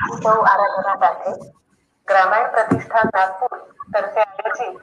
सौ 0.00 0.30
आराधना 0.42 0.94
दाखे 0.96 1.32
ग्रामीण 2.08 2.46
प्रतिष्ठान 2.52 3.08
नागपूर 3.14 3.56
तर्फे 3.94 4.20
आयोजित 4.20 4.78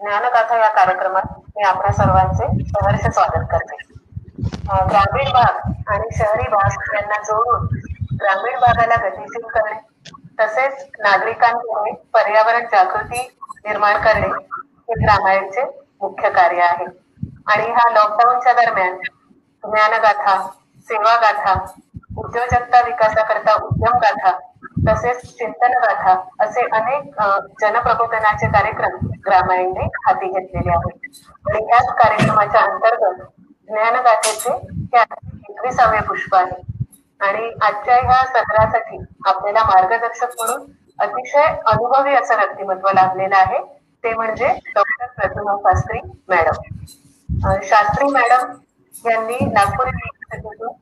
ज्ञानगाथा 0.00 0.56
या 0.58 0.68
कार्यक्रमात 0.74 1.32
मी 1.56 1.62
आपल्या 1.66 1.92
सर्वांचे 1.92 2.46
सहर्ष 2.68 3.06
स्वागत 3.08 3.46
करते. 3.50 3.76
ग्रामीण 4.90 5.30
भाग 5.32 5.90
आणि 5.92 6.08
शहरी 6.18 6.48
भाग 6.50 6.94
यांना 6.94 7.18
जोडून 7.22 7.66
ग्रामीण 8.20 8.58
भागाला 8.60 8.96
गतिशील 9.06 9.48
करणे 9.48 9.78
तसेच 10.40 10.86
नागरिकांमध्ये 11.00 11.92
पर्यावरण 12.14 12.66
जागृती 12.72 13.26
निर्माण 13.66 14.00
करणे 14.04 14.28
हे 14.28 15.00
ग्रामायणचे 15.02 15.64
मुख्य 16.02 16.30
कार्य 16.30 16.62
आहे. 16.62 16.86
आणि 17.46 17.70
हा 17.72 17.88
लॉकडाऊनच्या 17.92 18.52
दरम्यान 18.52 18.96
ज्ञानगाथा 19.64 20.36
सेवा 20.88 21.16
गाथा 21.20 21.52
उद्योजकता 22.18 22.80
विकासाकरता 22.86 23.54
उद्यम 23.64 23.98
गाथा 23.98 24.30
तसेच 24.88 25.22
चिंतन 25.38 25.72
गाथा 25.82 26.14
असे 26.44 26.62
अनेक 26.76 27.20
जनप्रबोधनाचे 27.60 28.46
कार्यक्रम 28.52 28.96
ग्रामायणने 29.26 29.84
हाती 30.06 30.28
घेतलेले 30.28 30.70
आहेत. 30.70 31.08
आणि 31.50 31.64
याच 31.72 31.88
कार्यक्रमाच्या 31.98 32.60
अंतर्गत 32.60 33.22
ज्ञानगाथेचे 33.68 34.52
हे 34.94 35.00
एकविसावे 35.00 36.00
पुष्प 36.08 36.34
आहे. 36.36 36.60
आणि 37.20 37.50
आजच्या 37.62 37.96
ह्या 37.96 38.24
सत्रासाठी 38.26 38.98
आपल्याला 39.28 39.62
मार्गदर्शक 39.64 40.40
म्हणून 40.40 40.64
अतिशय 40.98 41.44
अनुभवी 41.66 42.14
असं 42.14 42.36
व्यक्तिमत्व 42.36 42.88
लाभलेलं 42.94 43.36
आहे. 43.36 43.58
ते 44.04 44.14
म्हणजे 44.14 44.48
doctor 44.74 45.06
Pratima 45.16 45.56
Shastri 45.64 46.00
madam. 46.28 47.58
Shastri 47.62 48.08
madam 48.12 48.52
यांनी 49.04 49.36
नागपूर 49.44 49.86
युनिव्हर्सिटीतून 49.86 50.72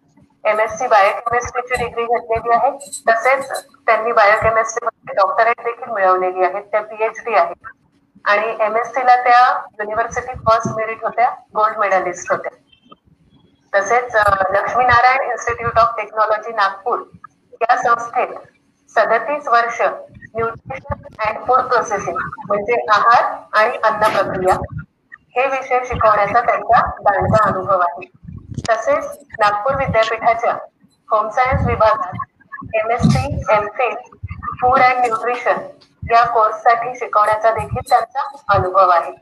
एम 0.45 0.61
एस 0.61 0.79
सी 0.79 0.87
बायोकेमिस्ट्रीची 0.89 1.75
डिग्री 1.85 2.05
घेतलेली 2.05 2.53
आहे. 2.55 2.71
तसेच 3.09 3.51
त्यांनी 3.87 4.13
बायोकेमिस्ट्री 4.13 4.87
मध्ये 4.87 5.15
डॉक्टरेट 5.17 5.61
देखील 5.65 5.93
मिळवलेली 5.93 6.45
आहेत 6.45 6.65
त्या 6.73 6.81
पीएचडी 6.83 7.35
आहेत 7.35 7.69
आणि 8.25 8.57
एम 8.65 8.77
एस 8.77 8.93
सी 8.95 9.05
ला 9.07 9.15
त्या 9.25 9.41
युनिव्हर्सिटी 9.81 10.35
फर्स्ट 10.47 10.77
मेरिट 10.77 11.05
होत्या. 11.05 11.29
गोल्ड 11.57 11.79
मेडलिस्ट 11.79 12.33
होत्या. 12.33 12.57
तसेच 13.73 14.15
Laxminarayan 14.55 15.31
institute 15.31 15.79
of 15.79 15.95
technology 15.97 16.53
Nagpur. 16.53 17.03
या 17.63 17.77
संस्थेत 17.83 18.35
सदतीस 18.95 19.49
वर्ष 19.49 19.81
न्यूट्रिशन 19.81 21.03
अँड 21.27 21.39
फूड 21.47 21.61
प्रोसेसिंग 21.71 22.17
म्हणजे 22.49 22.75
आहार 22.93 23.25
आणि 23.61 23.77
अन्न 23.85 24.09
प्रक्रिया 24.17 24.55
हे 25.37 25.47
विषय 25.47 25.85
शिकवण्याचा 25.85 26.41
त्यांचा 26.41 26.81
दांडगा 27.01 27.43
अनुभव 27.49 27.81
आहे. 27.81 28.07
तसेच 28.71 29.05
नागपूर 29.41 29.77
विद्यापीठाच्या 29.77 30.53
होम 31.11 31.29
सायन्स 31.37 31.67
विभागात 31.67 32.75
M 32.77 32.91
S 32.91 33.03
C 33.13 33.25
M 33.55 33.67
Phil 33.77 33.95
food 34.61 34.81
and 34.81 34.99
nutrition 35.01 35.59
या 36.03 36.25
कोर्ससाठी 36.33 36.95
शिकवण्याचा 36.99 37.51
देखील 37.51 37.89
त्यांचा 37.91 38.27
अनुभव 38.55 38.91
आहे. 38.91 39.13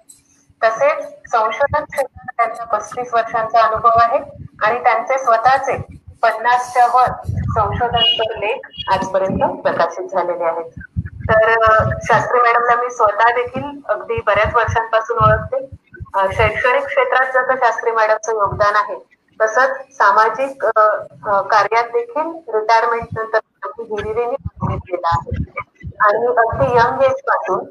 तसेच 0.63 1.03
संशोधन 1.33 1.85
क्षेत्रात 1.85 2.33
त्यांचा 2.37 2.65
पस्तीस 2.77 3.15
वर्षांचा 3.15 3.63
अनुभव 3.63 3.99
आहे 4.03 4.19
आणि 4.65 4.79
त्यांचे 4.85 5.19
स्वतःचे 5.19 5.77
पन्नासच्या 6.23 6.87
वर 6.95 7.11
संशोधन 7.55 8.39
लेख 8.39 8.69
आजपर्यंत 8.93 9.61
प्रकाशित 9.63 10.09
झालेले 10.09 10.45
आहेत. 10.45 10.81
तर 11.31 11.53
शास्त्री 12.07 12.41
मॅडमला 12.41 12.75
मी 12.83 12.91
स्वतः 12.91 13.35
देखील 13.35 13.71
अगदी 13.91 14.21
बऱ्याच 14.27 14.55
वर्षांपासून 14.55 15.19
ओळखते. 15.25 15.67
शैक्षणिक 16.35 16.87
क्षेत्रात 16.87 17.33
जसं 17.35 17.57
शास्त्री 17.57 17.91
मॅडमचं 17.91 18.33
योगदान 18.33 18.77
आहे 18.77 18.95
तसंच 19.41 19.95
सामाजिक 19.97 20.65
कार्यात 21.51 21.91
देखील 21.93 22.31
रिटायरमेंट 22.55 23.19
नंतर 23.19 23.39
केला 24.79 25.09
आहे. 25.09 25.37
आणि 26.01 26.27
अगदी 26.39 26.77
यंग 26.77 27.03
एजपासून 27.05 27.65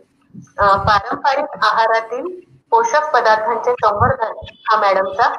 पारंपरिक 0.86 1.64
आहारातील 1.64 2.28
पोषक 2.72 3.10
पदार्थांचे 3.14 3.73
संवर्धन 3.76 4.34
हा 4.70 4.77
मॅडमचा 4.82 5.30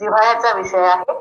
जिव्हाळ्याचा 0.00 0.52
विषय 0.54 0.86
आहे. 0.86 1.14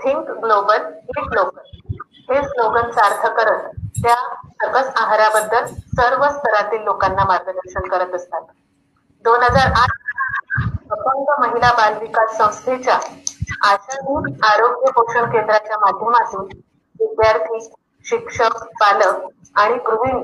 थिंक 0.00 0.30
ग्लोबल 0.42 0.82
इट 1.10 1.32
लोकल 1.34 1.96
हे 2.28 2.42
स्लोगन 2.44 2.90
सार्थ 2.92 3.26
करत 3.36 3.68
त्या 3.96 4.14
सकस 4.62 4.90
आहाराबद्दल 4.96 5.66
सर्व 5.96 6.24
स्तरातील 6.30 6.82
लोकांना 6.84 7.24
मार्गदर्शन 7.24 7.88
करत 7.88 8.14
असतात. 8.14 8.42
दोन 9.24 9.42
हजार 9.42 9.72
आठ 9.74 9.90
अपंग 10.92 11.30
महिला 11.40 11.72
बाल 11.74 11.98
विकास 11.98 12.36
संस्थेच्या 12.38 12.98
आशाभूत 13.62 14.44
आरोग्य 14.44 14.90
पोषण 14.92 15.30
केंद्राच्या 15.30 15.76
माध्यमातून 15.80 16.44
विद्यार्थी 17.00 17.60
शिक्षक 18.06 18.62
पालक 18.80 19.26
आणि 19.56 19.74
गृहिणी 19.86 20.22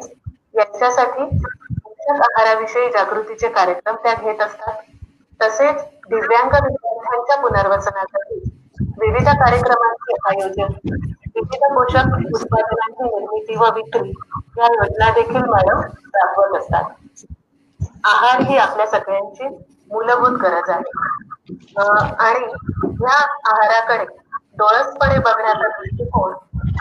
यांच्यासाठी 0.55 1.25
पोषक 1.25 2.23
आहाराविषयी 2.23 2.91
जागृतीचे 2.91 3.49
कार्यक्रम 3.51 3.97
त्या 3.99 4.15
घेत 4.15 4.41
असतात. 4.41 4.83
तसेच 5.41 5.83
दिव्यांग 6.07 6.51
विद्यार्थ्यांच्या 6.55 7.37
पुनर्वसनासाठी 7.39 8.39
विविध 8.99 9.29
कार्यक्रमांचे 9.37 10.17
आयोजन 10.25 10.73
विविध 11.29 11.65
पोषक 11.69 12.15
उत्पादनांची 12.35 13.05
निर्मिती 13.07 13.57
व 13.57 13.71
विक्री 13.75 14.11
या 14.59 14.67
योजना 14.73 15.11
देखील 15.15 15.49
मॅडम 15.49 15.81
राबवत 16.15 16.59
असतात. 16.59 16.91
आहार 18.07 18.41
ही 18.43 18.57
आपल्या 18.59 18.87
सगळ्यांची 18.89 19.49
मूलभूत 19.91 20.39
गरज 20.41 20.71
आहे. 20.71 21.28
आणि 21.49 22.45
या 23.03 23.17
आहाराकडे 23.51 24.05
डोळसपणे 24.59 25.19
बघण्याचा 25.19 25.69
दृष्टिकोन 25.69 26.33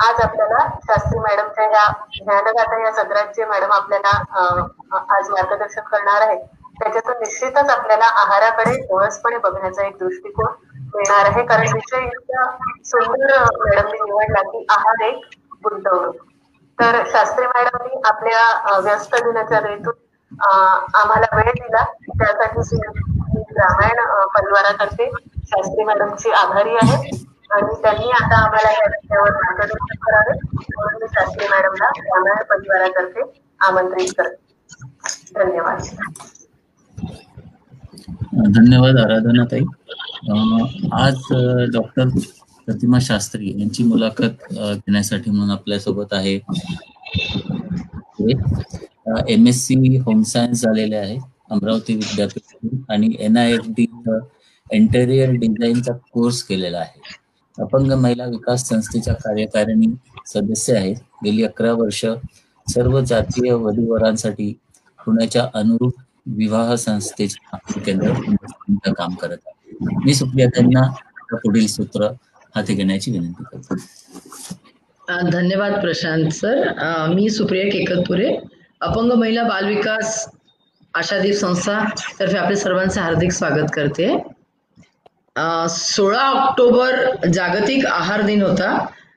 आज 0.03 0.19
आपल्याला 0.21 0.57
शास्त्री 0.85 1.19
मॅडमच्या 1.19 1.65
या 1.71 1.87
ज्ञानगाथा 2.15 2.79
या 2.83 2.91
सदरात 2.93 3.33
जे 3.35 3.45
मॅडम 3.45 3.71
आपल्याला 3.71 4.11
आज 5.11 5.29
मार्गदर्शन 5.29 5.81
करणार 5.91 6.21
आहेत. 6.21 6.39
त्याच्यातून 6.79 7.17
निश्चितच 7.19 7.69
आपल्याला 7.71 8.05
आहाराकडे 8.21 8.75
डोळसपणे 8.81 9.37
बघण्याचा 9.43 9.85
एक 9.87 9.97
दृष्टिकोन 9.99 10.51
मिळणार 10.95 11.25
आहे. 11.25 11.45
कारण 11.45 11.73
विषय 11.73 12.05
इतका 12.05 12.45
सुंदर 12.85 13.37
मॅडमनी 13.59 13.99
निवडला 14.01 14.41
की 14.49 14.65
आहार 14.69 15.03
एक 15.07 15.25
गुंतवणूक. 15.63 16.15
तर 16.77 17.01
शास्त्री 17.11 17.45
मॅडमनी 17.47 18.01
आपल्या 18.05 18.79
व्यस्त 18.79 19.15
दिनाच्या 19.17 19.59
रेतून 19.59 20.39
आम्हाला 20.95 21.35
वेळ 21.35 21.51
दिला. 21.53 21.83
त्यासाठी 22.11 22.63
रामायण 23.59 23.99
परिवारातर्फे 24.35 25.09
शास्त्री 25.43 25.83
मॅडमची 25.83 26.31
आभारी 26.41 26.75
आहे. 26.81 26.97
आणि 27.55 27.73
त्यांनी 27.81 28.09
आता 28.11 28.37
आम्हाला 28.37 28.71
या 28.71 28.87
विषयावर 28.87 29.31
मार्गदर्शन 29.33 29.95
करावे. 30.05 30.33
म्हणून 30.53 31.01
मी 31.01 31.07
शास्त्री 31.13 31.47
मॅडमला 31.47 31.89
रामायण 31.97 32.43
परिवारातर्फे 32.49 33.21
आमंत्रित 33.67 34.13
करते. 34.17 34.35
धन्यवाद. 35.35 35.81
धन्यवाद 38.55 38.97
आराधना 38.99 39.43
ताई 39.51 39.63
आज 41.01 41.21
डॉक्टर 41.73 42.07
प्रतिमा 42.67 42.97
शास्त्री 43.01 43.51
यांची 43.59 43.83
मुलाखत 43.83 44.53
घेण्यासाठी 44.53 45.31
म्हणून 45.31 45.51
आपल्यासोबत 45.51 46.13
आहे. 46.13 46.35
M 49.33 49.47
S 49.47 49.63
C 49.65 49.97
home 49.97 50.21
science 50.23 50.61
झालेले 50.61 50.95
आहे. 50.95 51.17
अमरावती 51.49 51.95
विद्यापीठ 51.95 52.91
आणि 52.91 53.15
N 53.19 53.37
I 53.37 53.53
F 53.53 53.67
D 53.77 53.85
interior 54.67 55.31
डिझाईनचा 55.31 55.93
course 56.13 56.41
केलेला 56.43 56.77
आहे. 56.77 56.99
अपंग 57.57 57.91
महिला 58.01 58.25
विकास 58.25 58.67
संस्थेच्या 58.69 59.13
कार्यकारिणी 59.13 59.87
सदस्य 60.27 60.75
आहेत. 60.77 60.95
गेली 61.23 61.43
अकरा 61.43 61.71
वर्ष 61.73 62.05
सर्व 62.67 62.99
जातीय 63.01 63.51
वधूवरांसाठी 63.53 64.51
पुण्याच्या 64.99 65.47
अनुरूप 65.53 65.93
विवाह 66.37 66.73
संस्थेचे 66.75 67.79
केंद्र 67.85 68.91
काम 68.93 69.13
करत 69.15 69.37
आहे. 69.47 69.75
मी 70.05 70.13
सुप्रिया 70.13 70.47
त्यांना 70.47 70.81
पुढील 71.33 71.67
सूत्र 71.67 72.07
हाती 72.55 72.73
घेण्याची 72.73 73.11
विनंती 73.11 73.43
करतो. 73.43 73.75
धन्यवाद 75.31 75.73
प्रशांत 75.81 76.29
सर. 76.33 76.71
मी 77.13 77.29
सुप्रिया 77.29 77.65
केकतपुरे 77.65 78.35
अपंग 78.81 79.11
महिला 79.11 79.43
बालविकास 79.43 80.27
आशादीप 80.97 81.33
संस्था 81.35 81.79
तर्फे 82.19 82.37
आपले 82.37 82.55
सर्वांचे 82.55 82.99
हार्दिक 82.99 83.31
स्वागत 83.31 83.71
करते. 83.73 84.07
सोळा 85.69 86.21
ऑक्टोबर 86.21 86.95
जागतिक 87.33 87.85
आहार 87.85 88.21
दिन 88.21 88.41
होता 88.41 88.69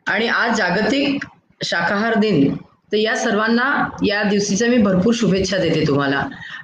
आणि 0.07 0.27
आज 0.29 0.57
जागतिक 0.57 1.25
शाकाहार 1.65 2.15
दिन. 2.21 2.55
तर 2.93 2.97
या 2.97 3.15
सर्वांना 3.17 3.69
या 4.07 4.23
दिवशीच्या 4.23 4.69
मी 4.69 4.79
भरपूर 4.83 5.15
शुभेच्छा 5.17 5.59
देते 5.59 5.87
तुम्हाला. 5.87 6.23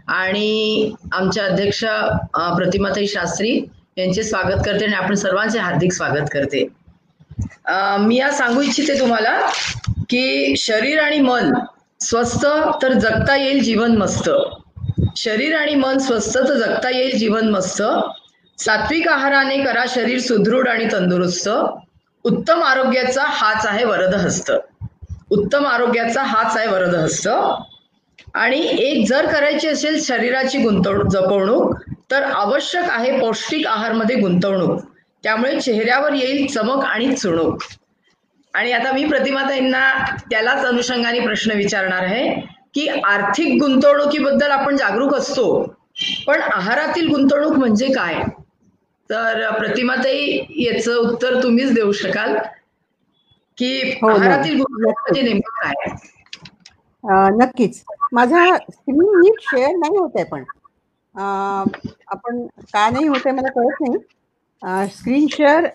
आणि 0.09 0.93
आमच्या 1.13 1.45
अध्यक्ष 1.45 1.85
प्रतिमाताई 2.57 3.07
शास्त्री 3.07 3.53
यांचे 3.99 4.23
स्वागत 4.23 4.63
करते 4.67 4.85
आणि 4.85 4.95
आपण 4.95 5.15
सर्वांचे 5.15 5.59
हार्दिक 5.59 5.93
स्वागत 5.93 6.29
करते. 6.33 6.67
मी 8.01 8.17
या 8.19 8.31
सांगू 8.33 8.63
इच्छिते 8.63 8.99
तुम्हाला 9.01 9.39
की 10.11 10.55
शरीर 10.59 11.01
आणि 11.03 11.21
मन 11.21 11.53
स्वस्थ 12.01 12.47
तर 12.83 12.93
जगता 12.93 13.37
येईल 13.37 13.63
जीवन 13.65 13.97
मस्त. 13.99 14.31
शरीर 15.17 15.57
आणि 15.57 15.75
मन 15.75 15.99
स्वस्थ 15.99 16.39
तर 16.39 16.55
जगता 16.55 16.91
येईल 16.91 17.19
जीवन 17.19 17.49
मस्त. 17.51 17.83
सात्विक 18.59 19.09
आहाराने 19.09 19.57
करा 19.65 19.85
शरीर 19.89 20.19
सुदृढ 20.19 20.69
आणि 20.69 20.87
तंदुरुस्त. 20.93 21.49
उत्तम 22.25 22.63
आरोग्याचा 22.63 23.23
हाच 23.27 23.67
आहे 23.67 23.85
वरद 23.85 24.15
हस्त 24.15 24.53
उत्तम 25.31 25.67
आरोग्याचा 25.67 26.23
हाच 26.23 26.57
आहे 26.57 26.69
वरदहस्त. 26.69 27.29
आणि 28.35 28.59
एक 28.79 29.09
जर 29.09 29.27
करायची 29.27 29.69
असेल 29.69 30.05
शरीराची 30.05 30.59
गुंतवणूक 30.59 31.07
जपवणूक 31.07 31.81
तर 32.11 32.23
आवश्यक 32.23 32.85
आहे 32.89 33.21
पौष्टिक 33.21 33.67
आहारमध्ये 33.67 34.17
गुंतवणूक. 34.17 34.81
त्यामुळे 35.23 35.61
चेहऱ्यावर 35.61 36.13
येईल 36.13 36.47
चमक 36.47 36.85
आणि 36.85 37.17
चुणूक. 37.17 37.63
आणि 38.55 38.73
आता 38.73 38.93
मी 38.93 39.05
प्रतिमाताईंना 39.05 40.17
त्यालाच 40.17 40.67
अनुषंगाने 40.67 41.21
प्रश्न 41.21 41.53
विचारणार 41.53 42.03
आहे. 42.03 42.56
की 42.75 42.87
आर्थिक 42.89 43.59
गुंतवणुकीबद्दल 43.61 44.51
आपण 44.51 44.77
जागरूक 44.77 45.15
असतो 45.15 45.47
पण 46.27 46.41
आहारातील 46.43 47.09
गुंतवणूक 47.09 47.53
म्हणजे 47.53 47.87
काय? 47.93 48.23
तर 49.11 49.51
प्रतिमाताई 49.59 50.39
याचं 50.59 50.97
उत्तर 51.09 51.43
तुम्हीच 51.43 51.73
देऊ 51.75 51.93
शकाल 51.93 52.35
की 53.59 53.69
हो, 53.93 54.09
हो. 54.09 54.15
आहारातील 54.15 54.57
गुंतवणूक 54.57 55.01
म्हणजे 55.03 55.23
नेमकं 55.23 55.63
काय? 55.63 55.95
नक्कीच. 57.37 57.83
माझा 58.13 58.45
स्क्रीन 58.57 58.99
नीट 59.21 59.41
शेअर 59.41 59.77
नाही 59.77 59.97
होत 59.99 60.11
आहे 60.17 60.25
पण. 60.25 60.43
आपण 61.15 62.47
का 62.73 62.89
नाही 62.91 63.07
होत 63.09 63.29
मला 63.29 63.51
कळत 63.51 63.81
नाही. 63.81 64.89
स्क्रीन 64.89 65.27
शेअर 65.33 65.67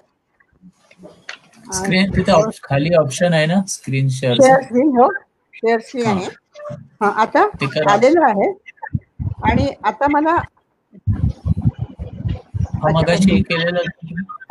स्क्रीन 1.73 2.11
तिथे 2.15 2.33
खाली 2.63 2.93
ऑप्शन 2.95 3.33
आहे 3.33 3.45
ना 3.45 3.61
स्क्रीन 3.69 4.07
शेअर 4.09 4.35
शेअर 4.35 4.61
स्क्रीन 4.61 4.88
हो. 4.97 5.09
शेअर 5.53 5.79
स्क्रीन 5.79 6.07
आहे. 6.07 6.27
आता. 7.01 7.44
आलेलं 7.89 8.25
आहे. 8.25 8.51
आणि 9.44 9.68
आता 9.83 10.07
मला 10.12 10.35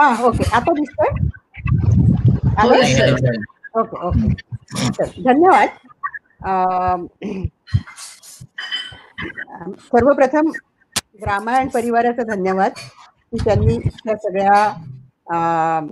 हा 0.01 0.09
ओके. 0.25 0.45
आता 0.51 0.73
दिसतोय? 0.73 1.09
हो. 3.73 3.81
Okay 3.81 4.07
okay. 4.09 5.23
धन्यवाद. 5.23 5.69
सर्वप्रथम 9.85 10.51
ग्रामायण 11.23 11.69
परिवाराचा 11.69 12.23
धन्यवाद 12.25 12.73
की 12.73 13.39
त्यांनी 13.45 13.79
त्या 13.79 14.17
सगळ्या 14.17 15.91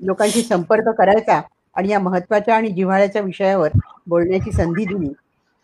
लोकांशी 0.00 0.42
संपर्क 0.42 0.88
करायचा 0.98 1.40
आणि 1.76 1.88
या 1.88 1.98
महत्त्वाच्या 2.00 2.56
आणि 2.56 2.68
जिव्हाळ्याच्या 2.68 3.22
विषयावर 3.22 3.70
बोलण्याची 4.06 4.52
संधी 4.52 4.84
दिली. 4.84 5.12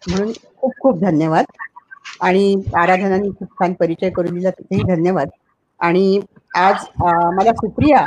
म्हणून 0.08 0.32
खूप 0.56 0.73
खूप 0.81 0.99
धन्यवाद. 1.00 1.44
आणि 2.23 2.55
आराधनांनी 2.76 3.31
खूप 3.38 3.49
छान 3.61 3.73
परिचय 3.81 4.11
करून 4.11 4.35
दिला 4.35 4.50
तिथेही 4.50 4.82
धन्यवाद. 4.94 5.29
आणि 5.81 6.20
आज 6.56 6.85
मला 7.35 7.53
सुप्रिया 7.55 8.06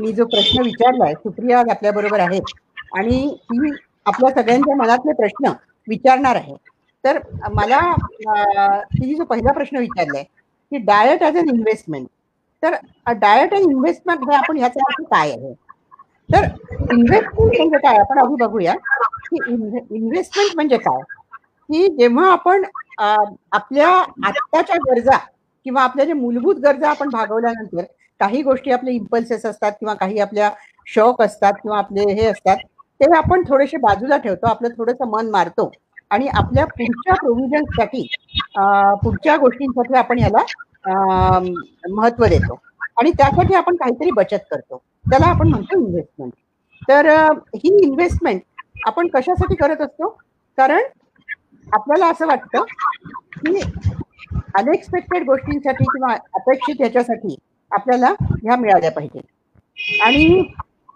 मी 0.00 0.12
जो 0.12 0.24
प्रश्न 0.24 0.62
विचारलाय 0.64 1.14
सुप्रिया 1.14 1.58
आज 1.60 1.68
आपल्या 1.70 1.92
बरोबर 1.92 2.20
आणि 2.20 2.40
ती 3.42 3.70
आपल्या 4.06 4.30
सगळ्यांच्या 4.30 4.76
मनातले 4.76 5.12
प्रश्न 5.12 5.52
विचारणार 5.88 6.36
आहे. 6.36 6.54
तर 7.04 7.18
मला 7.52 7.80
तिने 8.92 9.14
जो 9.14 9.24
पहिला 9.24 9.52
प्रश्न 9.52 9.78
विचारलाय 9.78 10.22
की 10.22 10.76
डायट 10.84 11.22
ॲज 11.22 11.36
अन 11.38 11.48
इन्व्हेस्टमेंट 11.48 12.06
तर 12.62 12.74
डायट 13.14 13.54
अँड 13.54 13.70
इन्व्हेस्टमेंट 13.70 14.28
हे 14.28 14.34
आपण 14.36 14.56
ह्याचा 14.58 14.84
अर्थ 14.86 15.02
काय 15.10 15.30
आहे? 15.30 15.52
तर 16.30 16.44
इन्व्हेस्टमेंट 16.94 17.56
म्हणजे 17.56 17.78
काय? 17.78 17.98
आपण 17.98 18.18
आधी 18.18 18.44
बघूया 18.44 18.74
की 18.74 19.38
इन्व्हेस्टमेंट 19.52 20.54
म्हणजे 20.54 20.76
काय? 20.78 21.00
की 21.68 21.86
जेव्हा 21.96 22.30
आपण 22.32 22.64
आपल्या 22.98 23.88
आत्ताच्या 24.26 24.76
गरजा 24.84 25.16
किंवा 25.66 25.82
आपल्या 25.82 26.04
ज्या 26.04 26.14
मूलभूत 26.16 26.56
गरजा 26.56 26.90
आपण 26.90 27.08
भागवल्यानंतर 27.10 27.82
काही 28.20 28.42
गोष्टी 28.42 28.70
आपले 28.70 28.92
इम्पल्सेस 28.92 29.44
असतात 29.46 29.72
किंवा 29.72 29.94
काही 29.94 30.18
आपल्या 30.20 30.50
शौक 30.86 31.22
असतात 31.22 31.52
किंवा 31.62 31.78
आपले 31.78 32.12
हे 32.12 32.26
असतात 32.26 32.56
ते 33.00 33.12
आपण 33.16 33.42
थोडेसे 33.48 33.76
बाजूला 33.78 34.16
ठेवतो 34.16 34.46
आपलं 34.46 34.68
थोडंसं 34.78 35.10
मन 35.10 35.30
मारतो 35.30 35.70
आणि 36.10 36.28
आपल्या 36.28 36.64
पुढच्या 36.66 37.14
प्रोव्हिजनसाठी 37.14 38.06
पुढच्या 39.02 39.36
गोष्टींसाठी 39.36 39.94
आपण 39.98 40.18
याला 40.18 40.44
महत्त्व 41.90 42.24
देतो. 42.26 42.58
आणि 42.98 43.10
त्यासाठी 43.18 43.54
आपण 43.54 43.76
काहीतरी 43.76 44.10
बचत 44.10 44.38
करतो. 44.50 44.76
त्याला 45.06 45.26
आपण 45.26 45.48
म्हणतो 45.48 45.78
इन्व्हेस्टमेंट 45.78 46.32
तर 46.82 47.08
ही 47.56 47.76
इन्व्हेस्टमेंट 47.82 48.40
आपण 48.86 49.06
कशासाठी 49.14 49.54
करत 49.56 49.80
असतो? 49.80 50.08
कारण 50.58 50.82
आपल्याला 51.72 52.06
असं 52.10 52.26
वाटतं 52.26 52.64
की 53.36 53.60
अनएक्सपेक्टेड 54.58 55.24
गोष्टींसाठी 55.26 55.84
किंवा 55.84 56.12
अपेक्षित 56.34 56.80
याच्यासाठी 56.80 57.36
आपल्याला 57.70 58.12
ह्या 58.20 58.56
मिळाल्या 58.56 58.90
पाहिजे. 58.90 59.20
आणि 60.04 60.42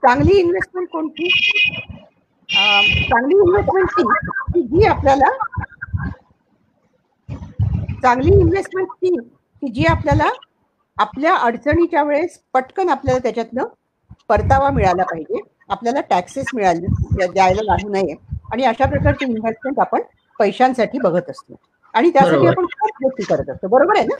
चांगली 0.03 0.39
इन्व्हेस्टमेंट 0.39 0.89
कोणती? 0.89 1.29
चांगली 2.49 3.35
इन्व्हेस्टमेंट 3.35 3.89
ती 3.99 4.03
की 4.53 4.63
जी 4.69 4.87
आपल्याला 4.87 5.29
चांगली 8.03 8.33
इन्व्हेस्टमेंट 8.41 8.89
ती 8.93 9.15
की 9.17 9.69
जी 9.73 9.85
आपल्याला 9.85 10.29
आपल्या 10.97 11.35
अडचणीच्या 11.37 12.03
वेळेस 12.03 12.39
पटकन 12.55 12.89
आपल्याला 12.89 13.19
त्याच्यातनं 13.23 13.65
परतावा 14.29 14.71
मिळाला 14.71 15.03
पाहिजे. 15.03 15.41
आपल्याला 15.69 16.01
टॅक्सेस 16.11 16.47
मिळाले 16.55 17.27
द्यायला 17.27 17.63
लागू 17.65 17.89
नये. 17.93 18.15
आणि 18.53 18.65
अशा 18.65 18.87
प्रकारची 18.87 19.25
इन्व्हेस्टमेंट 19.25 19.79
आपण 19.81 20.01
पैशांसाठी 20.39 20.99
बघत 20.99 21.31
असतो. 21.31 21.57
आणि 21.95 22.11
त्यासाठी. 22.11 22.47
आपण 22.47 22.65
खूप 22.65 23.03
गोष्टी 23.03 23.25
करत 23.25 23.51
असतो. 23.51 23.69
बरोबर 23.69 23.97
आहे 23.97 24.07
ना? 24.07 24.17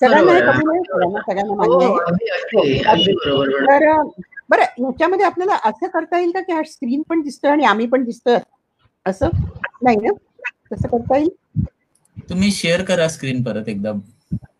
सगळ्यांना 0.00 0.32
हे. 0.32 0.40
कबूल 0.40 0.70
आहे. 0.70 0.82
सगळ्यांना 0.82 1.20
सगळ्यांना 1.20 1.64
हो 1.64 1.80
मान्य 1.80 2.32
आहे 2.32 3.12
बरोबर 3.14 3.48
बरोबर. 3.48 3.66
तर 3.66 4.02
बरं 4.50 4.62
ह्याच्यामध्ये 4.62 5.26
आपल्याला 5.26 5.58
असं 5.64 5.86
करता 5.86 6.18
येईल 6.18 6.30
का 6.30 6.40
की 6.40 6.52
हा 6.52 6.62
स्क्रीन 6.62 7.02
पण 7.08 7.20
दिसतोय 7.20 7.50
आणि 7.50 7.64
आम्ही 7.64 7.86
पण 7.86 8.04
दिसतोय? 8.04 8.38
असं? 9.06 9.28
नाही 9.82 9.96
ना? 9.96 10.12
तसं 10.72 10.88
करता 10.88 11.16
येईल? 11.16 11.28
तुम्ही 12.30 12.50
शेअर 12.52 12.82
करा 12.84 13.08
स्क्रीन 13.08 13.42
परत 13.42 13.68
एकदा. 13.68 13.92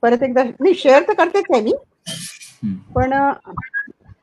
परत 0.02 0.22
एकदा. 0.22 0.42
नाही 0.44 0.74
शेअर 0.74 1.02
तर 1.02 1.12
करतेच 1.12 1.44
आहे 1.52 1.60
मी. 1.62 1.72
पण 2.94 3.12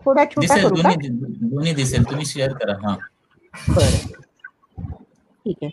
थोडा 0.05 0.23
छोटा 0.25 0.55
करू 0.55 0.75
का? 0.75 0.89
दोन्ही 0.89 1.09
दोन्ही 1.49 1.73
दिसेल. 1.73 2.03
तुम्ही 2.09 2.25
शेअर 2.25 2.53
करा 2.53 2.73
हा. 2.73 2.95
बरं. 3.69 3.97
ठीक 5.45 5.57
आहे. 5.63 5.69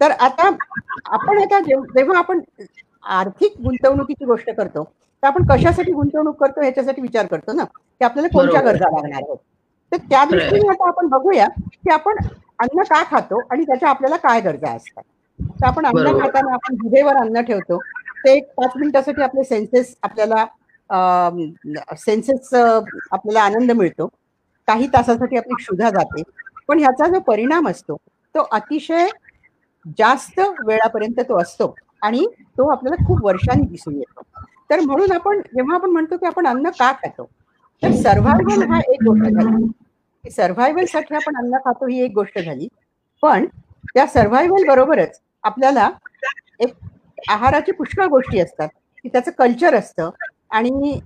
तर 0.00 0.10
आता 0.10 0.48
आपण 1.06 1.38
आता 1.38 1.60
जेव- 1.60 1.84
जेव्हा 1.86 2.18
आपण 2.18 2.40
आर्थिक 3.02 3.54
गुंतवणुकीची 3.62 4.24
गोष्ट 4.24 4.50
करतो 4.50 4.84
तर 5.22 5.26
आपण 5.26 5.46
कशासाठी 5.46 5.92
गुंतवणूक 5.92 6.36
करतो 6.40 6.60
ह्याच्यासाठी 6.60 7.02
विचार 7.02 7.26
करतो 7.26 7.52
ना 7.52 7.64
की 7.64 8.04
आपल्याला 8.04 8.28
कोणत्या. 8.28 8.60
गरजा 8.60 8.90
लागणार 8.90 9.22
आहेत. 9.22 9.36
तर 9.92 9.96
त्या 10.10 10.24
दृष्टीने 10.24 10.68
आता 10.68 10.88
आपण 10.88 11.06
बघूया 11.06 11.46
की 11.64 11.90
आपण 11.90 12.16
अन्न 12.58 12.82
का 12.82 13.02
खातो 13.10 13.40
आणि 13.50 13.64
त्याच्या 13.64 13.88
आपल्याला 13.88 14.16
काय 14.16 14.40
गरजा 14.40 14.70
असतात. 14.72 15.02
तर 15.40 15.66
आपण 15.66 15.86
अन्न. 15.86 16.18
खाताना 16.20 16.52
आपण 16.54 16.74
जिभेवर 16.74 17.16
अन्न 17.16 17.40
ठेवतो. 17.40 17.78
ते 18.24 18.36
एक 18.36 18.48
पाच 18.56 18.70
मिनिटासाठी 18.76 19.22
आपले 19.22 19.44
सेन्सेस 19.44 19.94
आपल्याला 20.02 20.44
सेन्सेस 21.96 22.54
आपल्याला 22.54 23.42
आनंद 23.42 23.70
मिळतो. 23.70 24.06
काही 24.68 24.86
तासासाठी 24.86 25.36
आपली 25.36 25.54
क्षुधा 25.54 25.90
जाते. 25.90 26.22
पण 26.68 26.78
ह्याचा 26.78 27.08
जो 27.08 27.20
परिणाम 27.20 27.68
असतो 27.68 27.96
तो 28.34 28.46
अतिशय 28.52 29.06
जास्त 29.98 30.40
वेळापर्यंत 30.66 31.20
तो 31.20 31.40
असतो 31.40 31.74
आणि 32.02 32.26
तो 32.58 32.68
आपल्याला 32.68 33.04
खूप 33.06 33.24
वर्षांनी 33.24 33.66
दिसून 33.66 33.96
येतो. 33.96 34.20
तर 34.70 34.80
म्हणून 34.80 35.12
आपण 35.12 35.40
जेव्हा 35.40 35.74
आपण 35.74 35.90
म्हणतो 35.90 36.16
की 36.16 36.26
आपण 36.26 36.46
अन्न 36.46 36.70
का 36.70 36.92
खातो 36.92 37.24
तर 37.82 37.92
सर्व्हायव्हल 37.92 38.62
हा 38.62 38.78
एक 38.78 39.02
गोष्ट 39.02 39.22
झाली. 39.24 40.30
सर्व्हायव्हलसाठी 40.30 41.14
आपण 41.14 41.36
अन्न 41.36 41.58
खातो 41.58 41.86
ही 41.86 42.00
एक 42.00 42.12
गोष्ट 42.14 42.38
झाली. 42.38 42.68
पण 43.22 43.46
त्या 43.94 44.06
सर्व्हायव्हल 44.06 44.66
बरोबरच 44.68 45.20
आपल्याला 45.42 45.90
एक 46.60 46.74
आहाराची 47.28 47.72
पुष्कळ 47.72 48.06
गोष्टी 48.06 48.40
असतात. 48.40 48.68
की 49.02 49.08
त्याचं 49.08 49.30
कल्चर 49.30 49.74
असतं 49.74 50.10
आणि 50.50 50.98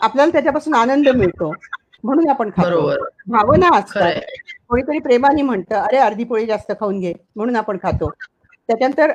आपल्याला 0.00 0.32
त्याच्यापासून 0.32 0.74
आनंद 0.74 1.08
मिळतो. 1.08 1.52
म्हणून 2.04 2.28
आपण 2.28 2.50
खातो. 2.50 2.90
भावना 3.26 3.68
असतात. 3.78 4.20
कोणीतरी 4.68 4.98
प्रेमाने 4.98 5.42
म्हणतं 5.42 5.76
अरे 5.76 5.96
अर्धी 5.96 6.24
पोळी 6.24 6.46
जास्त 6.46 6.72
खाऊन 6.80 7.00
घे 7.00 7.12
म्हणून 7.36 7.56
आपण 7.56 7.76
खातो. 7.82 8.10
त्याच्यानंतर 8.68 9.12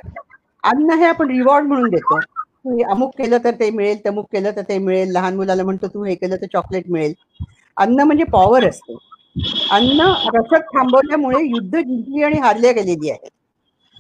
अन्न 0.64 0.92
हे 0.92 1.06
आपण 1.06 1.32
रिवॉर्ड 1.32 1.68
म्हणून 1.68 1.90
देतो. 1.90 2.20
अमुक 2.90 3.12
केलं 3.18 3.38
तर 3.44 3.52
ते 3.52 3.70
मिळेल 3.70 4.06
तमुक 4.06 4.26
केलं 4.32 4.52
तर 4.56 4.62
ते 4.62 4.78
मिळेल 4.78 5.12
लहान 5.12 5.36
मुलाला 5.36 5.64
म्हणतो 5.64 5.88
तू 5.88 6.04
हे 6.04 6.16
केलं 6.16 6.36
तर 6.36 6.46
चॉकलेट 6.54 6.90
मिळेल. 6.90 7.14
अन्न 7.78 8.02
म्हणजे 8.02 8.24
पॉवर 8.24 8.68
असते. 8.70 8.96
अन्न 9.72 10.02
रसद 10.34 10.62
थांबवल्यामुळे 10.62 11.44
युद्ध 11.46 11.78
जिंकली 11.78 12.24
आणि 12.24 12.40
हारल्या 12.40 12.72
गेलेली 12.72 13.10
आहे. 13.10 13.30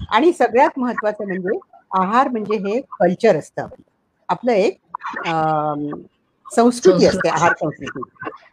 आणि 0.09 0.33
सगळ्यात 0.33 0.79
महत्वाचं 0.79 1.27
म्हणजे 1.27 1.57
आहार 1.99 2.27
म्हणजे 2.27 2.55
हे 2.57 2.79
कल्चर 2.99 3.35
असतं. 3.35 3.67
आपलं. 4.29 4.51
एक 4.51 4.77
संस्कृती 6.47 7.05
असते 7.05 7.29
आहार 7.29 7.53
संस्कृती. 7.55 8.01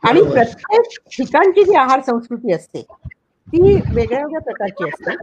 आणि. 0.02 0.22
प्रत्येक 0.24 0.98
ठिकाणची 1.10 1.64
जी 1.64 1.74
आहार 1.76 2.00
संस्कृती 2.02 2.52
असते 2.52 2.82
ती 2.82 3.60
वेगळ्या 3.62 4.20
वेगळ्या 4.20 4.40
प्रकारची 4.42 4.84
असते. 4.84 5.14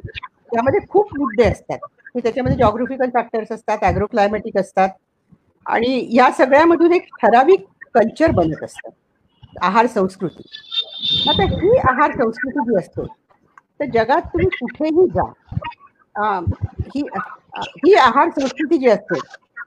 त्यामध्ये 0.51 0.79
खूप 0.89 1.13
मुद्दे 1.13 1.43
असतात. 1.43 1.77
की 2.15 2.19
त्याच्यामध्ये 2.19 2.57
जॉग्राफिकल 2.57 3.09
फॅक्टर्स 3.13 3.51
असतात 3.51 3.83
अॅग्रो 3.83 4.05
क्लायमॅटिक 4.07 4.57
असतात. 4.57 4.89
आणि 5.65 6.07
या 6.11 6.29
सगळ्यामधून 6.31 6.93
एक 6.93 7.07
ठराविक 7.15 7.65
कल्चर 7.95 8.31
बनत 8.33 8.63
असतं. 8.63 8.89
आहार 9.61 9.87
संस्कृती. 9.87 10.43
आता 11.25 11.43
ही 11.45 11.77
आहार 11.81 12.11
संस्कृती 12.13 12.59
जी 12.61 12.77
असते 12.77 13.05
तर 13.79 13.85
जगात 13.93 14.21
तुम्ही 14.27 14.49
कुठेही 14.51 15.05
जा 15.09 15.31
ही 16.87 17.03
ही 17.77 17.93
आहार 17.97 18.29
संस्कृती 18.31 18.77
जी 18.77 18.87
असते 18.89 19.19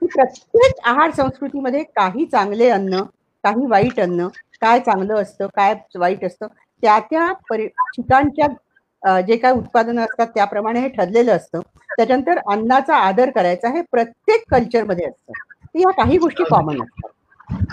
प्रत्येक 0.05 0.79
आहार 0.85 1.11
संस्कृतीमध्ये 1.11 1.83
काही 1.95 2.25
चांगले 2.25 2.69
अन्न 2.69 3.01
काही 3.43 3.65
वाईट 3.69 3.99
अन्न 3.99 4.27
काय 4.61 4.79
चांगलं 4.79 5.21
असतं 5.21 5.47
काय 5.55 5.73
वाईट 5.95 6.23
असतं 6.25 6.47
त्या 6.83 6.99
त्या 7.11 7.31
परि 7.49 7.67
ठिकाणच्या 7.67 9.19
जे 9.21 9.35
काय 9.37 9.51
उत्पादनं 9.51 10.01
असतात 10.01 10.27
त्याप्रमाणे 10.27 10.79
हे 10.79 10.87
ठरलेलं 10.89 11.35
असतं. 11.35 11.61
त्याच्यानंतर 11.89 12.37
अन्नाचा 12.51 12.95
आदर 12.97 13.29
करायचा 13.29 13.69
हे 13.69 13.81
प्रत्येक 13.91 14.43
कल्चरमध्ये 14.51 15.05
असतं. 15.05 15.31
तर 15.65 15.79
या 15.79 15.91
काही 15.97 16.17
गोष्टी 16.17 16.43
कॉमन 16.49 16.81
असतात. 16.83 17.09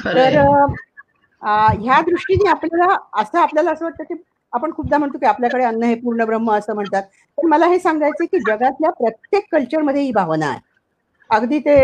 तर 0.05 0.37
ह्या 1.83 2.01
दृष्टीने 2.01 2.49
आपल्याला 2.51 2.97
असं 3.21 3.39
आपल्याला 3.39 3.71
असं 3.71 3.85
वाटतं 3.85 4.05
की 4.05 4.15
आपण 4.53 4.73
खूपदा 4.73 4.99
म्हणतो 4.99 5.19
की 5.19 5.27
आपल्याकडे 5.27 5.65
अन्न 5.65 5.83
हे 5.83 5.95
पूर्ण 5.95 6.25
ब्रह्म 6.25 6.53
असं 6.53 6.75
म्हणतात. 6.75 7.03
पण 7.39 7.49
मला 7.49 7.67
हे 7.67 7.79
सांगायचं 7.79 8.25
की 8.25 8.39
जगातल्या 8.47 8.91
प्रत्येक 8.93 9.47
कल्चरमध्ये 9.53 10.03
ही 10.03 10.13
भावना 10.13 10.47
आहे. 10.47 10.59
अगदी 11.31 11.59
ते 11.59 11.81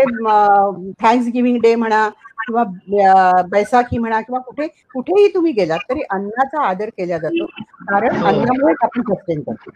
थँक्स 1.03 1.27
गिव्हिंग 1.27 1.59
डे 1.61 1.75
म्हणा 1.75 2.09
किंवा 2.47 2.63
बैसाखी 3.51 3.97
म्हणा 3.97 4.21
किंवा 4.21 4.39
कुठे 4.39 4.67
कुठेही 4.67 5.27
तुम्ही 5.33 5.51
गेलात 5.51 5.79
तरी 5.89 6.01
अन्नाचा 6.09 6.63
आदर 6.63 6.89
केला 6.89 7.17
जातो. 7.17 7.45
कारण 7.89 8.15
हो. 8.15 8.27
अन्नामुळेच 8.27 8.77
आपण 8.81 9.01
सस्टेन 9.01 9.41
करतो. 9.41 9.71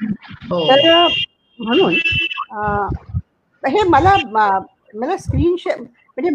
हो. 0.49 0.65
तर 0.69 1.07
म्हणून 1.59 1.93
हे 3.63 3.83
मला 3.89 4.15
मला 4.95 5.17
स्क्रीन 5.17 5.55
म्हणजे 5.67 6.29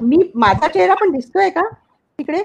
मी 0.00 0.16
माझा 0.34 0.68
चेहरा 0.68 0.94
पण 0.94 1.10
दिसतोय 1.10 1.50
का 1.50 1.68
तिकडे? 2.18 2.42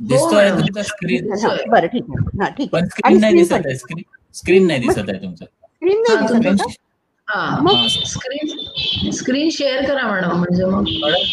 दिसतोय. 0.00 0.50
तुमचा 0.50 0.82
स्क्रीन 0.82 1.32
हा, 1.32 1.54
बरं 1.68 1.86
ठीक 1.86 2.04
आहे. 2.08 2.42
हा 2.42 2.48
ठीक 2.48 2.74
आहे. 2.74 2.86
स्क्रीन 2.86 3.20
नाही 3.20 3.32
screen 3.32 3.42
दिसत 3.42 3.66
आहे 3.66 3.76
स्क्रीन 3.76 4.02
स्क्रीन 4.34 4.66
नाही 4.66 4.80
दिसत 4.80 4.98
आहे 4.98 5.22
तुमचं. 5.22 5.44
स्क्रीन 5.44 6.00
नाही 6.00 6.16
हा, 6.16 6.20
दिसत 6.20 6.32
तुम्ही- 6.34 6.48
आहे 6.48 6.56
का? 6.56 6.83
हा. 7.28 7.58
मग- 7.62 8.04
स्क्रीन 8.06 9.10
स्क्रीन 9.10 9.48
शेअर 9.50 9.84
करा 9.86 10.06
मॅडम 10.08 10.36
म्हणजे 10.38 10.64
मग. 10.64 10.84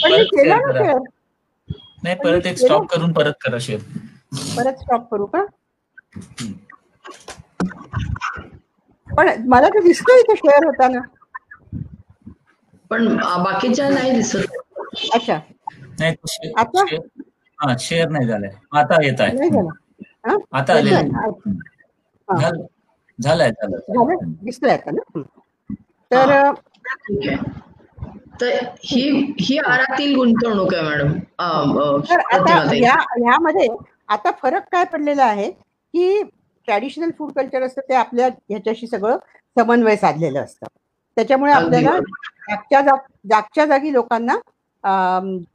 परत 0.03 0.25
केलं 0.35 0.73
ना. 0.73 0.93
नाही 2.03 2.15
परत 2.15 2.45
एक. 2.45 2.57
स्टॉप 2.57 2.85
करून 2.91 3.11
परत 3.13 3.33
करा 3.41 3.57
शेअर 3.61 3.79
परत 4.57 4.79
स्टॉप 4.79 5.09
करू 5.11 5.25
का? 5.25 5.43
पण 9.07 9.29
मला 9.47 9.67
तर 9.69 9.83
दिसतोय 9.83 10.19
इथे 10.19 10.35
शेअर 10.35 10.65
होताना. 10.65 10.99
पण 12.91 13.07
बाकीच्या 13.43 13.89
नाही 13.89 14.11
दिसत. 14.11 14.57
अच्छा. 15.13 15.39
नाही 15.99 16.51
आता? 16.57 16.83
हा 17.59 17.73
शेअर 17.79 18.09
नाही 18.09 18.27
झालाय. 18.27 18.51
आता 18.71 19.03
येत 19.03 19.19
नाही 19.19 19.39
आहे 19.39 19.49
झालं. 19.49 19.69
हा? 20.27 20.35
आता 20.51 20.73
आले? 20.73 20.93
हा. 22.27 22.49
झालंय 23.19 23.49
झालं? 23.51 24.15
दिसतोय 24.43 24.71
आता 24.71 24.91
ना? 24.91 25.01
हं. 25.15 25.21
तर 26.11 26.29
ही. 28.83 29.01
ही 29.39 29.57
आहारातील 29.57 30.15
गुंतवणूक 30.15 30.73
आहे 30.73 30.83
मॅडम. 30.83 31.11
तर 32.09 32.19
आता 34.09 34.31
फरक 34.41 34.63
काय 34.71 34.85
पडलेला 34.85 35.23
आहे 35.25 35.49
की 35.51 36.21
ट्रॅडिशनल 36.67 37.09
फूड 37.19 37.31
कल्चर 37.31 37.61
असतं 37.63 37.81
ते 37.89 37.93
आपल्या 37.93 38.27
ह्याच्याशी 38.49 38.87
सगळं 38.87 39.17
समन्वय 39.57 39.95
साधलेलं 39.95 40.39
असतं. 40.43 40.67
त्याच्यामुळे 41.17 41.51
आपल्याला. 41.53 41.97
जागच्या 42.49 42.81
जाग 42.81 42.97
जागच्या 43.29 43.65
जागी 43.65 43.91
लोकांना 43.93 44.35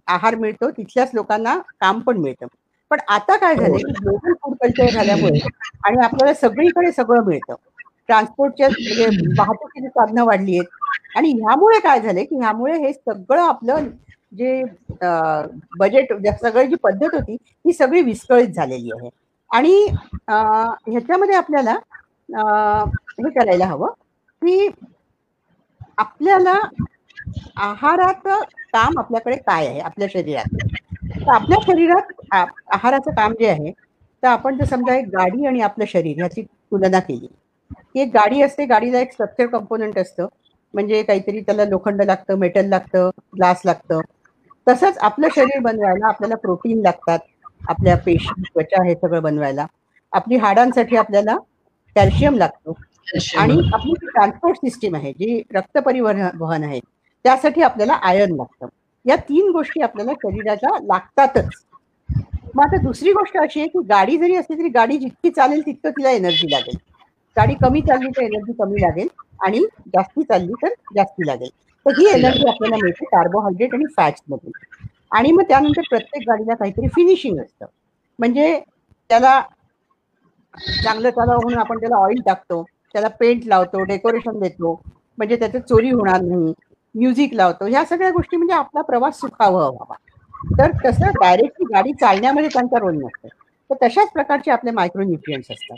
आहार 0.09 0.35
मिळतो 0.35 0.71
तिथल्याच 0.71 1.11
लोकांना 1.15 1.57
काम 1.81 2.01
पण 2.01 2.17
मिळतं. 2.17 2.47
पण 2.91 2.99
आता 3.09 3.37
काय 3.37 3.55
झालं 3.57 3.77
की 3.77 3.93
ग्लोबल 3.93 4.33
फूड 4.43 4.55
कल्चर 4.63 4.91
झाल्यामुळे 4.91 5.39
आणि 5.85 6.05
आपल्याला 6.05 6.35
सगळीकडे 6.35 6.93
सगळं 6.93 7.25
मिळतं. 7.25 7.55
ट्रान्सपोर्टच्या 8.09 8.69
म्हणजे 8.69 9.05
वाहतुकीची 9.39 9.89
साधनं 9.89 10.25
वाढली 10.25 10.59
आहेत. 10.59 10.69
आणि 11.17 11.31
ह्यामुळे 11.33 11.79
काय 11.81 12.01
झालंय 12.01 12.25
की 12.25 12.37
ह्यामुळे 12.39 12.79
हे 12.79 12.93
सगळं 12.93 13.43
आपलं 13.43 13.87
जे 14.33 14.63
बजेट 15.79 16.13
सगळी 16.43 16.67
जी 16.69 16.77
पद्धत 16.83 17.15
होती 17.15 17.35
ही 17.65 17.73
सगळी 17.73 18.03
विस्कळीत 18.03 18.49
झालेली 18.49 18.91
आहे. 18.93 19.09
आणि 19.51 19.87
ह्याच्यामध्ये 20.31 21.35
आपल्याला 21.37 21.73
हे 22.29 23.31
करायला 23.31 23.67
हवं 23.67 23.93
की 24.43 24.69
आपल्याला 25.99 26.59
आहाराचं 27.59 28.43
काम 28.73 28.99
आपल्याकडे 28.99 29.37
काय 29.37 29.67
आहे 29.67 29.81
आपल्या 29.81 30.09
शरीरात 30.13 30.57
तर 31.17 31.31
आपल्या 31.33 31.59
शरीरात 31.67 32.13
आहाराचं 32.33 33.11
काम 33.13 33.33
जे 33.41 33.49
आहे 33.49 33.71
तर 34.23 34.29
आपण 34.29 34.57
जर 34.59 34.65
समजा 34.65 34.95
एक 34.97 35.07
गाडी 35.09 35.47
आणि 35.47 35.61
आपलं 35.61 35.85
शरीर 35.89 36.17
ह्याची 36.19 36.43
तुलना 36.43 37.01
केली 37.01 37.27
की 37.97 38.01
एक 38.01 38.09
गाडी 38.09 38.43
असते 38.43 38.65
गाडीला 38.65 39.01
एक 39.01 39.13
स्ट्रक्चर 39.13 39.47
कंपोनंट 39.47 39.99
असतं. 39.99 40.27
म्हणजे 40.75 41.03
काहीतरी 41.03 41.41
त्याला 41.41 41.65
लोखंड 41.65 42.03
लागतं 42.03 42.39
मेटल 42.39 42.67
लागतं 42.67 43.11
ग्लास 43.37 43.61
लागतं. 43.65 44.01
तसंच 44.69 44.99
आपलं 44.99 45.29
शरीर 45.37 45.61
बनवायला 45.61 46.07
आपल्याला 46.07 46.37
प्रोटीन 46.37 46.81
लागतात. 46.81 47.19
आपल्या 47.69 47.97
पेशी 47.97 48.43
त्वचा 48.43 48.85
हे 48.85 48.95
सगळं 48.95 49.23
बनवायला. 49.23 49.67
आपली 50.13 50.37
हाडांसाठी 50.37 50.97
आपल्याला 50.97 51.37
कॅल्शियम 51.95 52.35
लागतो. 52.35 52.79
आणि 53.37 53.71
आपली 53.75 53.93
जी 53.93 54.07
ट्रान्सपोर्ट 54.07 54.57
सिस्टीम 54.57 54.95
आहे 54.95 55.13
जी 55.13 55.43
रक्त 55.55 55.79
परिवहन 55.79 56.29
वहन 56.39 56.65
आहे 56.65 56.81
त्यासाठी 57.25 57.63
आपल्याला 57.63 57.93
आयर्न 57.93 58.35
लागतं. 58.37 58.67
या 59.05 59.17
तीन 59.17 59.51
गोष्टी 59.51 59.81
आपल्याला 59.81 60.13
शरीराच्या 60.13 60.71
लागतातच. 60.83 61.49
मग 62.55 62.65
आता 62.65 62.77
दुसरी 62.77 63.13
गोष्ट 63.13 63.37
अशी 63.37 63.61
आहे 63.61 63.69
की 63.69 63.79
गाडी 63.79 64.17
जरी 64.17 64.37
असली 64.37 64.59
तरी 64.59 64.69
गाडी 64.69 64.99
जितकी 64.99 65.31
चालेल 65.31 65.67
तितकं 65.67 65.91
तिला 65.91 66.11
एनर्जी 66.11 66.47
लागेल. 66.51 66.77
गाडी 67.37 67.55
कमी 67.55 67.81
चालली 67.81 68.09
तर 68.09 68.23
एनर्जी 68.23 68.53
कमी 68.59 68.81
लागेल 68.81 69.09
आणि 69.41 69.65
जास्ती 69.89 70.23
चालली 70.23 70.55
तर 70.55 70.69
जास्ती 70.95 71.27
लागेल. 71.27 71.49
तर 71.87 71.93
ही 71.93 72.07
एनर्जी 72.09 72.49
आपल्याला 72.49 72.77
मिळते 72.77 73.05
कार्बोहायड्रेट 73.07 73.75
आणि 73.75 73.85
फॅट्समधून 73.97 74.53
आणि 75.11 75.33
मग 75.33 75.43
त्यानंतर 75.49 75.83
प्रत्येक 75.91 76.23
गाडीला 76.29 76.55
काहीतरी 76.55 76.89
फिनिशिंग 76.89 77.39
असतं. 77.41 77.67
म्हणजे 78.19 78.59
त्याला 79.11 79.41
चांगलं 80.85 81.11
चालावं 81.11 81.43
म्हणून 81.43 81.59
आपण 81.61 81.79
त्याला 81.79 81.97
ऑइल 81.97 82.21
टाकतो 82.27 82.63
त्याला 82.95 83.09
पेंट 83.21 83.45
लावतो 83.47 83.83
डेकोरेशन 83.85 84.39
देतो 84.41 84.73
म्हणजे 85.19 85.37
त्याचं 85.37 85.59
चोरी 85.61 85.91
होणार 85.91 86.21
नाही 86.21 86.53
म्युझिक 86.95 87.35
लावतो. 87.35 87.67
ह्या 87.67 87.85
सगळ्या 87.85 88.11
गोष्टी 88.11 88.37
म्हणजे 88.37 88.55
आपला 88.55 88.83
प्रवास 88.83 89.21
सुखावा 89.21 89.69
व्हावा. 89.69 89.95
तर 90.59 90.71
तसं 90.85 91.11
डायरेक्टली 91.21 91.65
गाडी 91.73 91.93
चालण्यामध्ये 91.93 92.49
त्यांचा 92.49 92.79
रोल 92.79 92.95
नसतो. 92.95 93.29
तर 93.71 93.87
तशाच 93.87 94.13
प्रकारचे 94.13 94.51
आपले 94.51 94.71
मायक्रो 94.71 95.03
न्यूट्रियन्स 95.03 95.51
असतात. 95.51 95.77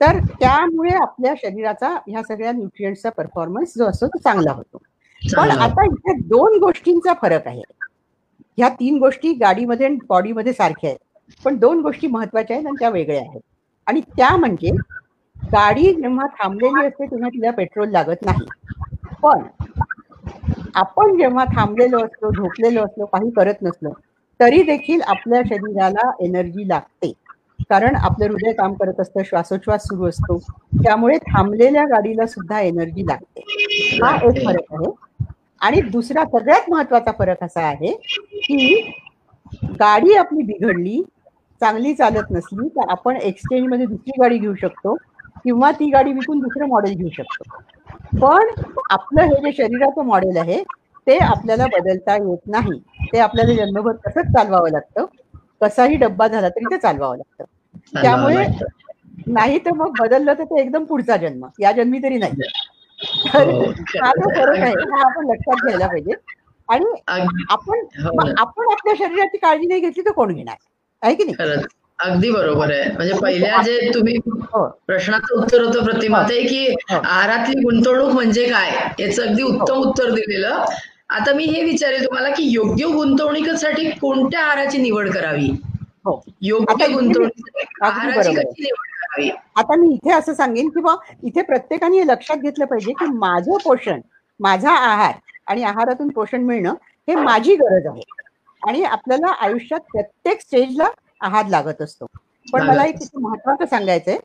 तर 0.00 0.18
त्यामुळे 0.40 0.94
आपल्या 0.94 1.32
शरीराचा 1.36 1.88
ह्या 2.08 2.22
सगळ्या 2.22 2.52
न्यूट्रियन्सचा 2.52 3.10
परफॉर्मन्स 3.10 3.72
जो 3.76 3.84
असतो 3.84 4.06
तो 4.06 4.18
चांगला 4.18 4.52
होतो. 4.52 4.78
पण. 5.22 5.50
आता 5.50 5.84
इथे 5.84 6.12
दोन 6.28 6.58
गोष्टींचा 6.58 7.12
फरक 7.22 7.46
आहे. 7.46 7.62
ह्या 8.58 8.68
तीन 8.68 8.98
गोष्टी 8.98 9.32
गाडीमध्ये 9.32 9.86
आणि 9.86 9.96
बॉडीमध्ये 10.08 10.52
सारख्या 10.52 10.90
आहेत. 10.90 10.98
पण 11.44 11.56
दोन 11.58 11.80
गोष्टी 11.80 12.06
महत्त्वाच्या 12.06 12.56
आहेत 12.56 12.66
आणि 12.66 12.76
त्या 12.80 12.88
वेगळ्या 12.90 13.20
आहेत. 13.20 13.40
आणि 13.86 14.00
त्या 14.16 14.36
म्हणजे 14.36 14.70
गाडी 15.52 15.92
जेव्हा 15.94 16.26
थांबलेली 16.34 16.84
असते 16.86 17.06
तेव्हा 17.06 17.28
तिला 17.28 17.50
पेट्रोल 17.50 17.90
लागत 17.90 18.22
नाही. 18.22 18.46
पण 19.22 19.42
आपण 20.74 21.16
जेव्हा 21.18 21.44
थांबलेलो 21.46 22.04
असलो 22.04 22.30
झोपलेलो 22.32 22.84
असलो 22.84 23.04
काही 23.06 23.30
करत 23.30 23.62
नसलो 23.62 23.90
तरी 24.40 24.62
देखील 24.62 25.00
आपल्या 25.02 25.40
शरीराला 25.46 26.10
एनर्जी 26.20 26.68
लागते. 26.68 27.12
कारण 27.70 27.96
आपलं 27.96 28.26
हृदय 28.26 28.52
काम 28.52 28.74
करत 28.74 29.00
असतं 29.00 29.22
श्वासोच्छ्वास 29.22 29.86
सुरू 29.88 30.08
असतो. 30.08 30.38
त्यामुळे 30.84 31.16
थांबलेल्या 31.18 31.84
गाडीला 31.84 32.26
सुद्धा 32.26 32.60
एनर्जी 32.60 33.06
लागते. 33.06 33.40
हा 34.02 34.14
एक 34.16 34.44
फरक 34.46 34.72
आहे. 34.72 34.90
आणि 35.60 35.80
दुसरा 35.80 36.24
सगळ्यात 36.24 36.70
महत्त्वाचा 36.70 37.12
फरक 37.18 37.42
असा 37.44 37.60
आहे 37.60 37.92
की 38.42 38.90
गाडी 39.80 40.14
आपली 40.14 40.42
बिघडली 40.42 41.02
चांगली 41.60 41.94
चालत 41.94 42.30
नसली 42.30 42.68
तर 42.68 42.90
आपण 42.90 43.16
एक्सचेंजमध्ये 43.16 43.86
दुसरी 43.86 44.20
गाडी 44.20 44.38
घेऊ 44.38 44.54
शकतो 44.54 44.94
किंवा 45.44 45.70
ती 45.70 45.90
गाडी 45.90 46.12
विकून 46.12 46.38
दुसरं 46.38 46.68
मॉडेल 46.68 46.94
घेऊ 46.94 47.08
शकतो. 47.08 47.60
पण 48.20 48.48
आपलं 48.90 49.22
हे 49.22 49.40
जे 49.40 49.52
शरीराचं 49.52 50.04
मॉडेल 50.04 50.36
आहे 50.36 50.62
ते 51.06 51.18
आपल्याला 51.18 51.66
बदलता 51.66 52.14
येत 52.14 52.46
नाही. 52.46 52.78
ते 53.12 53.18
आपल्याला 53.18 53.54
जन्मभर 53.54 53.92
तसंच 54.06 54.26
चालवावं 54.26 54.70
लागतं. 54.70 55.04
कसाही 55.60 55.96
डब्बा 55.96 56.26
झाला 56.28 56.48
तरी 56.48 56.64
ते 56.64 56.78
चालवावं 56.78 57.16
लागतं. 57.16 57.44
त्यामुळे 58.02 58.44
नाही 59.26 59.58
तर 59.58 59.72
मग 59.72 59.94
बदललं 59.98 60.32
तर 60.32 60.44
ते 60.44 60.60
एकदम 60.60 60.84
पुढचा 60.84 61.16
जन्म. 61.16 61.46
या 61.60 61.72
जन्मी 61.72 61.98
तरी 61.98 62.18
नाही. 62.18 62.32
तर 63.34 63.50
हो. 63.50 63.64
हा 63.96 64.10
जो 64.12 64.28
फरक 64.28 64.62
आहे 64.62 64.72
हा 64.92 65.00
आपण 65.06 65.26
लक्षात 65.26 65.64
घ्यायला 65.64 65.86
पाहिजे. 65.86 66.12
आणि 66.68 66.84
आपण 67.50 67.84
हो. 68.04 68.28
आपण 68.38 68.70
आपल्या 68.70 68.94
शरीराची 68.98 69.38
काळजी 69.38 69.66
नाही 69.66 69.80
घेतली 69.80 70.02
तर 70.02 70.12
कोण 70.12 70.34
घेणार? 70.34 70.56
आहे 71.02 71.14
की 71.14 71.24
नाही? 71.24 71.64
अगदी 71.98 72.30
बरोबर 72.30 72.70
आहे. 72.72 72.90
म्हणजे 72.92 73.14
पहिल्या 73.22 73.62
जे 73.62 73.90
तुम्ही 73.94 74.16
हो. 74.26 74.66
प्रश्नाचं 74.86 75.40
उत्तर 75.40 75.62
होतं 75.62 75.84
प्रतिमा 75.84 76.22
ते 76.22 76.42
की 76.42 76.64
हो. 76.90 76.96
आहारातली 76.96 77.60
गुंतवणूक 77.62 78.12
म्हणजे 78.12 78.44
काय? 78.48 78.70
याचं 79.00 79.22
अगदी 79.22 79.42
उत्तम 79.42 79.74
उत्तर 79.74 80.10
दिलेलं. 80.10 80.64
आता 81.10 81.32
मी 81.34 81.44
हे 81.44 81.62
विचारेल 81.64 82.04
तुम्हाला 82.04 82.28
की 82.28 82.42
योग्य 82.52 82.86
गुंतवणुकीसाठी 82.86 83.90
कोणत्या 83.90 84.40
आहाराची 84.40 84.78
निवड 84.78 85.10
करावी? 85.12 85.48
हो. 86.04 86.20
योग्य 86.40 86.86
गुंतवणूक 86.92 87.82
आहाराची. 87.82 88.34
कशी 88.34 88.62
निवड 88.62 88.86
करावी? 88.94 89.30
आता 89.56 89.76
मी 89.76 89.92
इथे 89.94 90.12
असं 90.12 90.34
सांगेन 90.34 90.68
की 90.68 90.80
बा 90.80 90.94
इथे 91.22 91.42
प्रत्येकाने 91.42 91.98
हे 91.98 92.06
लक्षात 92.06 92.36
घेतलं 92.36 92.64
पाहिजे 92.64 92.92
की 92.92 93.06
माझं 93.14 93.56
पोषण 93.64 94.00
माझा 94.40 94.70
आहार 94.70 95.12
आणि 95.46 95.62
आहारातून 95.62 96.08
पोषण 96.08 96.42
मिळणं 96.44 96.74
हे 97.08 97.14
माझी 97.14 97.54
गरज 97.56 97.86
आहे. 97.86 98.02
आणि 98.62 98.82
आपल्याला 98.82 99.32
आयुष्यात 99.40 99.80
प्रत्येक 99.92 100.40
स्टेजला 100.40 100.88
आहार 101.20 101.46
लागत 101.46 101.82
असतो. 101.82 102.06
पण 102.52 102.66
मला 102.66 102.84
एक 102.84 102.96
महत्वाचं 103.14 103.64
सांगायचंय 103.66 104.16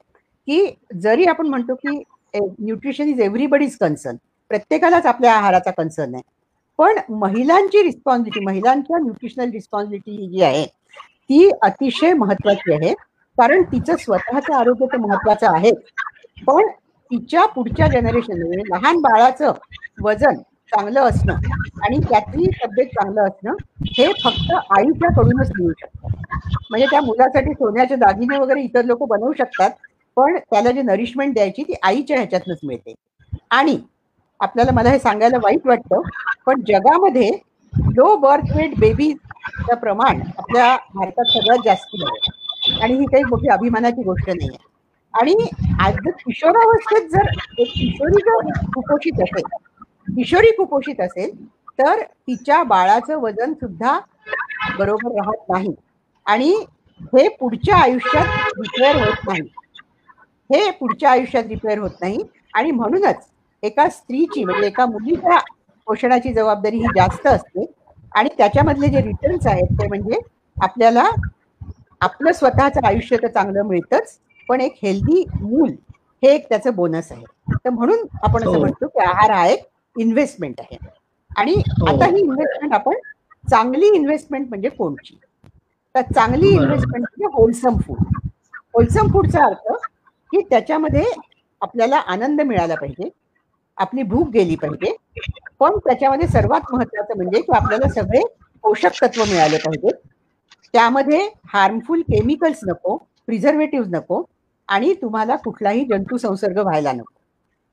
की 0.47 0.65
जरी 1.01 1.25
आपण 1.25 1.47
म्हणतो 1.47 1.75
की 1.75 1.97
न्यूट्रिशन 2.35 3.07
इज 3.09 3.19
एव्हरीबडीज 3.21 3.77
कन्सर्न 3.77 4.15
प्रत्येकालाच 4.51 5.05
आपल्या 5.05 5.33
आहाराचा 5.33 5.71
कन्सर्न 5.71 6.15
आहे. 6.15 6.23
पण 6.79 6.99
महिलांची 7.09 7.83
रिस्पॉन्सिबिलिटी 7.83 8.45
महिलांच्या 8.45 8.97
न्यूट्रिशनल 8.97 9.49
रिस्पॉन्सिबिलिटी 9.51 10.27
जी 10.29 10.41
आहे 10.43 10.65
ती 10.65 11.49
अतिशय 11.61 12.13
महत्वाची 12.13 12.73
आहे. 12.73 12.93
कारण 13.37 13.61
तिचं 13.63 13.95
स्वतःचं 13.95 14.53
आरोग्य 14.55 14.85
तर 14.85 14.97
महत्वाचं 14.97 15.53
आहे. 15.55 15.71
पण 16.47 16.67
तिच्या 17.11 17.45
पुढच्या 17.45 17.87
जनरेशन 17.87 18.41
म्हणजे 18.41 18.63
लहान 18.69 18.99
बाळाचं 19.01 19.53
वजन 20.01 20.35
चांगलं 20.71 21.01
असणं 21.01 21.33
आणि 21.83 21.97
त्यातली 21.99 22.45
तब्येत 22.63 22.87
चांगलं 22.87 23.21
असणं 23.21 23.55
हे 23.97 24.07
फक्त 24.23 24.53
आईच्याकडूनच 24.53 25.51
मिळू 25.59 25.71
शकतं. 25.79 26.07
म्हणजे 26.69 26.85
त्या 26.91 27.01
मुलासाठी 27.01 27.53
सोन्याचे 27.53 27.95
दागिने 27.95 28.37
वगैरे 28.37 28.61
इतर 28.61 28.85
लोक 28.85 29.03
बनवू 29.09 29.31
शकतात 29.33 29.71
पण 30.17 30.37
त्याला 30.37 30.71
जे 30.71 30.81
नरिशमेंट 30.81 31.33
द्यायची 31.33 31.63
ती 31.63 31.73
आईच्या 31.83 32.17
ह्याच्यातनच 32.17 32.59
मिळते. 32.63 32.93
आणि 33.49 33.77
आपल्याला 34.43 34.71
मला 34.71 34.89
हे 34.89 34.99
सांगायला 34.99 35.37
वाईट 35.37 35.67
वाटतं 35.67 36.01
पण 36.45 36.61
जगामध्ये 36.67 37.29
लो 37.73 38.15
बर्थ 38.15 38.55
वेट 38.55 38.77
बेबीचं 38.79 39.75
प्रमाण 39.75 40.21
आपल्या 40.37 40.75
भारतात 40.95 41.31
सगळ्यात 41.33 41.63
जास्त 41.65 41.95
आहे. 42.03 42.31
आणि 42.81 42.93
ही 42.93 43.05
काही 43.05 43.23
मोठी 43.23 43.47
अभिमानाची 43.47 44.03
गोष्ट 44.03 44.29
नाही 44.29 44.49
आहे 44.49 44.71
आणि 45.13 45.33
आज 45.79 45.95
जर 45.95 46.11
किशोरावस्थेत 46.19 47.09
जर 47.09 47.27
एक 47.59 47.71
किशोरी 47.73 48.21
जर 48.21 48.51
कुपोषित 48.75 49.21
असेल 49.21 49.43
किशोरी 50.15 50.51
कुपोषित 50.51 51.01
असेल 51.01 51.31
तर 51.79 52.01
तिच्या 52.01 52.61
बाळाचं 52.63 53.19
वजन 53.19 53.53
सुद्धा 53.53 53.99
बरोबर 54.77 55.15
राहत 55.15 55.49
नाही. 55.49 55.73
आणि 56.25 56.53
हे 57.13 57.27
पुढच्या 57.39 57.75
आयुष्यात 57.75 58.25
रिपेअर 58.59 58.95
होत 58.95 59.27
नाही. 59.27 59.41
हे 60.49 60.69
पुढच्या 60.71 61.11
आयुष्यात 61.11 61.43
रिपेअर 61.43 61.77
होत 61.77 62.01
नाही. 62.01 62.23
आणि 62.53 62.71
म्हणूनच 62.71 63.25
एका 63.63 63.87
स्त्रीची 63.89 64.43
म्हणजे 64.43 64.67
एका 64.67 64.85
मुलीच्या 64.85 65.39
पोषणाची 65.87 66.33
जबाबदारी 66.33 66.77
ही 66.77 66.87
जास्त 66.95 67.27
असते 67.27 67.65
आणि 68.11 68.29
त्याच्यामधले 68.37 68.87
जे 68.89 69.01
रिटर्न्स 69.01 69.47
आहेत 69.47 69.79
ते 69.79 69.87
म्हणजे 69.87 70.19
आपल्याला 70.57 71.09
आपलं 72.01 72.31
स्वतःचं 72.31 72.87
आयुष्य 72.87 73.17
तर 73.17 73.27
चांगलं 73.27 73.63
मिळतंच 73.63 74.17
पण 74.49 74.61
एक 74.61 74.75
हेल्दी 74.83 75.23
मूल 75.33 75.69
हे 76.23 76.33
एक 76.33 76.47
त्याचं 76.49 76.75
बोनस 76.75 77.11
आहे 77.11 77.55
तर 77.55 77.69
म्हणून 77.69 78.05
आपण 78.23 78.41
असं 78.41 78.49
हो. 78.49 78.59
म्हणतो 78.59 78.87
की 78.87 78.99
आहार 79.01 79.31
हा 79.31 79.45
एक 79.47 79.63
इन्व्हेस्टमेंट 79.95 80.59
आहे 80.59 80.77
आणि 81.31 81.53
हो. 81.53 81.85
आता 81.87 82.05
ही 82.05 82.19
इन्व्हेस्टमेंट 82.19 82.73
आपण 82.73 82.93
चांगली 83.43 83.87
इन्व्हेस्टमेंट 83.87 84.47
म्हणजे 84.49 84.69
कोणची 84.69 85.15
तर 85.95 86.01
चांगली. 86.05 86.49
इन्व्हेस्टमेंट 86.49 87.01
म्हणजे 87.01 87.33
होलसम 87.33 87.77
फूड 87.77 87.97
होलसम 88.73 89.11
फूडचा 89.11 89.45
अर्थ 89.45 89.71
की 90.33 90.41
त्याच्यामध्ये 90.41 91.03
आपल्याला 91.61 91.97
आनंद 92.07 92.41
मिळाला 92.41 92.75
पाहिजे 92.75 93.09
आपली 93.77 94.03
भूक 94.03 94.29
गेली 94.29 94.55
पाहिजे. 94.55 94.95
पण 95.59 95.77
त्याच्यामध्ये 95.85 96.27
सर्वात 96.27 96.73
महत्वाचं 96.73 97.17
म्हणजे 97.17 97.41
की 97.41 97.55
आपल्याला 97.55 97.89
सगळे 97.93 98.21
पोषक 98.63 99.01
तत्व 99.01 99.23
मिळाले 99.23 99.57
पाहिजे. 99.57 99.91
त्यामध्ये 100.73 101.19
हार्मफुल 101.53 102.01
केमिकल्स 102.01 102.59
नको 102.67 102.95
प्रिझर्वेटिव्ह 103.27 103.87
नको 103.89 104.23
आणि 104.69 104.93
तुम्हाला 105.01 105.35
कुठलाही 105.35 105.85
जंतू 105.85 106.17
संसर्ग 106.17 106.57
व्हायला 106.59 106.91
नको. 106.91 107.13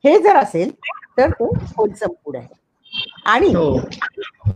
हे 0.03 0.17
जर 0.23 0.35
असेल 0.35 0.71
तर 1.17 1.29
ते 1.31 1.45
होलसम 1.77 2.13
फूड 2.25 2.35
आहे. 2.35 2.47
आणि 3.25 3.53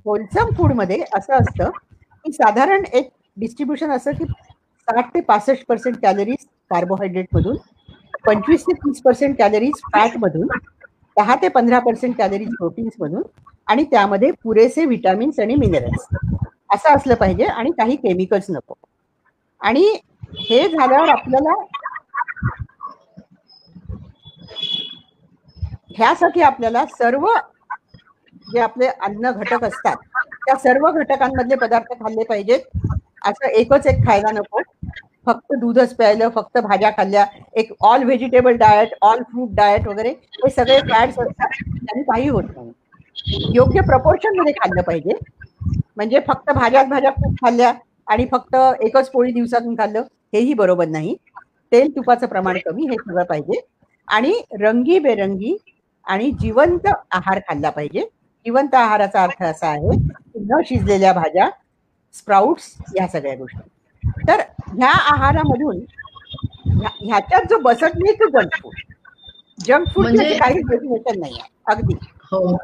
होलसम 0.05 0.49
फूडमध्ये 0.57 1.03
असं 1.15 1.33
असतं 1.33 1.69
की 2.25 2.31
साधारण 2.31 2.83
एक 2.93 3.09
डिस्ट्रीब्युशन 3.37 3.91
असं 3.91 4.11
की 4.11 4.25
साठ 4.25 5.13
ते 5.13 5.21
पासष्ट 5.21 5.65
पर्सेंट 5.67 5.95
कॅलरीज 6.01 6.45
कार्बोहायड्रेट 6.71 7.27
मधून 7.33 7.57
पंचवीस 8.25 8.61
ते 8.61 8.73
तीस 8.75 9.01
पर्सेंट 9.01 9.37
कॅलरीज 9.37 9.81
फॅट 9.93 10.17
मधून 10.17 10.47
दहा 11.17 11.35
ते 11.35 11.47
पंधरा 11.49 11.79
पर्सेंट 11.79 12.15
कॅलरीज 12.17 12.49
प्रोटीन्स 12.49 12.93
मधून 12.99 13.21
आणि 13.67 13.83
त्यामध्ये 13.83 14.31
पुरेसे 14.43 14.85
विटॅमिन्स 14.85 15.39
आणि 15.39 15.55
मिनरल्स 15.55 16.07
असं 16.73 16.95
असलं 16.95 17.15
पाहिजे 17.15 17.45
आणि 17.45 17.71
काही 17.71 17.95
केमिकल्स 17.95 18.49
नको. 18.49 18.73
आणि 19.61 19.83
हे 20.39 20.67
झाल्यावर 20.69 21.09
आपल्याला 21.09 21.53
ह्यासाठी 25.97 26.41
आपल्याला 26.41 26.85
सर्व 26.85 27.27
जे 28.47 28.59
आपले 28.59 28.87
अन्न 28.87 29.31
घटक 29.31 29.63
असतात 29.63 29.95
त्या 30.45 30.55
सर्व 30.55 30.89
घटकांमधले 30.91 31.55
पदार्थ 31.55 31.93
खाल्ले 31.93 32.23
पाहिजेत. 32.23 32.59
असं 33.25 33.47
एकच 33.49 33.87
एक 33.87 34.05
खायला 34.07 34.31
नको. 34.31 34.61
फक्त 35.25 35.53
दूधच 35.59 35.95
प्यायलं 35.95 36.29
फक्त 36.29 36.57
भाज्या 36.57 36.89
खाल्ल्या 36.89 37.25
एक 37.53 37.71
all 37.81 38.03
vegetable 38.03 38.57
diet 38.57 38.93
all 39.01 39.21
fruit 39.23 39.49
diet 39.51 39.87
वगैरे 39.87 40.09
हे 40.09 40.49
सगळे 40.49 40.79
फॅट्स 40.79 41.19
असतात 41.19 41.63
आणि 41.91 42.03
काही 42.03 42.27
होत 42.29 42.43
नाही. 42.55 42.71
योग्य 43.55 43.81
प्रपोर्शनमध्ये 43.81 44.53
खाल्लं 44.53 44.81
पाहिजे. 44.81 45.17
म्हणजे 45.97 46.19
फक्त 46.27 46.51
भाज्याच 46.51 46.87
भाज्या 46.87 47.11
खूप 47.11 47.35
खाल्ल्या 47.35 47.73
आणि 48.07 48.25
फक्त 48.31 48.55
एकच 48.81 49.09
पोळी 49.09 49.31
दिवसातून 49.31 49.75
खाल्लं 49.75 50.01
हेही 50.33 50.53
बरोबर 50.53 50.87
नाही. 50.87 51.15
तेल 51.71 51.95
तुपाचं 51.95 52.27
प्रमाण 52.27 52.57
कमी 52.65 52.85
हे 52.85 52.95
सगळं 52.95 53.23
पाहिजे. 53.23 53.59
आणि 54.07 54.33
रंगी 54.61 54.99
बेरंगी 54.99 55.57
आणि 56.07 56.31
जिवंत 56.31 56.87
आहार 56.87 57.39
खाल्ला 57.39 57.69
पाहिजे. 57.69 58.05
जिवंत 58.45 58.75
आहाराचा 58.75 59.23
अर्थ 59.23 59.43
असा 59.43 59.67
आहे 59.67 59.95
न 60.41 60.61
शिजलेल्या 60.65 61.13
भाज्या 61.13 61.49
स्प्राउट्स 62.13 62.75
या 62.95 63.07
सगळ्या 63.07 63.35
गोष्टी. 63.35 63.69
तर 64.07 64.39
ह्या 64.59 64.91
आहारामधून 64.91 65.77
ह्या- 66.79 67.07
ह्याच्यात 67.07 67.41
जो 67.49 67.57
बसत 67.57 67.95
नाही 67.95 68.13
तो 68.13 68.29
जंक 68.29 68.49
फूड 68.63 68.73
जंक 69.65 69.87
फूड 69.87 70.03
म्हणजे- 70.03 70.39
काहीच 70.39 70.65
डेफिनेशन 70.69 71.19
नाही 71.19 71.39
अगदी. 71.67 71.93
हो. 72.03 72.57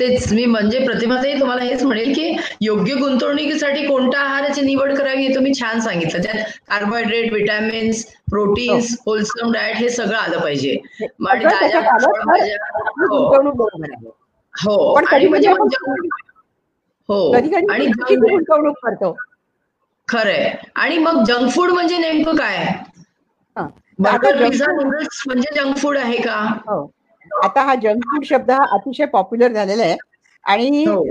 तेच 0.00 0.32
मी 0.32 0.44
म्हणजे 0.44 0.78
प्रतिभाताई 0.78 1.40
तुम्हाला 1.40 1.62
हेच 1.62 1.82
म्हणेल 1.82 2.14
की 2.14 2.36
योग्य 2.60 2.94
गुंतवणुकीसाठी 2.94 3.86
कोणत्या 3.86 4.20
आहाराची 4.20 4.60
निवड 4.60 4.94
करावी 4.94 5.26
हे 5.26 5.34
तुम्ही 5.34 5.54
छान 5.54 5.80
सांगितलं. 5.80 6.22
त्यात 6.22 6.44
carbohydrate 6.68 7.32
vitamins 7.32 8.04
proteins 8.04 8.96
wholesome 9.06 9.52
diet 9.52 9.76
हे 9.76 9.88
सगळं 9.88 10.16
आलं 10.16 10.40
पाहिजे. 10.40 10.76
हो 13.10 13.28
हो. 14.54 14.94
पण 14.94 15.04
आणि 15.06 15.28
म्हणजे 15.28 15.48
जंक- 15.48 16.08
हो. 17.08 17.32
आणि 17.70 17.86
गुंतवणूक 17.86 18.76
करतो. 18.82 19.16
खरंय. 20.08 20.54
आणि 20.74 20.98
मग 20.98 21.22
जंक 21.24 21.50
फूड 21.50 21.70
म्हणजे 21.70 21.98
नेमकं 21.98 22.36
काय? 22.36 22.66
बर्गर 23.98 24.44
पिझ्झा 24.44 24.72
नूडल्स 24.72 25.22
म्हणजे 25.26 25.54
जंक 25.54 25.76
फूड 25.76 25.96
आहे 25.98 26.16
का? 26.16 26.40
हो. 26.68 26.90
आता 27.44 27.62
हा 27.62 27.74
जंक 27.74 28.04
फूड 28.04 28.24
शब्द 28.24 28.50
हा 28.50 28.64
अतिशय 28.70 29.06
पॉप्युलर 29.06 29.52
झालेला 29.52 29.82
आहे. 29.82 29.96
आणि 30.44 30.84
हो. 30.84 31.04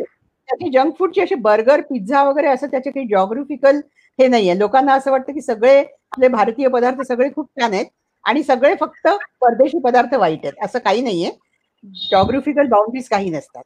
त्याची 0.49 0.69
जंक 0.69 0.97
फूडची 0.99 1.21
अशी 1.21 1.35
बर्गर 1.35 1.81
पिझ्झा 1.81 2.23
वगैरे 2.23 2.47
असं 2.47 2.67
त्याचे 2.67 2.91
काही 2.91 3.05
जॉग्राफिकल 3.07 3.79
हे 4.19 4.27
नाहीये. 4.27 4.57
लोकांना 4.59 4.93
असं 4.93 5.11
वाटतं 5.11 5.33
की 5.33 5.41
सगळे 5.41 5.79
आपले 5.79 6.27
भारतीय 6.27 6.67
पदार्थ 6.67 7.01
सगळे 7.01 7.29
खूप 7.35 7.47
छान 7.61 7.73
आहेत 7.73 7.85
आणि 8.25 8.43
सगळे 8.43 8.73
फक्त 8.79 9.07
परदेशी 9.41 9.79
पदार्थ 9.79 10.13
वाईट 10.13 10.39
आहेत. 10.43 10.63
असं 10.63 10.79
काही 10.79 11.01
नाहीये. 11.01 11.31
जॉग्राफिकल 12.11 12.67
बाउंड्रीज 12.67 13.07
काही 13.09 13.29
नसतात. 13.29 13.63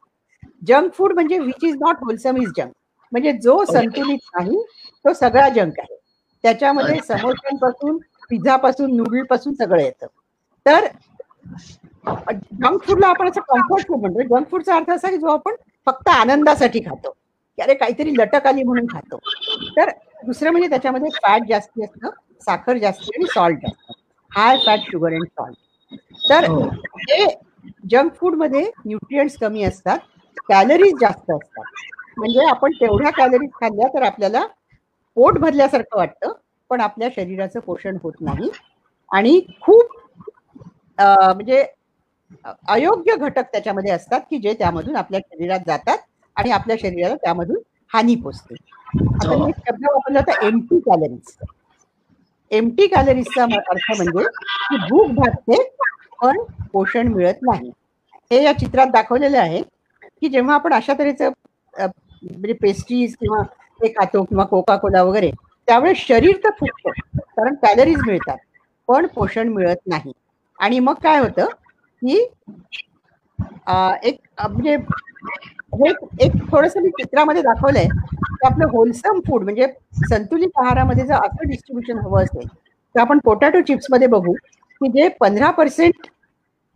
जंक 0.66 0.92
फूड 0.92 1.12
म्हणजे 1.12 1.38
which 1.38 1.64
is 1.64 1.74
not 1.74 1.96
wholesome 2.00 2.36
is 2.36 2.48
junk 2.56 2.72
म्हणजे 3.12 3.32
जो 3.32 3.64
संतुलित 3.64 4.18
नाही 4.34 4.62
तो 5.08 5.12
सगळा 5.14 5.48
जंक 5.48 5.78
आहे. 5.80 5.96
त्याच्यामध्ये 6.44 6.98
समोश्यांपासून 7.06 7.96
पिझ्झा 8.30 8.56
पासून 8.56 8.96
नूडलपासून 8.96 9.54
सगळं 9.54 9.82
येतं. 9.82 10.06
तर 10.66 10.86
जंक 12.32 12.82
फूडला 12.82 13.06
आपण 13.06 13.28
असं 13.28 13.40
कम्फर्ट 13.48 13.86
फूड 13.88 14.00
म्हणतो. 14.00 14.22
जंक 14.28 14.50
फूडचा 14.50 14.76
अर्थ 14.76 14.90
असा 14.90 15.10
की 15.10 15.16
जो 15.16 15.28
आपण 15.28 15.54
फक्त 15.86 16.08
आनंदासाठी 16.08 16.80
खातो. 16.80 17.14
अरे 17.58 17.74
काहीतरी 17.74 18.12
लटक 18.16 18.46
आली 18.46 18.62
म्हणून 18.62 18.86
खातो. 18.92 19.16
तर 19.76 19.90
दुसरं 20.26 20.50
म्हणजे 20.50 20.68
त्याच्यामध्ये 20.68 21.10
फॅट 21.14 21.48
जास्ती 21.48 21.84
असतं 21.84 22.10
साखर 22.40 22.78
जास्ती 22.78 23.10
आणि 23.16 23.26
सॉल्ट 23.34 23.64
असतं 23.66 23.92
high 24.32 24.56
fat 24.66 24.80
sugar 24.92 25.12
and 25.12 25.26
salt 25.28 25.96
तर 26.30 26.46
हो. 26.46 26.60
हे 27.00 27.26
जंक 27.90 28.14
फूडमध्ये 28.14 28.62
न्यूट्रियंट्स 28.86 29.36
कमी 29.40 29.62
असतात 29.64 29.98
कॅलरीज 30.48 30.94
जास्त 31.00 31.30
असतात. 31.30 31.62
म्हणजे 32.16 32.46
आपण 32.50 32.72
तेवढ्या 32.72 33.10
कॅलरीज 33.12 33.50
खाल्ल्या 33.60 33.88
तर 33.94 34.02
आपल्याला 34.02 34.44
पोट 35.18 35.38
भरल्यासारखं 35.40 35.98
वाटतं 35.98 36.32
पण 36.70 36.80
आपल्या 36.80 37.08
शरीराचं 37.14 37.60
पोषण 37.60 37.96
होत 38.02 38.12
नाही. 38.20 38.50
आणि 39.10 39.40
खूप 39.60 39.96
म्हणजे 40.98 41.64
अयोग्य 42.68 43.14
घटक 43.16 43.50
त्याच्यामध्ये 43.52 43.90
असतात 43.92 44.20
की 44.30 44.38
जे 44.38 44.52
त्यामधून 44.58 44.96
आपल्या 44.96 45.20
शरीरात 45.22 45.60
जातात 45.66 45.98
आणि 46.36 46.50
आपल्या 46.50 46.76
शरीराला 46.80 47.14
त्यामधून 47.16 47.58
हानी 47.92 48.14
पोचते. 48.22 48.54
आता 48.54 49.44
मी 49.44 49.52
शब्द 49.58 49.84
वापरला 49.84 50.20
होता 50.20 50.46
एमटी 50.46 50.78
कॅलरीज 50.80 51.36
एमटी 52.50 52.86
कॅलरीजचा 52.86 53.42
अर्थ 53.44 53.90
म्हणजे 53.96 54.24
की 54.68 54.76
भूक 54.88 55.10
भागते 55.14 55.62
पण 56.22 56.42
पोषण 56.72 57.08
मिळत 57.14 57.42
नाही. 57.42 57.70
हे 58.30 58.42
या 58.44 58.52
चित्रात 58.58 58.86
दाखवलेलं 58.92 59.38
आहे 59.38 59.62
की 59.62 60.28
जेव्हा 60.28 60.54
आपण 60.54 60.72
अशा 60.74 60.94
तऱ्हेचं 60.98 61.30
म्हणजे 61.74 62.52
पेस्ट्रीज 62.62 63.16
किंवा 63.16 63.42
ते 63.80 63.88
खातो 63.90 64.22
किंवा 64.24 64.44
कोका 64.44 64.76
कोला 64.76 65.02
वगैरे 65.02 65.30
त्यावेळेस 65.68 65.98
शरीर 65.98 66.36
तर 66.44 66.50
फुगतं 66.60 67.18
कारण 67.36 67.54
कॅलरीज 67.62 67.98
मिळतात 68.06 68.36
पण 68.88 69.06
पोषण 69.06 69.48
मिळत 69.48 69.86
नाही 69.86 70.12
आणि 70.58 70.78
मग 70.80 70.94
काय 71.02 71.18
होतं 71.18 71.46
की 72.02 72.16
एक 74.02 74.18
म्हणजे 74.40 74.76
हे 75.74 75.90
एक 76.18 76.32
थोडस 76.50 76.76
मी 76.76 76.88
चित्रामध्ये 76.90 77.42
दाखवलंय 77.42 77.86
की 77.86 78.46
आपलं 78.46 78.68
होलसम 78.72 79.20
फूड 79.20 79.42
म्हणजे 79.44 79.66
संतुलित 80.10 80.58
आहारामध्ये 80.58 81.04
जर 81.06 81.14
असं 81.16 81.48
डिस्ट्रीब्युशन 81.48 81.98
हवं 81.98 82.22
असेल 82.22 82.46
तर 82.46 83.00
आपण 83.00 83.18
पोटॅटो 83.24 83.60
चिप्समध्ये 83.60 84.06
बघू 84.08 84.32
की 84.32 84.88
जे 84.90 85.08
पंधरा 85.20 85.50
पर्सेंट 85.50 86.06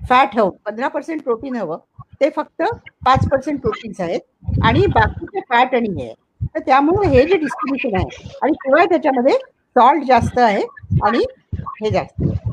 फॅट 0.00 0.36
हवं 0.36 0.50
पंधरा 0.66 0.88
पर्सेंट 0.88 1.22
प्रोटीन 1.22 1.56
हवं 1.56 1.78
ते 2.20 2.28
फक्त 2.36 2.62
पाच 3.04 3.28
पर्सेंट 3.28 3.60
प्रोटीन्स 3.60 4.00
आहेत 4.00 4.60
आणि 4.64 4.86
बाकीचे 4.88 5.40
फॅट 5.50 5.74
आणि 5.74 5.88
हे 5.90 6.04
आहे. 6.04 6.14
तर 6.54 6.60
त्यामुळे 6.60 7.08
हे 7.08 7.26
जे 7.26 7.36
डिस्ट्रीब्युशन 7.36 7.96
आहे 7.96 8.36
आणि 8.42 8.52
शिवाय 8.52 8.86
त्याच्यामध्ये 8.86 9.34
सॉल्ट 9.76 10.04
जास्त 10.04 10.38
आहे 10.38 10.62
आणि 11.04 11.24
हे 11.56 11.90
जास्त 11.90 12.22
आहे. 12.22 12.50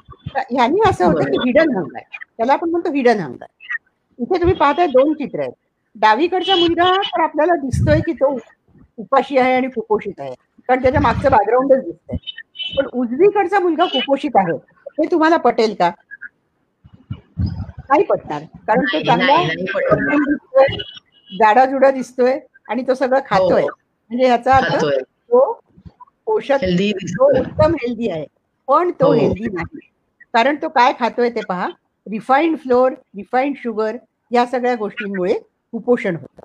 ह्यानी 0.52 0.80
असं 0.90 1.06
होतं 1.06 1.32
की 1.32 1.38
हिडन 1.46 1.76
हंग 1.76 1.96
आहे. 1.96 2.18
त्याला 2.38 2.54
आपण 2.54 2.70
म्हणतो 2.70 2.92
हिडन 2.94 3.20
हंग 3.20 3.42
आहे. 3.42 3.68
इथे 4.20 4.40
तुम्ही 4.40 4.56
पाहताय 4.56 4.88
दोन 4.88 5.14
चित्र 5.14 5.40
आहेत. 5.40 5.52
डावीकडचा 5.96 6.56
मुलगा 6.56 6.92
तर 7.02 7.22
आपल्याला 7.22 7.56
दिसतोय 7.56 8.00
की 8.00 8.14
तो 8.14 8.38
उपाशी 8.98 9.38
आहे 9.38 9.56
आणि 9.56 9.68
कुपोषित 9.68 10.20
आहे. 10.20 10.34
कारण 10.70 10.82
त्याच्या 10.82 11.02
मागचं 11.02 11.32
बॅकग्राऊंडच 11.32 11.84
दिसतंय. 11.86 12.18
पण 12.78 12.88
उजवीकडचा 12.94 13.60
मुलगा 13.60 13.86
कुपोषित 13.86 14.32
आहे. 14.36 14.58
हे 15.00 15.12
तुम्हाला 15.12 15.38
पटेल 15.38 15.74
का? 15.74 15.92
नाही 17.90 18.04
पटणार. 18.04 18.42
कारण 18.68 18.84
तो 18.84 19.00
चांगला 19.06 19.38
दिसतोय 19.54 20.78
जाडाजुडा 21.32 21.92
दिसतोय 21.92 22.40
आणि 22.70 22.84
तो 22.88 22.94
सगळं 22.94 23.20
खातोय 23.26 23.62
हो. 23.62 23.68
म्हणजे 24.12 24.26
ह्याचा 24.26 24.56
अर्थ 24.56 24.86
तो 24.86 25.52
पोषक 26.26 26.64
हेल्दी 26.64 26.92
तो 26.94 27.30
उत्तम 27.40 27.74
हेल्दी 27.74 28.10
आहे. 28.10 28.26
पण 28.68 28.92
तो 28.92 29.06
हो. 29.06 29.14
हेल्दी 29.14 29.48
नाही. 29.54 29.80
कारण 30.34 30.56
तो 30.62 30.68
काय 30.70 30.94
खातोय 31.00 31.30
ते 31.30 31.42
पहा. 31.42 31.68
रिफाईंड 32.08 32.58
फ्लोअर 32.58 32.92
रिफाईंड 33.16 33.56
शुगर 33.64 33.96
या 34.32 34.46
सगळ्या 34.46 34.76
गोष्टींमुळे 34.76 35.34
कुपोषण 35.74 36.16
होतं. 36.16 36.42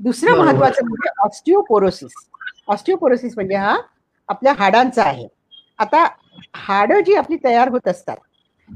दुसरं. 0.00 0.36
महत्वाचं 0.38 0.84
म्हणजे 0.86 1.10
ऑस्टिओपोरोसिस 1.24 2.12
ऑस्टिओपोरोसिस 2.68 3.32
म्हणजे 3.34 3.54
हा 3.56 3.76
आपल्या 4.28 4.52
हाडांचा 4.58 5.02
आहे. 5.02 5.26
आता 5.78 6.04
हाडं 6.56 7.00
जी 7.00 7.14
आपली 7.14 7.36
तयार 7.44 7.68
होत 7.68 7.88
असतात 7.88 8.16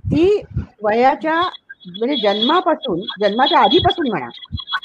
ती 0.05 0.43
वयाच्या 0.83 1.41
म्हणजे 1.89 2.17
जन्मापासून 2.17 3.01
जन्माच्या 3.21 3.59
आधीपासून 3.59 4.09
म्हणा 4.11 4.29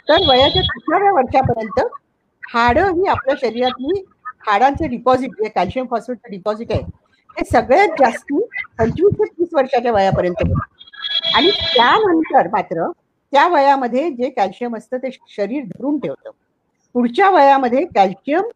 तर 0.10 0.28
वयाच्या 0.28 0.62
तिसऱ्या 0.62 1.12
वर्षापर्यंत 1.14 1.80
हाडं 2.52 2.94
ही 2.94 3.08
आपल्या 3.08 3.36
शरीरातली 3.42 4.02
हाडांचे 4.48 4.88
डिपॉझिट 4.88 5.32
जे 5.34 5.50
कॅल्शियम 5.50 5.86
फॉस्फेटचं 5.88 6.32
डिपॉझिट 6.32 6.72
आहे 6.72 6.82
हे 7.38 7.46
सगळ्यात 7.48 7.88
जास्ती 8.00 8.40
पंचवीस 8.80 9.14
ते 9.14 9.26
तीस 9.28 9.50
वर्षाच्या 9.54 9.92
वयापर्यंत 9.92 10.44
आणि 11.36 11.50
त्यानंतर 11.52 12.48
मात्र 12.52 12.88
त्या 13.34 13.48
वयामध्ये 13.48 14.10
जे 14.12 14.30
कॅल्शियम 14.30 14.76
असतं 14.78 14.98
ते 14.98 15.10
शरीर 15.30 15.64
धरून 15.66 16.00
ठेवतं. 16.00 16.30
पुढच्या 16.96 17.30
वयामध्ये 17.30 17.84
कॅल्शियम 17.96 18.50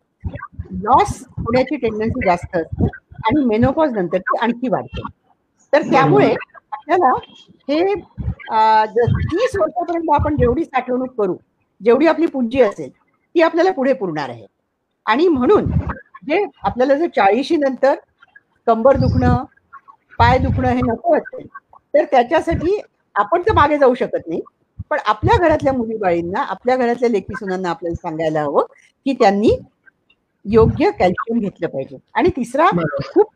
लॉस 0.84 1.22
होण्याची 1.38 1.76
टेंडन्सी 1.78 2.26
जास्त 2.26 2.56
असते 2.56 2.88
आणि 3.26 3.46
मेनोपॉज 3.46 3.92
नंतर 3.92 4.18
ती 4.20 4.38
आणखी 4.42 4.70
वाढते. 4.70 5.02
तर 5.74 5.82
त्यामुळे 5.92 6.32
आपल्याला 6.72 7.12
हे 7.70 7.94
तीस 7.96 9.56
वर्षापर्यंत 9.56 10.14
आपण 10.16 10.36
जेवढी 10.38 10.64
साठवणूक 10.64 11.14
करू 11.18 11.36
जेवढी 11.82 12.08
आपली 12.08 12.26
पुंजी 12.28 12.62
असेल 12.62 12.90
ती 13.36 13.42
आपल्याला 13.42 13.72
पुढे 13.72 13.94
पुरणार 13.94 14.30
आहे. 14.30 14.46
आणि 15.06 15.28
म्हणून 15.28 15.66
जे 16.28 16.44
आपल्याला 16.64 16.96
जर 16.96 17.08
चाळीशी 17.16 17.56
नंतर 17.58 17.96
कंबर 18.68 18.98
दुखणं 18.98 19.44
पाय 20.20 20.38
दुखणं 20.38 20.68
हे 20.68 20.82
नको 20.82 21.16
असेल 21.16 21.48
तर 21.94 22.06
त्याच्यासाठी 22.12 22.80
आपण 23.16 23.42
तर 23.42 23.54
मागे 23.54 23.78
जाऊ 23.78 23.94
शकत 23.94 24.28
नाही. 24.28 24.42
पण 24.90 24.98
आपल्या 25.06 25.38
घरातल्या 25.38 25.74
मुलीबाळींना 25.74 26.42
आपल्या 26.42 26.76
घरातल्या 26.78 27.10
लेकी 27.10 27.36
सुनांना 27.36 27.70
आपल्याला 27.70 27.96
सांगायला 27.96 28.42
हवं 28.42 28.66
की 29.06 29.14
त्यांनी 29.14 29.56
योग्य 30.46 30.90
कॅल्शियम 31.00 31.40
घेतलं 31.40 31.68
पाहिजे. 31.68 31.98
आणि 32.16 32.30
तिसरा. 32.36 32.70
खूप 33.06 33.28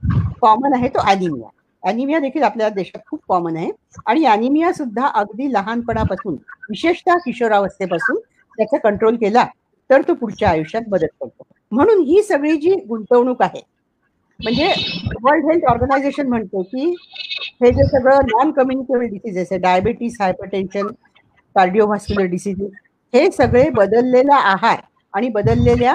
कॉमन 0.42 0.74
आहे 0.74 0.90
तो 0.90 1.00
अॅनिमिया 1.00 1.50
अॅनिमिया 1.84 2.20
देखील 2.20 2.44
आपल्या 2.44 2.70
देशात 2.70 3.02
खूप 3.10 3.20
कॉमन 3.28 3.58
आहे. 3.58 3.72
आणि 4.06 4.26
अॅनिमिया 4.26 4.72
सुद्धा 4.74 5.08
अगदी 5.08 5.52
लहानपणापासून 5.54 6.34
विशेषतः 6.70 7.18
किशोरावस्थेपासून 7.26 8.18
त्याचा 8.58 8.78
कंट्रोल 8.80 9.16
केला 9.16 9.46
तर 9.89 10.02
तो 10.02 10.13
पुढच्या 10.13 10.49
आयुष्यात 10.49 10.89
मदत 10.89 11.08
करतो. 11.21 11.43
म्हणून 11.71 12.02
ही 12.04 12.21
सगळी 12.23 12.56
जी 12.58 12.73
गुंतवणूक 12.89 13.41
आहे 13.41 13.62
म्हणजे 14.39 14.67
वर्ल्ड 15.23 15.45
हेल्थ 15.45 15.65
ऑर्गनायझेशन 15.69 16.28
म्हणतो 16.28 16.62
की 16.63 16.89
हे 17.62 17.71
जे 17.71 17.84
सगळं 17.88 18.25
नॉन 18.28 18.52
कम्युनिकेबल 18.52 19.06
डिसीजेस 19.06 19.47
आहे 19.52 19.60
डायबिटीस 19.62 20.15
हायपरटेन्शन 20.21 20.88
कार्डिओव्हास्क्युलर 21.56 22.25
डिसीजेस 22.30 22.71
हे 23.13 23.30
सगळे 23.32 23.69
बदललेला 23.69 24.36
आहार 24.52 24.80
आणि 25.13 25.30
बदललेल्या 25.30 25.93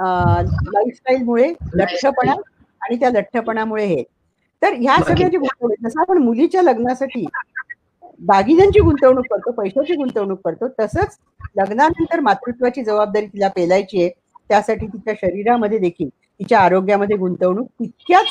लाईफस्टाईलमुळे 0.00 1.52
लठ्ठपणा 1.74 2.32
आणि 2.80 2.96
त्या 3.00 3.10
लठ्ठपणामुळे 3.10 3.84
हे. 3.86 4.02
तर 4.62 4.72
ह्या 4.72 4.96
सगळ्या 4.98 5.28
जी 5.28 5.36
गुंतवणूक 5.36 5.76
जसं 5.84 6.00
आपण 6.00 6.18
मुलीच्या 6.18 6.62
लग्नासाठी 6.62 7.24
दागिन्यांची 8.20 8.80
गुंतवणूक 8.80 9.24
करतो 9.30 9.50
पैशाची 9.52 9.94
गुंतवणूक 9.94 10.40
करतो. 10.44 10.68
तसंच 10.80 11.16
लग्नानंतर 11.56 12.20
मातृत्वाची 12.20 12.84
जबाबदारी 12.84 13.26
तिला 13.26 13.48
पेलायची 13.48 14.02
आहे. 14.02 14.10
त्यासाठी 14.50 14.86
तिच्या 14.86 15.14
शरीरामध्ये 15.14 15.78
देखील 15.78 16.08
तिच्या 16.08 16.58
आरोग्यामध्ये 16.60 17.16
गुंतवणूक 17.16 17.66
तितक्याच 17.80 18.30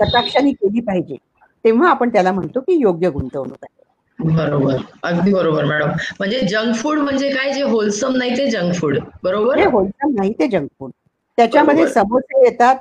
कटाक्षाने 0.00 0.52
केली 0.52 0.80
पाहिजे. 0.80 1.16
तेव्हा 1.64 1.90
आपण 1.90 2.08
त्याला 2.08 2.32
म्हणतो 2.32 2.60
की 2.60 2.80
योग्य 2.80 3.10
गुंतवणूक 3.10 3.56
आहे. 3.62 3.82
बरोबर. 4.18 4.76
अगदी 5.02 5.32
बरोबर 5.34 5.64
मॅडम. 5.64 5.88
म्हणजे 6.18 6.40
जंक 6.40 6.74
फूड 6.76 6.98
म्हणजे 6.98 7.30
काय? 7.30 7.52
जे 7.52 7.62
होलसम 7.62 8.16
नाही 8.16 8.36
ते 8.38 8.46
जंक 8.50 8.74
फूड. 8.74 8.98
बरोबर? 9.22 9.58
हे 9.58 9.64
होलसम 9.64 10.14
नाही 10.14 10.32
ते 10.32 10.46
जंक 10.48 10.68
फूड 10.78 10.90
त्याच्यामध्ये. 11.38 11.86
समोसे 11.88 12.44
येतात 12.44 12.76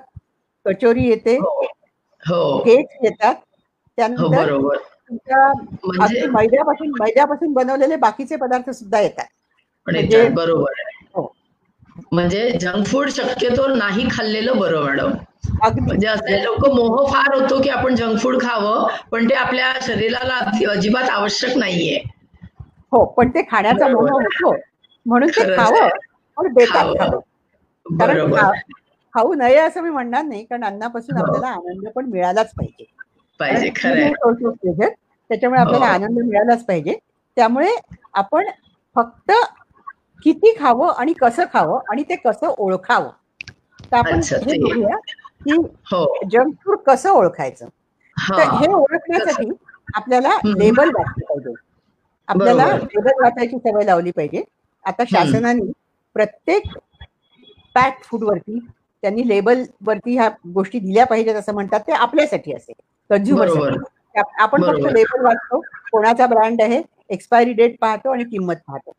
कचोरी 0.65 1.07
येते 1.07 1.35
हो. 1.37 1.61
हो. 2.23 2.57
केक्स 2.59 2.97
येतात. 3.03 3.35
हो 3.35 3.41
त्यानंतर 3.97 4.45
बरोबर. 4.45 4.75
तुमच्या 4.75 4.92
म्हणजे 5.85 6.27
मैद्यापासून 6.27 6.87
मैद्यापासून 6.99 7.53
बनवलेले 7.53 7.95
बाकीचे 7.95 8.35
पदार्थ 8.35 8.69
सुद्धा 8.69 8.99
येतात. 8.99 9.25
पण 9.85 9.93
म्हणजे- 9.93 10.33
बरोबर. 10.33 10.71
हो. 11.13 11.35
म्हणजे 12.11 12.51
जंक 12.61 12.85
फूड 12.85 13.09
शक्यतो 13.09 13.67
नाही 13.67 14.07
खाल्लेलं 14.11 14.57
बरं 14.57 14.83
मॅडम. 14.83 15.11
म्हणजे 15.63 16.07
असे 16.07 16.43
लोक 16.43 16.69
मोह 16.69 17.07
फार 17.07 17.41
होतो 17.41 17.61
की 17.61 17.69
आपण 17.69 17.95
जंक 17.95 18.19
फूड 18.19 18.41
खावं 18.41 18.87
पण 19.11 19.29
ते 19.29 19.33
आपल्या 19.33 19.73
शरीराला 19.81 20.69
अजिबात 20.71 21.09
आवश्यक 21.09 21.57
नाहीये. 21.57 22.03
हो 22.91 23.05
पण 23.05 23.29
ते 23.29 23.41
खाण्याचा 23.41 23.87
मोह. 23.87 24.09
होतो. 24.11 24.55
म्हणून 25.05 25.29
ते 25.29 25.55
खावं. 25.57 25.89
पण 26.37 26.53
बेतात 26.53 26.85
खावं. 26.99 27.19
कारण 27.85 28.35
खाऊ 29.13 29.33
नये 29.33 29.57
असं 29.57 29.81
मी 29.81 29.89
म्हणणार 29.89 30.23
नाही 30.23 30.43
कारण 30.43 30.63
अन्नापासून 30.63 31.17
हो. 31.17 31.23
आपल्याला 31.23 31.47
आनंद 31.47 31.89
पण 31.95 32.05
मिळालाच 32.05 32.51
पाहिजे. 32.51 32.85
पाहिजे 33.39 33.69
कारण 33.69 34.13
त्याच्यामुळे 35.33 35.59
आपल्याला 35.59 35.85
हो. 35.85 35.93
आनंद 35.93 36.19
मिळालाच 36.19 36.65
पाहिजे 36.65 36.97
त्यामुळे 37.37 37.69
आपण 38.13 38.49
फक्त 38.95 39.31
किती 40.23 40.53
खावं 40.57 40.91
आणि 40.93 41.13
कसं 41.13 41.45
खावं 41.53 41.79
आणि 41.91 42.03
ते 42.03 42.15
कसं 42.17 42.53
ओळखावं 42.57 43.09
तर 43.91 43.97
आपण 43.97 44.19
हे. 44.41 44.57
बघूया 44.57 44.97
की 45.45 45.55
हो 45.87 46.05
जंक 46.25 46.53
फूड 46.57 46.77
कसं 46.85 47.09
ओळखायचं 47.11 47.67
तर 48.29 48.43
हा 48.43 48.73
ओळखण्यासाठी 48.73 49.49
आपल्याला. 49.93 50.37
लेबल 50.49 50.89
वाचलं 50.89 51.25
पाहिजे 51.25 51.53
आपल्याला. 52.27 52.65
लेबल 52.75 53.23
वाचायची 53.23 53.57
सवय 53.59 53.85
लावली 53.85 54.11
पाहिजे 54.11 54.43
आता 54.85 55.03
शासनाने 55.07 55.71
प्रत्येक 56.15 56.77
पॅक 57.75 58.03
फूड 58.03 58.23
वरती 58.23 58.59
त्यांनी 59.03 59.27
लेबल 59.27 59.63
वरती 59.81 60.13
ह्या 60.15 60.29
गोष्टी 60.53 60.79
दिल्या 60.79 61.05
पाहिजेत 61.05 61.35
असं 61.35 61.53
म्हणतात 61.53 61.79
ते 61.87 61.91
आपल्यासाठी 61.93 62.53
असेल 62.53 62.75
बरोबर. 63.29 63.77
आपण 64.15 64.63
फक्त. 64.63 64.85
लेबल 64.87 65.21
वाचतो 65.25 65.59
कोणाचा 65.91 66.25
ब्रँड 66.27 66.61
आहे 66.61 66.81
एक्सपायरी 67.09 67.53
डेट 67.53 67.75
पाहतो 67.81 68.11
आणि 68.11 68.23
किंमत 68.23 68.55
पाहतो 68.67 68.91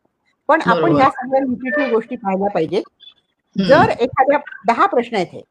पण 0.49 0.61
आपण. 0.61 0.95
ह्या 0.95 1.09
सगळ्या 1.09 1.39
निगेटिव्ह 1.41 1.89
गोष्टी 1.91 2.15
पाहायला 2.15 2.47
हम्म. 2.75 3.63
जर 3.63 3.89
एखाद्या 3.91 4.37
दहा 4.67 4.85
प्रश्न 4.85 5.15
आहेत 5.15 5.27
हे 5.33 5.41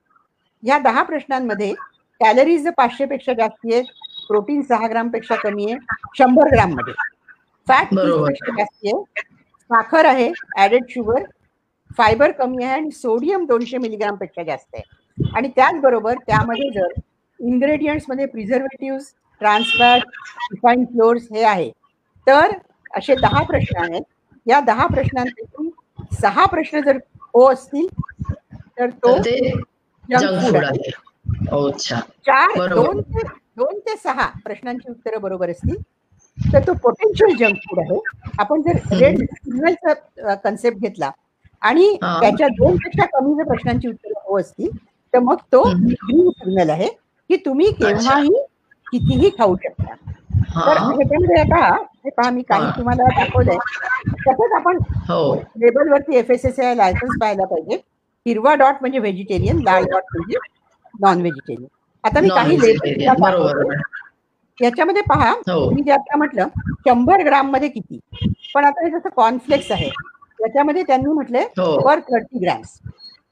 या 0.62 0.79
दहा 0.79 1.03
प्रश्नांमध्ये 1.03 1.72
कॅलरीज 2.20 2.66
पाचशे 2.77 3.05
पेक्षा 3.05 3.33
जास्ती 3.33 3.72
आहेत 3.74 3.85
प्रोटीन 4.29 4.61
सहा 4.62 4.87
ग्रामपेक्षा 4.88 5.35
कमी 5.35 5.70
आहे 5.70 5.79
शंभर 6.18 6.48
ग्राममध्ये 6.53 6.92
फॅट. 7.66 7.94
पेक्षा 7.94 8.55
जास्ती 8.57 8.88
आहे 8.88 9.22
साखर 9.70 10.05
आहे 10.05 10.31
ऍडेड 10.59 10.85
शुगर 10.90 11.22
फायबर 11.98 12.31
कमी 12.31 12.64
आहे 12.64 12.72
आणि 12.74 12.90
सोडियम 12.90 13.44
दोनशे 13.46 13.79
मिलीग्रामपेक्षा 13.79 14.42
जास्त 14.42 14.74
आहे 14.74 15.29
आणि 15.37 15.48
त्याचबरोबर 15.57 16.14
त्यामध्ये 16.27 16.70
जर 16.70 16.92
ingredients 17.40 18.05
मध्ये 18.09 18.27
प्रिझर्वेटिव्ह 18.27 18.98
ट्रान्सफॅट 19.44 20.02
रिफाईन 20.52 20.85
फ्लोअर्स 20.85 21.26
हे 21.33 21.42
आहे. 21.44 21.70
तर 22.26 22.52
असे 22.96 23.14
दहा 23.14 23.42
प्रश्न 23.42 23.83
आहेत. 23.85 24.02
या 24.46 24.61
दहा 24.61 24.87
प्रश्नांपैकी 24.87 25.70
सहा 26.20 26.44
प्रश्न 26.46 26.80
जर 26.80 26.96
हो 27.35 27.44
असतील 27.52 27.87
तर 28.78 28.90
तो 28.90 29.16
चार. 32.26 32.68
दोन 32.68 33.00
ते 33.00 33.22
दोन 33.59 33.78
ते 33.78 33.96
सहा 33.96 34.26
प्रश्नांची 34.44 34.90
उत्तरं 34.90 35.20
बरोबर 35.20 35.50
असतील. 35.50 35.76
तर 36.38 36.66
तो 36.66 36.72
पोटेन्शियल 36.83 37.37
जंक 37.38 37.59
फूड 37.64 37.78
आहे. 37.80 37.98
आपण 38.38 38.62
जर 38.62 38.78
रेड 39.00 39.18
सिग्नलचा 39.24 40.35
कन्सेप्ट 40.35 40.78
घेतला 40.78 41.11
आणि. 41.62 41.96
त्याच्या 42.02 42.48
दोन 42.59 42.76
पेक्षा 42.76 43.07
कमी 43.12 43.35
जर 43.35 43.48
प्रश्नांची 43.48 43.88
उत्तरं 43.88 44.20
हो 44.26 44.38
असतील 44.40 44.76
तर 45.14 45.18
मग 45.20 45.37
तो. 45.52 45.62
ग्रीन 45.70 46.28
सिग्नल 46.30 46.70
आहे. 46.70 46.88
की 47.30 47.37
तुम्ही 47.44 47.70
केव्हाही 47.72 48.35
कितीही 48.94 49.30
खाऊ 49.30 49.57
शकता. 49.57 49.94
तर 50.57 50.76
हा 50.78 50.87
ह्याच्यामध्ये 50.87 51.40
आता 51.40 51.61
हे 51.74 52.11
पहा 52.11 52.30
मी 52.30 52.42
काही. 52.42 52.70
तुम्हाला 52.78 53.04
दाखवलंय. 53.11 53.57
तसंच 54.18 54.52
आपण 54.52 54.78
हो. 55.09 55.35
लेबलवरती 55.61 56.16
F 56.16 56.30
S 56.30 56.44
S 56.44 56.61
I 56.61 56.74
licence 56.74 57.18
पाहायला 57.20 57.44
पाहिजे. 57.44 57.76
हिरवा 58.26 58.54
डॉट 58.54 58.74
म्हणजे 58.80 58.98
व्हेजिटेरियन 58.98 59.61
लाल 59.62 59.85
डॉट 59.85 60.02
म्हणजे 60.14 60.38
नॉन 61.00 61.20
व्हेजिटेरियन 61.20 61.66
आता 62.04 62.20
मी 62.20 62.28
काही. 62.28 62.57
लेबल 62.61 63.74
याच्यामध्ये 64.59 65.02
पहा 65.02 65.30
हो. 65.30 65.70
मी 65.70 65.83
जे 65.83 65.92
आता 65.92 66.16
म्हटलं 66.16 66.48
शंभर 66.87 67.22
ग्राममध्ये 67.24 67.68
किती? 67.68 67.98
पण 68.54 68.64
आता 68.64 68.85
हे 68.85 68.90
जसं 68.90 69.09
कॉर्नफ्लेक्स 69.09 69.70
आहे 69.72 69.88
त्याच्यामध्ये 69.88 70.83
त्यांनी 70.83 71.12
म्हटले. 71.12 71.44
पर 71.59 72.00
थर्टी 72.00 72.38
ग्रॅम्स 72.38 72.78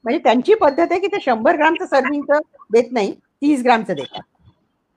म्हणजे 0.05 0.19
त्यांची 0.19 0.55
पद्धत 0.55 0.87
आहे 0.91 1.01
की 1.01 1.07
ते 1.07 1.21
शंभर 1.21 1.57
ग्रामचं 1.57 1.87
सर्विंगचं 1.87 2.39
देत 2.73 2.93
नाही 2.93 3.13
तीस 3.13 3.63
ग्रामचं 3.63 3.95
देतात. 3.95 4.21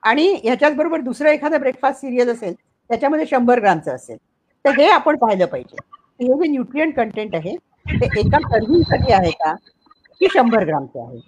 आणि 0.06 0.28
ह्याच्याच 0.44 0.76
बरोबर 0.76 1.02
दुसरं 1.02 1.30
एखादं 1.30 1.60
ब्रेकफास्ट 1.60 2.02
सिरियल 2.02 2.30
असेल 2.30 2.54
त्याच्यामध्ये 2.54 3.26
शंभर 3.26 3.60
ग्रामचं 3.60 3.96
असेल. 3.96 4.18
तर 4.66 4.72
हे 4.78 4.90
आपण 4.90 5.16
पाहिलं 5.18 5.46
पाहिजे. 5.46 5.78
हे 6.22 6.28
जे 6.28 6.48
न्यूट्रियन 6.52 6.92
कंटेंट 6.92 7.36
आहे 7.36 7.56
ते 7.92 8.06
एका 8.20 8.40
सर्विंगसाठी 8.40 9.14
आहे 9.14 9.32
का 9.32 9.54
की 10.22 10.28
शंभर 10.34 10.64
ग्रामचं 10.66 11.08
आहे? 11.08 11.20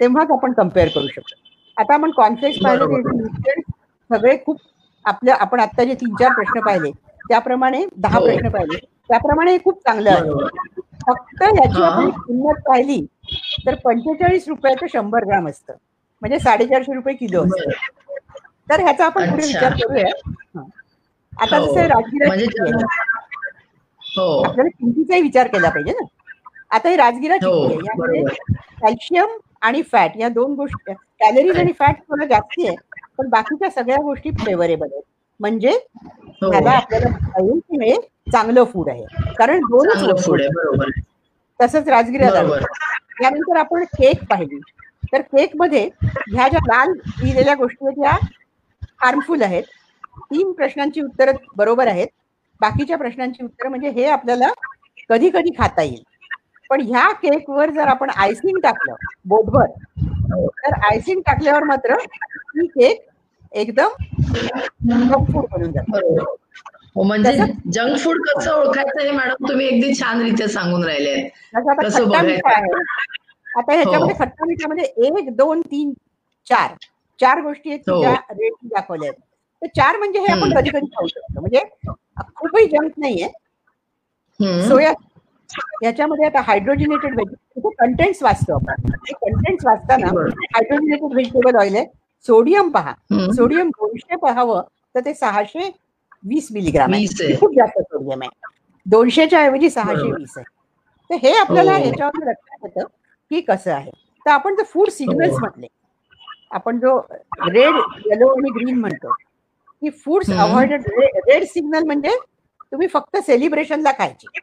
तेव्हाच 0.00 0.30
आपण 0.30 0.52
कंपेअर 0.52 0.88
करू 0.88 1.06
शकतो. 1.08 1.34
आता 1.76 1.94
आपण 1.94 2.10
कॉन्फ्लेक्स 2.16 2.58
पाहिलं 2.64 2.84
nutrients 2.84 3.72
सगळे 4.10 4.36
खूप 4.46 4.60
आपल्या 5.04 5.34
आपण 5.40 5.60
आता 5.60 5.84
जे 5.84 5.94
तीन 5.94 6.14
चार 6.14 6.32
प्रश्न 6.34 6.60
पाहिले 6.60 6.90
त्याप्रमाणे 7.28 7.84
दहा 7.96 8.18
हो. 8.18 8.24
प्रश्न 8.24 8.48
पाहिले 8.48 8.78
त्याप्रमाणे 9.08 9.52
हे 9.52 9.58
खूप 9.64 9.78
चांगलं 9.78 10.10
आहे. 10.10 10.48
फक्त 11.06 11.42
याची. 11.42 11.82
आपण 11.82 12.10
किंमत 12.10 12.62
पाहिली 12.66 13.04
तर 13.66 13.74
पंचेचाळीस 13.84 14.48
रुपयाचं 14.48 14.86
शंभर 14.92 15.24
ग्राम 15.24 15.48
असतं. 15.48 15.74
म्हणजे 16.22 16.38
साडेचारशे 16.38 16.94
रुपये 16.94 17.14
किलो 17.14 17.44
असतं. 17.44 17.70
तर 18.68 18.80
ह्याचा 18.80 19.06
आपण 19.06 19.30
पुढे. 19.30 19.46
विचार 19.46 19.72
करूया. 19.80 20.60
आता 21.32 21.56
हो. 21.56 21.66
जसं 21.66 21.86
राजगिरा 21.86 22.26
म्हणजे 22.26 22.46
हो. 24.00 24.42
आपल्याला 24.42 24.68
किमतीचाही 24.68 25.22
विचार 25.22 25.46
केला 25.46 25.68
पाहिजे 25.68 25.92
ना. 25.92 26.04
आता 26.70 26.88
ही 26.88 26.96
राजगिरा 26.96 27.34
हो, 27.42 27.64
आहे. 27.64 27.74
यामध्ये. 27.76 28.22
कॅल्शियम 28.80 29.36
आणि 29.62 29.82
फॅट 29.82 30.16
या 30.16 30.28
दोन 30.28 30.54
गोष्टी 30.54 30.92
कॅलरीज 30.92 31.56
आणि 31.56 31.72
फॅट 31.78 32.00
थोडं 32.00 32.26
जास्ती 32.26 32.66
आहे 32.68 32.76
पण 33.18 33.28
बाकीच्या 33.28 33.70
सगळ्या 33.70 34.00
गोष्टी 34.02 34.30
फ्लेवरेबल 34.40 34.88
आहेत. 34.92 35.02
म्हणजे 35.40 35.70
ह्याला 36.42 36.70
आपल्याला 36.70 37.08
हे 37.74 37.96
चांगलं 38.32 38.64
फूड 38.64 38.88
आहे. 38.90 39.04
कारण 39.34 39.60
दोनच 39.62 40.24
फूड 40.24 40.40
आहे. 40.40 41.00
तसंच 41.60 41.88
राजगिरा 41.88 42.30
त्यानंतर 42.30 43.56
आपण 43.56 43.84
केक 43.92 44.24
पाहिली. 44.30 44.58
तर 45.12 45.20
केकमध्ये 45.22 45.88
ह्या 46.04 46.48
ज्या 46.48 46.60
लाल 46.66 46.92
लिहिलेल्या 46.92 47.54
गोष्टी 47.54 47.86
आहेत 47.86 47.98
या 48.04 48.16
हार्मफुल 49.00 49.42
आहेत. 49.42 49.62
तीन 50.20 50.52
प्रश्नांची 50.52 51.00
उत्तरं 51.00 51.36
बरोबर 51.56 51.86
आहेत. 51.86 52.08
बाकीच्या 52.60 52.96
प्रश्नांची 52.98 53.44
उत्तरं 53.44 53.68
म्हणजे 53.68 53.90
हे 53.90 54.04
आपल्याला 54.08 54.50
कधी 55.10 55.30
कधी 55.30 55.50
खाता 55.58 55.82
येईल. 55.82 56.02
पण 56.70 56.80
ह्या 56.80 57.10
केकवर 57.12 57.70
जर 57.70 57.88
आपण 57.88 58.10
आयसिंग 58.10 58.58
टाकलं 58.62 58.94
बोटभर. 59.24 59.66
तर 60.58 60.74
आयसिंग 60.90 61.20
टाकल्यावर 61.26 61.64
मात्र 61.64 61.94
ही 61.94 62.66
केक 62.68 63.04
एकदम 63.52 63.88
junk 64.88 65.30
food 65.30 65.46
बनून 65.52 65.72
जाते. 65.72 66.00
म्हणजे 66.96 67.32
जंक 67.72 67.98
फूड 67.98 68.20
कसं 68.26 68.50
ओळखायचं 68.52 69.00
हे 69.00 69.10
मॅडम 69.10 69.48
तुम्ही 69.48 69.68
अगदी 69.68 69.94
छान 69.94 70.20
रीत्या 70.22 70.48
सांगून 70.48 70.84
राहिले 70.84 71.14
आता 71.54 71.72
ह्याच्यामध्ये 73.72 73.84
हो. 73.84 74.08
खट्टा 74.18 74.44
मिठामध्ये 74.46 74.84
एक 75.06 75.28
दोन 75.36 75.60
तीन 75.60 75.92
चार 76.46 76.74
चार 77.20 77.40
गोष्टी 77.42 77.70
आहेत 77.70 77.88
हो. 77.90 77.98
ज्या 78.00 78.14
रेट 78.30 78.52
दाखवल्या 78.64 79.08
आहेत 79.10 79.20
तर 79.62 79.66
चार 79.76 79.96
म्हणजे 79.98 80.20
हे 80.20 80.32
आपण. 80.32 80.54
कधी 80.56 80.70
कधी 80.70 80.86
खाऊ 80.86 81.06
शकतो 81.06 81.40
म्हणजे 81.40 81.60
खूपही 82.34 82.66
जंक 82.68 82.92
नाहीये. 82.98 83.28
सोया 84.68 84.92
याच्यामध्ये 85.82 86.26
आता 86.26 86.40
हायड्रोजिनेटेड 86.46 87.14
व्हेजिटेबल 87.14 87.70
कंटेंट्स 87.78 88.22
वाचतो 88.22 88.54
आपण 88.54 88.90
कंटेंट्स 89.12 89.66
वाचताना. 89.66 90.06
हायड्रोजिनेटेड 90.06 91.12
व्हेजिटेबल 91.12 91.56
ऑइल 91.60 91.76
आहे 91.76 91.84
सोडियम 92.26 92.70
पहा. 92.70 92.92
सोडियम 93.34 93.68
दोनशे 93.70 94.16
पाहावं 94.22 94.62
तर 94.94 95.00
ते 95.04 95.14
सहाशे 95.14 95.70
वीस 96.24 96.48
मिलीग्राम 96.52 96.94
आहे. 96.94 97.34
खूप 97.36 97.54
जास्त 97.56 97.80
सोडियम 97.80 98.22
आहे 98.22 98.54
दोनशेच्या 98.86 99.40
ऐवजी 99.42 99.70
सहाशे. 99.70 100.10
वीस 100.12 100.36
आहे 100.38 100.44
तर 101.10 101.14
हे 101.22 101.36
आपल्याला 101.38 101.72
हो. 101.72 101.84
याच्यावर 101.84 102.28
लक्षात 102.28 102.64
येतं 102.64 102.86
की 103.30 103.40
कसं 103.42 103.72
आहे 103.72 103.90
तर 104.26 104.30
आपण 104.30 104.54
जर 104.56 104.64
फूड 104.64 104.88
सिग्नल्स 104.90 105.32
हो. 105.32 105.38
म्हटले 105.38 105.66
आपण 106.50 106.78
जो 106.78 106.98
रेड 107.48 107.74
येलो 108.06 108.28
आणि 108.28 108.50
ग्रीन 108.50 108.78
म्हणतो 108.80 109.12
की 109.82 109.90
फूड्स. 110.04 110.30
अवॉइडेड 110.30 110.82
रेड 111.28 111.44
सिग्नल 111.44 111.84
म्हणजे 111.84 112.16
तुम्ही 112.72 112.88
फक्त 112.88 113.16
सेलिब्रेशनला 113.16 113.92
खायचे. 113.98 114.38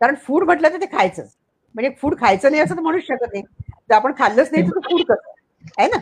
कारण 0.00 0.14
फूड 0.26 0.44
म्हटलं 0.44 0.68
तर 0.68 0.80
ते 0.80 0.86
खायचंच. 0.86 1.36
म्हणजे 1.74 1.90
फूड 2.02 2.18
खायचं 2.20 2.50
नाही 2.50 2.62
असं 2.62 2.76
तर 2.76 2.80
म्हणूच 2.80 3.02
शकत 3.02 3.32
नाही. 3.32 3.42
जर 3.88 3.94
आपण 3.94 4.12
खाल्लंच 4.18 4.48
नाही 4.52 4.64
तर 4.64 4.78
फूड 4.90 5.02
कसं? 5.02 5.30
आहे 5.78 5.88
ना? 5.88 5.96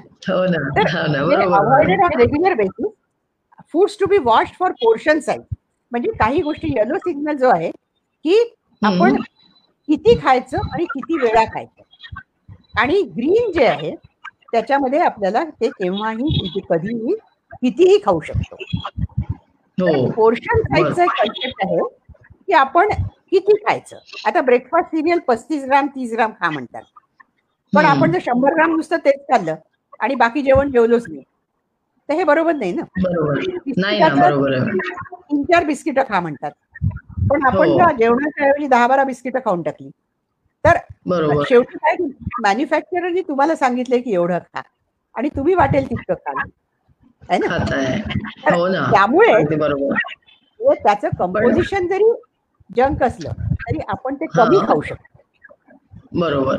ना 0.82 1.06
ना 1.06 1.24
बरोबर 1.24 1.54
avoided 1.56 2.00
on 2.02 2.18
regular 2.20 2.54
basis 2.54 2.92
foods 3.72 3.96
to 4.00 4.06
be 4.06 4.18
watched 4.18 4.48
for 4.58 4.72
portion 4.72 5.20
size 5.20 5.42
म्हणजे 5.92 6.10
काही 6.18 6.42
गोष्टी 6.42 6.68
येलो 6.76 6.98
सिग्नल 6.98 7.36
जो 7.36 7.48
आहे 7.48 7.70
की 7.70 8.38
आपण. 8.82 9.16
किती 9.88 10.18
खायचं 10.22 10.58
आणि 10.72 10.84
किती 10.84 11.18
वेळा 11.18 11.44
खायचं. 11.44 11.82
आणि 12.80 13.00
ग्रीन 13.16 13.50
जे 13.52 13.66
आहे 13.66 13.94
त्याच्यामध्ये 14.54 14.98
आपल्याला 14.98 15.44
ते 15.44 15.68
केव्हाही 15.68 16.28
किती 16.38 16.60
कधीही 16.70 17.14
कितीही 17.62 17.98
खाऊ 18.04 18.20
शकतो. 18.20 18.56
हो. 19.78 20.10
पोर्शन 20.10 20.60
साईजचा 20.60 21.04
एक 21.04 21.10
कन्सेप्ट 21.10 21.64
आहे 21.64 21.78
की 22.46 22.52
आपण 22.52 22.88
किती 23.30 23.56
खायचं. 23.56 23.98
आता 24.26 24.40
ब्रेकफास्ट 24.40 24.88
सिरियल 24.88 25.18
पस्तीस 25.18 25.64
ग्राम 25.64 25.86
तीस 25.86 26.12
ग्राम 26.12 26.30
खा 26.30 26.50
म्हणतात. 26.50 26.82
पण. 27.72 27.84
आपण 27.84 28.12
जर 28.12 28.18
शंभर 28.18 28.54
ग्राम 28.54 28.74
नुसतं 28.76 28.96
तेच 28.96 29.20
खाल्लं 29.20 29.54
आणि 30.00 30.14
बाकी 30.14 30.42
जेवण 30.42 30.70
जेवलोच 30.70 31.04
नाही 31.08 31.22
तर 32.08 32.14
हे 32.14 32.24
बरोबर 32.24 32.52
नाही 32.52 32.72
ना? 32.72 32.82
बरोबर. 33.02 33.40
नाही 33.76 33.98
ना 33.98 34.08
बरोबर 34.14 34.52
आहे. 34.52 34.78
तीन 35.12 35.42
चार 35.42 35.64
बिस्किटं 35.64 36.02
खा 36.08 36.20
म्हणतात. 36.20 36.50
पण 37.30 37.46
आपण 37.46 37.68
हो. 37.68 37.90
जेवणाच्या 37.98 38.46
ऐवजी 38.46 38.66
दहा 38.66 38.86
बारा 38.86 39.04
बिस्किटं 39.04 39.38
खाऊन 39.38 39.62
टाकली 39.62 39.90
तर 40.64 40.76
बरोबर. 41.06 41.44
शेवटी 41.48 41.76
काय 41.76 41.96
मॅन्युफॅक्चररनी 42.42 43.20
तुम्हाला 43.20 43.56
सांगितलंय 43.56 44.00
की 44.00 44.14
एवढं 44.14 44.38
खा. 44.38 44.62
आणि 45.14 45.28
तुम्ही 45.28 45.54
वाटेल 45.54 45.90
तितकं 45.90 46.14
खा. 46.14 46.42
आहे 47.30 47.38
ना? 47.38 47.56
हो 48.54 48.68
ना. 48.68 48.90
त्यामुळे 48.90 49.32
त्याचं 50.74 51.08
कंपोजिशन 51.18 51.86
जरी 51.86 52.12
जंक 52.76 53.02
असलं 53.02 53.32
तरी 53.52 53.78
आपण 53.88 54.14
ते 54.14 54.26
कमी 54.26 54.56
हा. 54.56 54.66
खाऊ 54.66 54.80
शकतो. 54.80 55.08
बरोबर. 56.12 56.56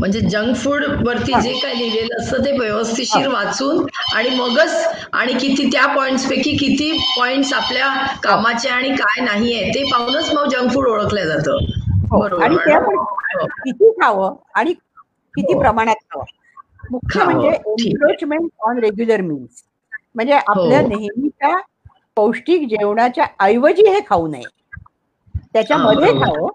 म्हणजे 0.00 0.20
जंक 0.20 0.56
फूड 0.56 0.84
वरती 1.06 1.40
जे 1.40 1.52
काय 1.58 1.74
लिहिलेलं 1.74 2.16
असतं 2.20 2.44
ते 2.44 2.52
व्यवस्थिशीर 2.58 3.28
वाचून 3.28 3.86
आणि 4.14 4.30
मगच 4.30 4.94
आणि 5.12 5.32
किती 5.32 5.66
त्या 5.72 5.86
पॉइंट्स 5.86 6.28
पैकी 6.28 6.56
किती 6.56 6.98
पॉइंट्स 7.18 7.52
आपल्या 7.52 7.88
कामाचे 8.22 8.68
आणि 8.68 8.88
काय 8.88 9.24
नाही 9.24 9.54
आहे 9.54 9.70
ते 9.70 9.84
पाहूनच 9.92 10.32
मग 10.34 10.48
जंक 10.48 10.72
फूड 10.74 10.88
ओळखलं 10.88 11.24
जातं. 11.24 11.52
हो. 11.52 11.77
आणि 12.10 12.56
ते. 12.58 12.72
आपण 12.72 12.96
हो. 12.96 13.46
किती 13.58 13.90
खावं 13.92 14.34
आणि 14.54 14.72
किती 14.72 15.52
हो. 15.52 15.60
प्रमाणात 15.60 15.96
खावं 16.04 16.24
मुख्य. 16.90 17.24
म्हणजे. 17.24 17.48
एन्क्रोचमेंट 17.48 18.48
ऑन 18.60 18.78
रेग्युलर 18.78 19.20
मील्स 19.22 19.62
म्हणजे 20.14 20.32
आपल्या 20.34 20.80
हो. 20.80 20.86
नेहमीच्या 20.88 21.56
पौष्टिक 22.16 22.68
जेवणाच्या 22.68 23.26
ऐवजी 23.40 23.88
हे 23.88 24.00
खाऊ 24.06 24.26
नये 24.28 24.46
त्याच्यामध्ये. 25.54 26.12
खावं 26.14 26.48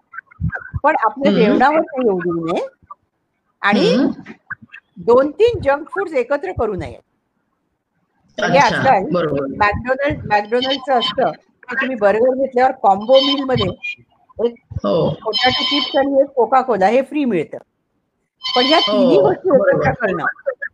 पण 0.84 0.96
आपल्या. 1.00 1.32
जेवणावर 1.34 1.82
ते 1.84 2.02
येऊ 2.02 2.20
देऊ 2.20 2.46
नये 2.46 2.66
आणि. 3.62 3.96
दोन 5.00 5.30
तीन 5.32 5.60
जंक 5.62 5.88
फूड 5.90 6.10
एकत्र 6.16 6.52
करू 6.54 6.76
नये 6.76 6.98
म्हणजे 8.38 8.60
आजकाल 8.60 9.04
मॅकडोनल्ड 9.56 10.26
मॅकडोनल्डचं 10.28 10.94
असतं 10.94 11.32
की 11.64 11.76
तुम्ही 11.76 11.96
बर्गर 11.98 12.36
घेतल्यावर 12.36 12.72
कॉम्बो 12.82 13.20
मील 13.22 13.44
मध्ये 13.44 13.68
एक 14.38 14.54
हो. 14.74 15.10
पोटॅटो 15.10 15.64
चिप्स 15.64 15.96
आणि 15.98 16.22
एक 16.22 16.28
कोका 16.28 16.62
कोला 16.62 16.88
हे 16.88 17.02
फ्री 17.02 17.26
मिळतं. 17.26 17.58
पण 18.56 18.66
या 18.66 18.78
हो, 18.78 18.92
तिन्ही 18.92 19.18
गोष्टी. 19.18 19.50
एकत्र 19.50 19.92
करणं 19.92 20.24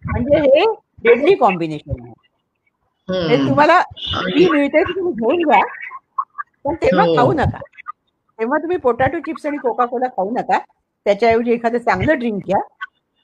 म्हणजे 0.06 0.39
हे 0.39 0.65
डेडली 1.04 1.36
कॉम्बिनेशन 1.36 2.02
आहे. 2.02 2.13
हे. 3.28 3.50
तुम्हाला 3.50 3.82
फ्री 3.82 4.50
मिळते 4.50 4.84
तुम्ही 4.84 5.13
घेऊन 5.13 5.50
घ्या 5.50 5.62
पण 6.65 6.76
तेव्हा 6.76 7.06
हो. 7.06 7.15
खाऊ 7.15 7.34
नका. 7.34 7.60
तेव्हा 8.39 8.58
तुम्ही 8.58 8.78
पोटॅटो 8.78 9.19
चिप्स 9.19 9.45
आणि 9.45 9.58
कोका 9.58 9.86
कोला 9.86 10.08
खाऊ 10.08 10.32
नका. 10.32 10.60
त्याच्याऐवजी 11.06 11.52
एखादं 11.52 11.78
चांगलं 11.78 12.17
ड्रिंक 12.19 12.45
घ्या. 12.45 12.60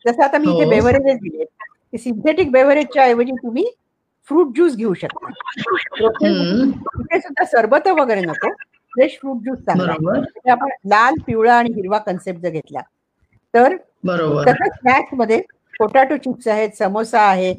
जसं 0.08 0.24
आता 0.24 0.38
मी 0.38 0.48
इथे 0.48 0.64
हो. 0.64 0.70
बेव्हरेजेस 0.70 1.20
दिले 1.20 1.98
सिंथेटिक 1.98 2.52
बेव्हरेजच्या 2.52 3.04
ऐवजी 3.04 3.32
तुम्ही 3.32 3.72
फ्रूट 4.28 4.56
ज्यूस 4.56 4.76
घेऊ 4.76 4.94
शकता. 4.94 5.32
सुद्धा 7.20 7.46
सरबत 7.46 7.88
वगैरे 7.88 8.22
नको. 8.22 8.50
फ्रेश 8.96 9.18
फ्रूट 9.22 9.42
ज्यूस 9.44 9.58
चांगला 9.60 9.94
म्हणजे 10.02 10.50
आपण 10.52 10.70
लाल 10.90 11.14
पिवळा 11.28 11.54
आणि 11.56 11.70
हिरवा 11.76 11.98
कन्सेप्ट 11.98 12.42
जर 12.42 12.50
घेतला 12.50 12.82
तर 13.54 13.76
तसंच 14.48 14.74
स्नॅक्समध्ये 14.74 15.42
पोटॅटो 15.80 16.18
चिप्स 16.18 16.48
आहेत 16.48 16.70
समोसा 16.78 17.22
आहे. 17.22 17.54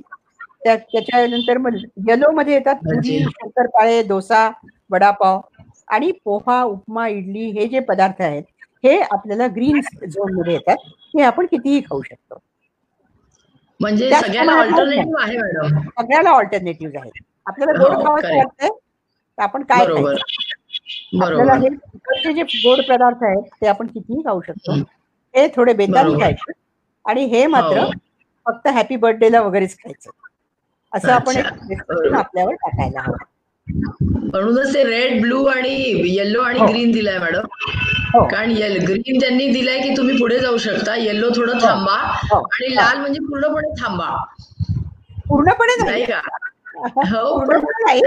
त्या 0.65 0.75
त्याच्यानंतर 0.77 1.59
मग 1.59 1.75
येलो 2.09 2.31
मध्ये 2.35 2.55
येतात 2.55 2.77
पुरी. 2.85 3.19
शंकरपाळे 3.25 4.03
डोसा 4.09 4.49
वडापाव 4.91 5.41
आणि 5.89 6.11
पोहा 6.25 6.63
उपमा 6.63 7.07
इडली 7.09 7.51
हे 7.51 7.67
जे 7.69 7.81
पदार्थ 7.89 8.23
आहेत 8.23 8.43
हे 8.85 8.99
आपल्याला 9.01 9.47
ग्रीन 9.57 9.81
झोनमध्ये 10.07 10.53
येतात. 10.55 10.77
हे 11.15 11.23
आपण 11.23 11.47
कितीही 11.47 11.81
खाऊ 11.81 12.03
शकतो. 12.03 12.39
म्हणजे 13.81 14.11
सगळ्याला 14.13 14.53
ऑल्टरनेटिव्ह 14.61 15.23
आहे 15.23 15.37
मॅडम 15.39 15.79
सगळ्याला 15.81 16.31
ऑल्टरनेटिव्ह 16.31 16.99
आहेत. 17.01 17.23
आपल्याला 17.47 17.73
गोड 17.79 17.95
हो, 17.95 18.05
खावायचं. 18.05 18.37
वाटतंय 18.37 18.69
तर 18.69 19.43
आपण 19.43 19.63
काय 19.65 19.87
आपल्याला 21.23 21.55
हे 21.55 21.67
इकडचे 21.67 22.33
जे 22.33 22.43
गोड 22.43 22.81
पदार्थ 22.89 23.25
आहेत 23.25 23.43
ते 23.63 23.67
आपण 23.67 23.87
कितीही 23.87 24.23
खाऊ 24.23 24.41
शकतो. 24.41 24.73
हे. 25.35 25.47
थोडे 25.57 25.73
बेतानी. 25.73 26.15
खायचे 26.23 26.53
आणि 27.05 27.25
हे 27.25 27.47
मात्र 27.47 27.79
हो. 27.79 27.91
फक्त 28.47 28.69
हॅपी 28.69 28.97
बर्थडेला 28.97 29.41
वगैरेच 29.41 29.77
खायचं. 29.77 30.11
असं 30.93 31.13
आपण 31.13 31.37
एक 31.37 31.47
आपल्यावर 32.15 32.55
टाकायला 32.55 33.01
हवं. 33.01 33.17
म्हणूनच 34.33 34.75
ते 34.75 34.85
रेड 34.85 35.21
ब्लू 35.21 35.45
आणि 35.45 35.75
येल्लो 36.17 36.41
आणि 36.43 36.59
हो. 36.59 36.67
ग्रीन 36.67 36.91
दिलाय 36.91 37.19
मॅडम 37.19 37.47
हो. 38.15 38.25
कारण 38.29 38.51
ग्रीन 38.83 39.19
त्यांनी 39.21 39.49
दिलाय 39.49 39.79
की 39.79 39.97
तुम्ही 39.97 40.17
पुढे 40.17 40.39
जाऊ 40.39 40.57
शकता. 40.57 40.97
येल्लो 40.97 41.29
थोडं 41.37 41.59
थांबा 41.59 41.97
हो. 42.33 42.39
आणि 42.41 42.75
लाल 42.75 43.01
म्हणजे 43.01 43.21
पूर्णपणे 43.21 43.69
थांबा. 43.83 44.25
पूर्णपणे 45.29 45.85
नाही 45.85 46.05
का? 46.05 46.21
हो. 47.11 47.39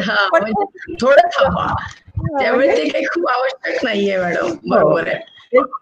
हा 0.01 0.27
म्हणजे 0.31 0.93
थोडं 1.01 1.27
थांबा. 1.27 1.73
त्यामुळे 2.31 2.65
म्हणजे- 2.65 2.85
ते 2.85 2.89
काही 2.89 3.05
खूप 3.05 3.29
आवश्यक 3.29 3.85
नाहीये 3.85 4.17
मॅडम. 4.17 4.53
बरोबर 4.69 5.07
आहे. 5.07 5.17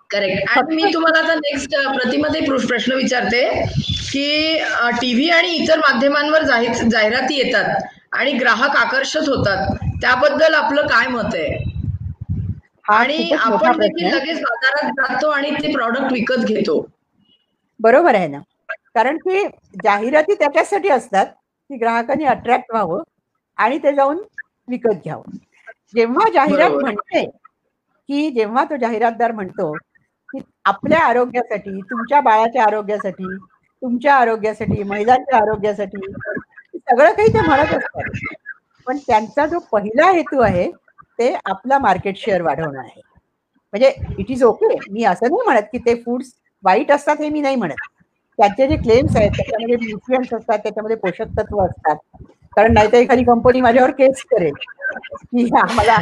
करेक्ट 0.10 0.58
आणि 0.58 0.76
मी 0.76 0.94
तुम्हाला 0.94 1.20
आता 1.20 1.36
नेक्स्ट 1.36 1.76
प्रतिमध्ये 1.76 2.42
प्रश्न 2.42 2.94
विचारते 2.94 3.66
की 4.12 4.58
टीव्ही 5.02 5.30
आणि 5.30 5.48
इतर 5.48 5.78
माध्यमांवर 5.78 6.44
जाहीर 6.44 6.72
जाहिराती 6.74 7.36
येतात 7.36 7.84
आणि 8.12 8.32
ग्राहक 8.32 8.76
आकर्षित 8.76 9.30
होतात 9.30 9.76
त्याबद्दल 10.02 10.54
आपलं 10.54 10.88
काय 10.88 11.08
मत 11.08 11.36
आहे? 11.36 11.64
हा 12.90 12.96
आणि 12.96 13.32
आपण 13.32 13.80
देखील. 13.80 14.14
लगेच 14.14 14.40
बाजारात 14.40 14.92
जातो 14.92 15.30
आणि 15.30 15.52
ते 15.52 15.72
प्रॉडक्ट 15.72 16.14
विकत 16.14 16.46
घेतो. 16.46 16.88
बरोबर 17.80 18.16
आहे 18.16 18.28
ना. 18.28 18.40
कारण 18.96 19.18
की 19.18 19.44
जाहिराती 19.84 20.34
त्याच्यासाठी 20.34 20.90
असतात 20.90 21.26
की 21.26 21.78
ग्राहकांनी 21.78 22.26
अट्रॅक्ट 22.26 22.66
व्हावं 22.72 23.04
आणि 23.58 23.78
ते 23.78 23.96
जाऊन 23.96 24.18
विकत 24.68 25.04
घ्यावं. 25.04 25.38
जेव्हा 25.94 26.30
जाहिरात. 26.34 26.70
म्हणते 26.72 27.26
की 27.26 28.30
जेव्हा 28.32 28.64
तो 28.64 28.78
जाहिरातदार 28.78 29.32
म्हणतो 29.32 29.72
की 30.30 30.40
आपल्या 30.66 31.00
आरोग्यासाठी 31.00 31.80
तुमच्या 31.82 32.20
बाळाच्या 32.22 32.64
आरोग्यासाठी 32.64 33.36
तुमच्या 33.82 34.16
आरोग्यासाठी 34.16 34.84
महिलांच्या 34.84 35.38
आरोग्यासाठी 35.38 36.12
सगळं 36.80 37.12
काही 37.14 37.28
ते 37.28 37.42
म्हणत 37.42 37.74
असतात. 37.74 38.10
पण 38.88 38.98
त्यांचा 38.98 39.46
जो 39.46 39.60
पहिला 39.72 40.10
हेतू 40.12 40.42
आहे 40.42 40.70
ते 41.20 41.34
आपला 41.46 41.78
मार्केट 41.80 42.18
शेअर 42.18 42.42
वाढवणं 42.42 42.80
आहे. 42.80 43.02
म्हणजे 43.74 43.94
इट 44.20 44.32
इज 44.32 44.44
ओके 44.44 44.76
मी 44.92 45.04
असं 45.04 45.28
नाही 45.28 45.46
म्हणत 45.46 45.68
की 45.72 45.78
ते 45.78 45.96
फूड्स 46.04 46.34
वाईट 46.64 46.92
असतात 46.92 47.22
हे 47.22 47.30
मी 47.30 47.42
नाही 47.42 47.56
म्हणत. 47.56 47.76
त्याचे 48.40 48.68
जे 48.68 48.76
क्लेम्स 48.78 49.16
आहेत 49.18 49.32
त्याच्यामध्ये 49.32 49.76
न्यूट्रियन्स 49.78 50.34
असतात 50.34 50.60
त्याच्यामध्ये 50.60 50.98
पोषक 50.98 51.38
तत्व 51.40 51.62
असतात. 51.64 51.96
कारण 52.58 52.74
नाहीतर 52.74 52.98
एखादी 52.98 53.24
कंपनी 53.24 53.62
माझ्यावर 53.62 53.92
केस 53.92 54.24
करेल. 54.32 54.54
की 55.32 55.44
मला 55.76 55.98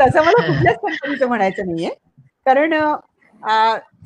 तसं 0.00 0.20
मला 0.20 0.46
कुठल्याच 0.46 0.76
कंपनीचं 0.76 1.26
म्हणायचं 1.28 1.66
नाहीये. 1.66 1.90
कारण 2.46 2.72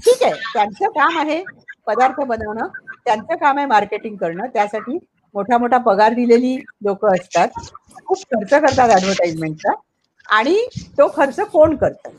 ठीक 0.05 0.23
आहे 0.23 0.33
त्यांचं 0.55 0.89
काम 0.91 1.19
आहे 1.19 1.43
पदार्थ 1.87 2.21
बनवणं 2.21 2.67
त्यांचं 3.05 3.35
काम 3.35 3.59
आहे 3.59 3.67
मार्केटिंग 3.67 4.17
करणं 4.17 4.47
त्यासाठी 4.55 4.99
मोठा 5.35 5.59
मोठा 5.59 5.79
पगार 5.79 6.13
दिलेली 6.15 6.57
लोक 6.85 7.05
असतात. 7.07 7.49
खूप 8.07 8.19
खर्च 8.25 8.51
करतात 8.51 8.91
ऍडव्हर्टाइजमेंटचा 8.91 9.73
आणि 10.29 10.57
तो 10.99 11.09
खर्च 11.17 11.41
कोण 11.43 11.77
करतं? 11.77 12.11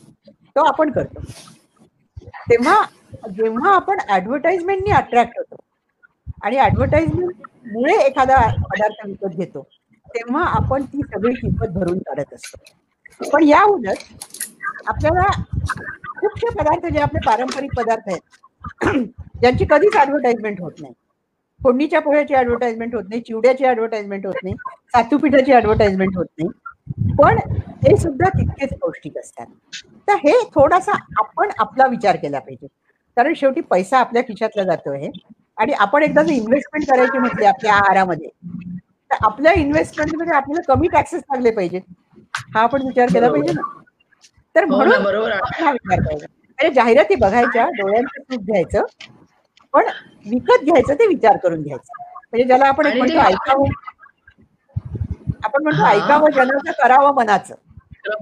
तो 0.55 0.65
आपण 0.67 0.91
करतो. 0.91 1.21
तेव्हा 2.49 2.83
जेव्हा 3.35 3.73
आपण 3.75 3.99
ऍडव्हर्टाइजमेंटनी 4.09 4.91
अट्रॅक्ट 4.91 5.37
होतो 5.37 5.55
आणि 6.43 6.57
मुळे 7.69 7.95
एखादा 8.05 8.35
पदार्थ 8.63 9.05
विकत 9.05 9.35
घेतो 9.37 9.61
तेव्हा 10.15 10.43
आपण 10.57 10.83
ती 10.83 11.01
सगळी 11.03 11.33
किंमत 11.33 11.73
भरून 11.73 11.97
काढत 11.99 12.33
असतो. 12.33 13.29
पण 13.31 13.43
या 13.43 13.63
उलट 13.63 14.03
आपल्याला 14.87 15.27
खूपसे 16.19 16.49
पदार्थ 16.53 16.85
जे 16.93 16.99
आपले 16.99 17.19
पारंपरिक 17.25 17.73
पदार्थ 17.77 18.09
आहेत 18.09 18.83
ज्यांची 19.41 19.65
कधीच 19.69 19.95
ऍडव्हर्टाइजमेंट 19.97 20.61
होत 20.61 20.71
नाही. 20.81 20.93
फोडणीच्या 21.61 21.99
पोह्याची 22.01 22.35
ऍडव्हर्टाइजमेंट 22.35 22.95
होत 22.95 23.03
नाही 23.09 23.21
चिवड्याची 23.21 23.65
ऍडव्हर्टाइजमेंट 23.65 24.25
होत 24.25 24.43
नाही 24.43 24.55
सातूपिठाची 24.93 25.53
ऍडव्हर्टाइजमेंट 25.53 26.17
होत 26.17 26.25
नाही. 26.39 27.13
पण 27.19 27.37
हे 27.85 27.95
सुद्धा 27.97 28.29
तितकेच 28.29 28.77
पौष्टिक 28.81 29.17
असतात. 29.17 29.45
तर 30.07 30.15
हे 30.15 30.33
थोडासा 30.55 30.91
आपण 31.19 31.49
आपला 31.59 31.87
विचार 31.87 32.15
केला 32.15 32.39
पाहिजे. 32.39 32.67
कारण 33.17 33.33
शेवटी 33.35 33.61
पैसा 33.61 33.99
आपल्या 33.99 34.21
खिशातला 34.23 34.63
जातो 34.63 34.91
आहे 34.93 35.09
आणि 35.59 35.73
आपण 35.79 36.03
एकदा 36.03 36.23
जर 36.23 36.31
इन्व्हेस्टमेंट 36.31 36.85
करायची 36.87 37.17
म्हटली 37.17 37.45
आपल्या 37.45 37.73
आहारामध्ये 37.75 38.29
तर 39.11 39.15
आपल्या 39.21 39.51
इन्व्हेस्टमेंटमध्ये 39.55 40.35
आपल्याला 40.35 40.73
कमी 40.73 40.87
टॅक्सेस 40.87 41.21
लागले 41.23 41.51
पाहिजेत. 41.51 41.81
हा 42.49 42.61
आपण 42.61 42.81
विचार 42.81 43.09
केला 43.09 43.29
पाहिजे 43.29 43.53
ना. 43.53 43.61
तर 44.55 44.63
हो 44.63 44.75
म्हणून 44.77 45.03
बरोबर. 45.03 45.31
आहे. 45.31 45.39
आपण 45.39 45.63
हा 45.63 45.71
विचार 45.71 46.25
अरे 46.59 46.69
जाहिराती 46.71 47.15
बघायच्या 47.15 47.65
डोळ्यांचं 47.71 48.21
सूप 48.23 48.45
घ्यायचं 48.45 48.85
पण 49.73 49.87
विकत 50.25 50.63
घ्यायचं 50.63 50.93
ते 50.93 51.07
विचार 51.07 51.37
करून 51.37 51.61
घ्यायचं. 51.61 52.03
म्हणजे 52.23 52.45
ज्याला 52.45 52.67
आपण 52.67 52.87
म्हणतो 52.89 53.19
ऐकावं. 53.21 53.69
आपण 55.43 55.63
म्हणतो. 55.63 55.85
ऐकावं 55.87 56.31
जनाचं 56.31 56.71
करावं 56.77 57.13
मनाचं. 57.15 57.53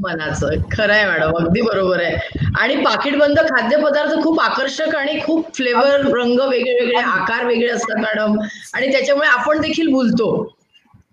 मनाचं. 0.02 0.50
खरं 0.71 0.93
आहे 0.93 1.06
मॅडम 1.06 1.32
अगदी 1.38 1.62
बरोबर 1.62 2.00
आहे 2.00 2.39
आणि 2.60 2.76
पाकिटबंद 2.76 3.39
खाद्यपदार्थ 3.39 4.23
खूप 4.23 4.41
आकर्षक 4.41 4.95
आणि 4.95 5.19
खूप 5.26 5.56
फ्लेवर 5.56 6.00
रंग 6.17 6.39
वेगळे 6.39 6.73
वेगळे 6.80 7.02
आकार 7.02 7.45
वेगळे 7.45 7.69
असतात 7.69 7.97
मॅडम. 7.97 8.39
आणि 8.73 8.91
त्याच्यामुळे 8.91 9.28
आपण 9.28 9.62
देखील 9.62 9.88
भुलतो. 9.88 10.54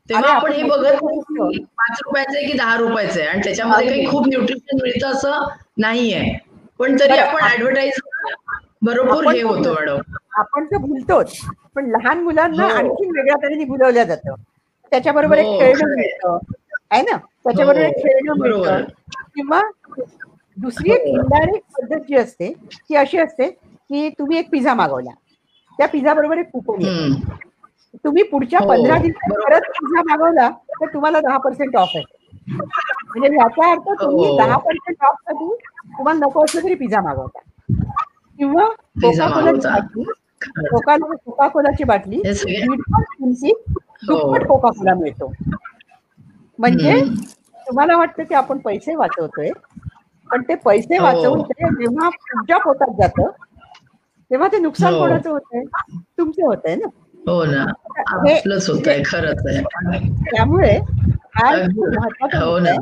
तेव्हा 0.08 0.32
आपण 0.32 0.52
हे 0.52 0.62
बघत 0.62 1.02
नाही 1.02 1.58
पाच 1.58 1.98
रुपयाचे 2.04 2.38
आहे 2.38 2.46
की 2.46 2.52
दहा 2.52 2.76
रुपयाचे 2.76 3.20
आहे. 3.20 3.28
आणि 3.30 3.40
त्याच्यामध्ये 3.44 3.88
काही 3.88 4.06
खूप 4.06 4.28
न्यूट्रिशन 4.28 4.76
मिळतं 4.82 5.06
असं 5.06 5.48
नाहीये. 5.78 6.38
पण 6.78 6.96
तरी. 7.00 7.16
आपण 7.18 7.42
ऍडव्हर्टाईज 7.42 7.92
बरोबर 8.82 9.28
हे 9.28 9.42
होतो 9.42 9.72
मॅडम. 9.72 9.98
आपण 10.36 10.64
तर 10.64 10.76
भुलतोच. 10.76 11.40
पण 11.74 11.86
लहान 11.86 12.22
मुलांना 12.22 12.62
हो. 12.62 12.68
आणखी 12.68 13.06
वेगळ्या 13.06 13.36
तऱ्हेने 13.36 13.64
भुलवल्या 13.64 14.04
जातं. 14.04 14.34
त्याच्याबरोबर 14.90 15.38
एक 15.38 15.46
हो, 15.46 15.58
खेळणं. 15.58 15.94
मिळतं. 15.94 16.38
आहे 16.90 17.02
ना 17.02 17.16
त्याच्याबरोबर 17.16 17.86
हो, 17.86 17.92
खेळणं. 17.98 18.40
मिळतं 18.40 18.84
किंवा 19.34 19.60
दुसरी 20.56 20.92
एक. 20.92 21.02
इनडायरेक्ट 21.08 21.80
पद्धत 21.80 22.00
जी 22.08 22.16
असते 22.16 22.52
ती 22.72 22.96
अशी 22.96 23.18
असते 23.18 23.48
की 23.50 24.08
तुम्ही 24.18 24.38
एक 24.38 24.50
पिझ्झा 24.50 24.74
मागवला 24.74 25.10
त्या 25.78 25.86
पिझ्झा 25.88 26.14
बरोबर 26.14 26.38
एक 26.38 26.50
कुपन. 26.50 26.82
तुम्ही 28.04 28.22
पुढच्या 28.22 28.60
हो, 28.60 28.68
पंधरा 28.68 28.98
दिवसात. 28.98 29.32
परत 29.46 29.70
पिझ्झा 29.70 30.02
मागवला 30.08 30.48
तर 30.72 30.92
तुम्हाला 30.94 31.20
दहा 31.20 31.36
पर्सेंट 31.38 31.76
ऑफ 31.76 31.90
आहे 31.94 32.04
म्हणजे 32.50 33.28
याचा 33.36 33.70
अर्थ 33.70 33.88
तुम्ही 34.00 34.28
हो. 34.28 34.36
दहा 34.38 34.56
पर्सेंट 34.58 35.04
ऑफसाठी 35.04 35.54
तुम्हाला 35.88 36.18
नको 36.20 36.44
असलं 36.44 36.62
तरी 36.64 36.74
पिझ्झा 36.74 37.00
मागवता 37.00 37.38
किंवा 38.38 38.64
कोका 39.02 39.28
कोलाची. 39.30 39.68
बाटली 39.68 40.04
कोका 40.68 40.96
कोका 40.96 41.46
कोलाची 41.48 41.84
बाटली. 41.84 42.20
दुप्पट 44.02 44.46
कोका 44.46 44.70
कोला 44.70 44.94
मिळतो 44.94 45.32
म्हणजे. 46.58 47.00
तुम्हाला 47.66 47.96
वाटतं 47.96 48.22
की 48.24 48.34
आपण 48.34 48.58
पैसे 48.58 48.94
वाचवतोय 48.94 49.50
पण 50.30 50.42
ते 50.42 50.54
पैसे 50.54 50.96
हो. 50.96 51.04
वाचवून 51.04 51.42
ते 51.42 51.68
जेव्हा 51.70 52.08
तुमच्या 52.10 52.58
पोटात 52.58 52.94
जातं 52.98 53.30
तेव्हा 54.30 54.48
ते 54.48 54.58
नुकसान 54.58 54.92
हो. 54.94 54.98
कोणाचं 55.00 55.30
होतंय 55.30 55.64
तुमचं 56.18 56.46
होतंय 56.46 56.74
ना 56.74 56.86
हो 57.26 57.44
ना 57.44 57.64
होत 58.68 58.88
आहे 58.88 59.02
खरंच 59.06 59.46
आहे 59.46 59.62
त्यामुळे. 60.26 60.78
आहे. 62.66 62.76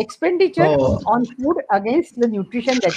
Expenditure. 0.00 0.74
On 1.06 1.22
food 1.24 1.60
against 1.70 2.20
the 2.20 2.24
nutrition 2.24 2.78
that 2.78 2.92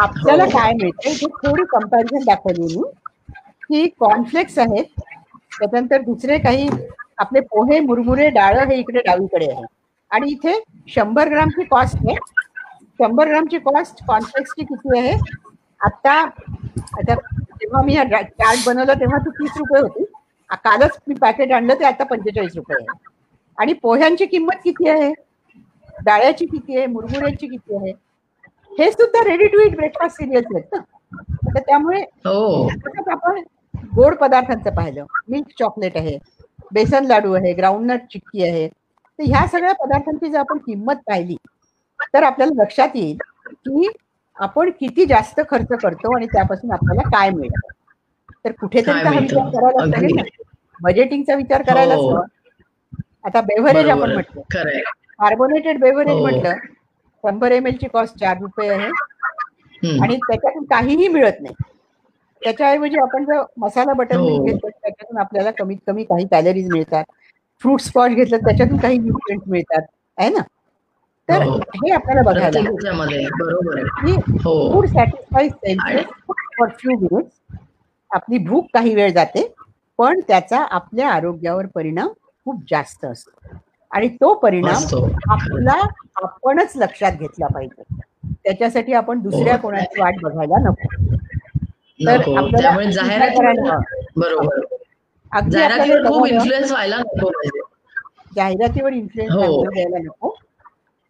आपल्याला 0.00 0.44
हो. 0.44 0.50
काय 0.50 0.72
मिळतं 0.72 1.08
हे 1.10 1.26
थोडी 1.38 1.64
कंपॅरिझन 1.70 2.24
दाखवली 2.24 2.76
मी 2.76 2.82
की 3.68 3.88
कॉर्नफ्लेक्स 4.00 4.58
आहेत 4.58 4.84
त्याच्यानंतर 4.98 6.00
दुसरे 6.02 6.38
काही 6.38 6.68
आपले 7.18 7.40
पोहे 7.40 7.78
मुरमुरे 7.80 8.28
डाळ 8.30 8.58
हे 8.68 8.78
इकडे 8.78 9.00
डावीकडे 9.06 9.50
आहे. 9.52 9.64
आणि 10.10 10.30
इथे 10.30 10.58
शंभर 10.88 11.28
ग्रामची 11.28 11.64
कॉस्ट 11.64 11.96
आहे. 11.96 12.14
शंभर 12.98 13.28
ग्रामची 13.28 13.58
कॉस्ट 13.58 14.04
कॉर्नफ्लेक्सची 14.08 14.64
किती 14.64 14.98
आहे? 14.98 15.16
आता 15.80 16.12
आता 16.98 17.14
जेव्हा 17.14 17.82
मी 17.82 17.94
चार्ट 17.96 18.66
बनवला 18.66 18.94
तेव्हा 18.94 19.18
ती 19.18 19.30
तीस 19.30 19.56
रुपये 19.56 19.80
होती. 19.82 20.04
कालच 20.64 20.98
मी 21.08 21.14
पॅकेट 21.20 21.52
आणलं 21.52 21.74
ते 21.80 21.84
आता 21.84 22.04
पंचेचाळीस 22.04 22.56
रुपये 22.56 22.76
आहे. 22.80 22.98
आणि 23.58 23.72
पोह्यांची 23.72 24.26
किंमत 24.26 24.60
किती 24.64 24.88
आहे? 24.88 25.12
डाळ्याची 26.04 26.46
किती 26.46 26.76
आहे? 26.76 26.86
मुरमुऱ्याची 26.86 27.46
किती 27.46 27.76
आहे? 27.76 27.92
हे 28.78 28.90
सुद्धा 28.92 29.22
ready 29.24 29.46
to 29.46 29.60
eat 29.60 29.76
breakfast 29.76 30.16
cereals 30.16 30.54
आहेत 30.54 30.74
ना. 30.74 30.80
तर 31.54 31.60
त्यामुळे 31.60 32.00
हो. 32.00 32.68
आपण 33.10 33.42
गोड 33.96 34.14
पदार्थांचं 34.14 34.74
पाहिलं. 34.74 35.04
मिल्क 35.28 35.58
चॉकलेट 35.58 35.96
आहे. 35.96 36.18
बेसन 36.70 37.06
लाडू 37.06 37.32
आहे 37.32 37.52
ग्राउंडनट 37.54 38.00
चिक्की 38.12 38.42
आहे. 38.44 38.66
तर 38.68 39.24
ह्या 39.24 39.46
सगळ्या 39.46 39.72
पदार्थांची 39.74 40.30
जर 40.30 40.38
आपण 40.38 40.58
किंमत 40.58 40.96
पाहिली 41.06 41.36
तर 42.14 42.22
आपल्याला 42.22 42.62
लक्षात 42.62 42.88
येईल 42.94 43.16
की 43.48 43.88
आपण 44.36 44.70
किती 44.70 45.04
जास्त 45.06 45.40
खर्च 45.50 45.68
करतो 45.82 46.14
आणि 46.16 46.26
त्यापासून 46.26 46.72
आपल्याला 46.72 47.08
काय 47.10 47.30
मिळतं. 47.30 47.68
तर 48.44 48.52
कुठेतरी 48.52 48.98
हा? 48.98 49.18
विचार 49.20 49.48
करायला 49.50 49.84
लागेल 49.86 50.20
बजेटिंगचा 50.80 51.34
विचार 51.34 51.62
करायलाच 51.62 51.98
हो. 51.98 52.10
हवा 52.10 52.24
आता 53.24 53.40
बेव्हरेज 53.40 53.88
आपण 53.88 54.12
म्हटलं. 54.12 54.40
कार्बोनेटेड 55.18 55.80
बेव्हरेज 55.80 56.12
हो. 56.12 56.22
म्हटलं 56.22 56.56
शंभर 57.24 57.52
एम 57.52 57.66
एल 57.66 57.76
ची 57.76 57.88
कॉस्ट 57.88 58.16
चार 58.16 58.38
रुपये 58.40 58.68
आहे. 58.70 58.88
आणि 60.00 60.16
त्याच्यातून 60.16 60.64
काहीही 60.64 61.08
मिळत 61.08 61.40
नाही. 61.40 61.54
त्याच्याऐवजी 62.42 62.98
आपण 63.02 63.24
जर 63.24 63.42
मसाला 63.56 63.92
बटर 63.92 64.16
हो. 64.16 64.24
मिल्क 64.24 64.44
घेतलं 64.44 64.70
त्याच्यातून 64.70 65.18
आपल्याला 65.18 65.50
कमीत 65.50 65.76
कमी 65.86 66.04
काही 66.04 66.26
कॅलरीज 66.26 66.70
मिळतात. 66.72 67.04
फ्रूट 67.62 67.80
स्पॉट 67.80 68.10
घेतलं 68.10 68.36
त्याच्यातून 68.36 68.76
काही 68.76 68.98
न्यूट्रिएंट 68.98 69.42
मिळतात. 69.46 69.82
आहे 70.18 70.28
ना? 70.28 70.40
तर 71.28 71.42
हो. 71.42 71.56
हे 71.56 71.90
आपल्याला 71.90 72.22
बघायला 72.22 72.60
food 74.72 74.86
satisfies 74.86 75.52
for 76.58 76.68
few 76.68 76.98
minutes 76.98 77.56
आपली 78.10 78.38
भूक 78.38 78.66
काही 78.74 78.94
वेळ 78.94 79.12
जाते 79.12 79.54
पण 79.98 80.20
त्याचा 80.28 80.58
आपल्या 80.60 81.08
आरोग्यावर 81.08 81.66
परिणाम 81.66 82.08
खूप 82.44 82.62
जास्त 82.70 83.04
असतो. 83.04 83.56
आणि 83.90 84.08
तो 84.08 84.34
परिणाम 84.34 85.06
आपला 85.30 85.80
आपणच 86.22 86.72
लक्षात 86.76 87.12
घेतला 87.12 87.46
पाहिजे. 87.46 87.82
त्याच्यासाठी 88.44 88.92
आपण 88.92 89.20
दुसऱ्या 89.20 89.54
हो. 89.54 89.62
कोणाची 89.62 90.00
वाट 90.00 90.14
बघायला 90.22 90.58
नको. 90.58 90.88
तर 92.00 92.22
त्यामुळे. 92.52 93.70
बरोबर 94.16 94.60
जाहिरातीवर 95.32 95.96
आपल्याला 95.96 96.08
खूप 96.08 96.26
इन्फ्लुएन्स 96.26 96.70
व्हायला 96.70 96.96
नको 96.98 97.28
पाहिजे 97.28 97.60
जाहिरातीवर 98.32 98.92
इन्फ्लुएन्स 98.92 99.32
हो. 99.32 99.62
द्यायला 99.64 99.98
नको 99.98 100.34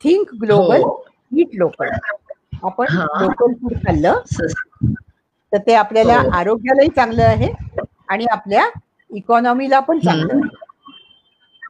थिंक 0.02 0.34
ग्लोबल 0.40 0.82
हो. 0.82 1.04
ईट 1.32 1.54
लोकल 1.54 1.88
आपण 2.64 2.86
हा. 2.88 3.06
लोकल 3.16 3.52
फूड 3.54 3.72
खाल्लं 3.78 4.20
तर 5.52 5.58
ते 5.66 5.74
आपल्याला 5.74 6.16
हो. 6.16 6.30
आरोग्यालाही 6.32 6.88
चांगलं 6.88 7.22
आहे 7.24 7.50
आणि 8.08 8.26
आपल्या 8.30 8.68
इकॉनॉमीला 9.10 9.80
पण 9.80 9.98
चांगलं. 9.98 10.34
आहे 10.34 10.64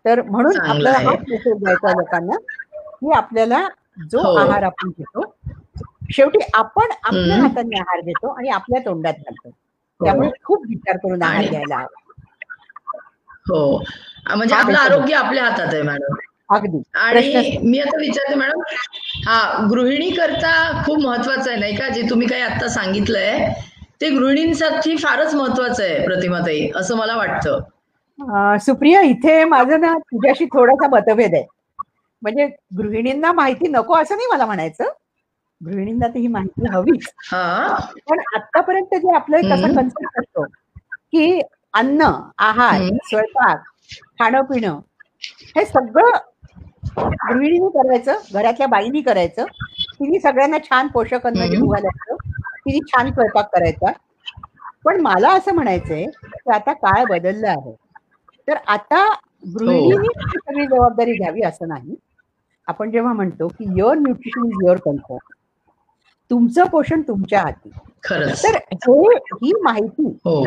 तर 0.05 0.23
म्हणून 0.23 0.61
आपल्याला. 0.61 0.99
हाच 1.01 1.21
मेसेज 1.29 1.57
द्यायचा 1.57 1.93
लोकांना 1.93 2.37
की 3.01 3.13
आपल्याला 3.17 3.67
जो 4.11 4.21
हो. 4.21 4.37
आहार 4.37 4.63
आपण 4.63 4.89
घेतो 4.89 5.23
शेवटी 6.13 6.39
आपण 6.55 6.91
आपल्या. 7.05 7.37
हाताने 7.37 7.79
आहार 7.79 8.01
घेतो 8.01 8.29
आणि 8.29 8.49
आपल्या 8.49 8.81
तोंडात 8.85 9.15
घालतो. 9.15 9.51
त्यामुळे 10.01 10.29
खूप 10.45 10.65
विचार 10.69 10.97
करून 10.97 11.23
आहार 11.23 11.45
घ्यायला 11.45 11.77
हवा. 11.77 12.03
हो. 13.49 13.79
म्हणजे 14.29 14.55
हा, 14.55 14.61
आपलं. 14.61 14.79
आरोग्य 14.79 15.15
आपल्या 15.15 15.45
हातात 15.45 15.75
आहे 15.75 15.83
मॅडम. 15.83 16.15
अगदी. 16.51 16.83
आणि 16.95 17.59
मी 17.63 17.79
आता 17.79 17.97
विचारते 17.99 18.35
मॅडम 18.35 18.61
हा 19.27 19.67
गृहिणी 19.71 20.11
करता 20.11 20.83
खूप 20.87 20.99
महत्वाचं 20.99 21.51
आहे 21.51 21.59
नाही 21.61 21.77
का? 21.77 21.89
जे 21.89 22.03
तुम्ही 22.11 22.27
काही 22.29 22.43
आता 22.43 22.69
सांगितलंय 22.69 23.47
ते 24.01 24.09
गृहिणींसाठी 24.11 24.97
फारच 24.97 25.35
महत्वाचं 25.35 25.83
आहे 25.83 26.05
प्रतिमाताई 26.05 26.69
असं 26.77 26.97
मला 26.97 27.17
वाटतं. 27.17 27.61
सुप्रिया 28.61 29.01
इथे 29.01 29.45
माझं 29.45 29.81
ना 29.81 29.93
तुझ्याशी 29.99 30.45
थोडासा 30.47 30.89
मतभेद 30.89 31.35
आहे. 31.35 31.45
म्हणजे 32.23 32.47
गृहिणींना 32.79 33.33
माहिती 33.33 33.69
नको 33.69 33.95
असं 33.95 34.17
नाही 34.17 34.29
मला 34.33 34.47
म्हणायचं. 34.47 34.85
गृहिणींना 35.61 36.09
ती 36.09 36.21
ही 36.21 36.27
माहिती 36.29 36.69
हवीच. 36.73 37.07
पण 38.11 38.19
आतापर्यंत 38.37 38.95
जे 38.95 39.15
आपलं 39.17 39.37
एक 39.37 39.53
असा. 39.53 39.67
कन्सेप्ट 39.75 40.19
असतो 40.19 40.45
की 40.45 41.41
अन्न 41.75 42.03
आहार. 42.39 42.83
स्वयंपाक 43.05 43.63
खाणं 44.19 44.43
पिणं 44.45 44.79
हे 45.57 45.65
सगळं 45.65 46.17
गृहिणीने 46.99 47.69
करायचं 47.69 48.19
घरातल्या 48.33 48.67
बाईनी 48.67 49.01
करायचं. 49.03 49.45
तिने 49.93 50.21
सगळ्यांना 50.21 50.59
छान 50.65 50.87
पोषक 50.89 51.27
अन्न. 51.27 51.47
जेवू 51.51 51.67
घालायचं 51.67 52.17
तिने 52.59 52.79
छान 52.89 53.13
स्वयंपाक 53.13 53.49
करायचा. 53.55 53.93
पण 54.85 55.01
मला 55.01 55.31
असं 55.37 55.55
म्हणायचंय 55.55 56.05
की 56.05 56.51
आता 56.53 56.73
काळ 56.73 57.05
बदलला 57.11 57.51
आहे? 57.51 57.75
तर 58.49 58.57
आता 58.67 59.05
गृहिणीने 59.55 59.95
ही. 59.97 60.39
सगळी 60.39 60.67
जबाबदारी 60.67 61.13
घ्यावी 61.13 61.43
असं 61.43 61.69
नाही. 61.69 61.95
आपण 62.69 62.91
जेव्हा 62.91 63.13
म्हणतो 63.13 63.49
की 63.49 63.65
your 63.79 63.97
nutrition 63.97 64.45
is 64.47 64.65
your 64.65 64.77
concern 64.85 65.35
तुमचं 66.31 66.67
पोषण 66.67 67.01
तुमच्या 67.01 67.41
हाती. 67.41 67.71
तर 68.11 68.57
हे 68.73 69.17
ही 69.35 69.53
माहिती 69.63 70.07
हो. 70.25 70.43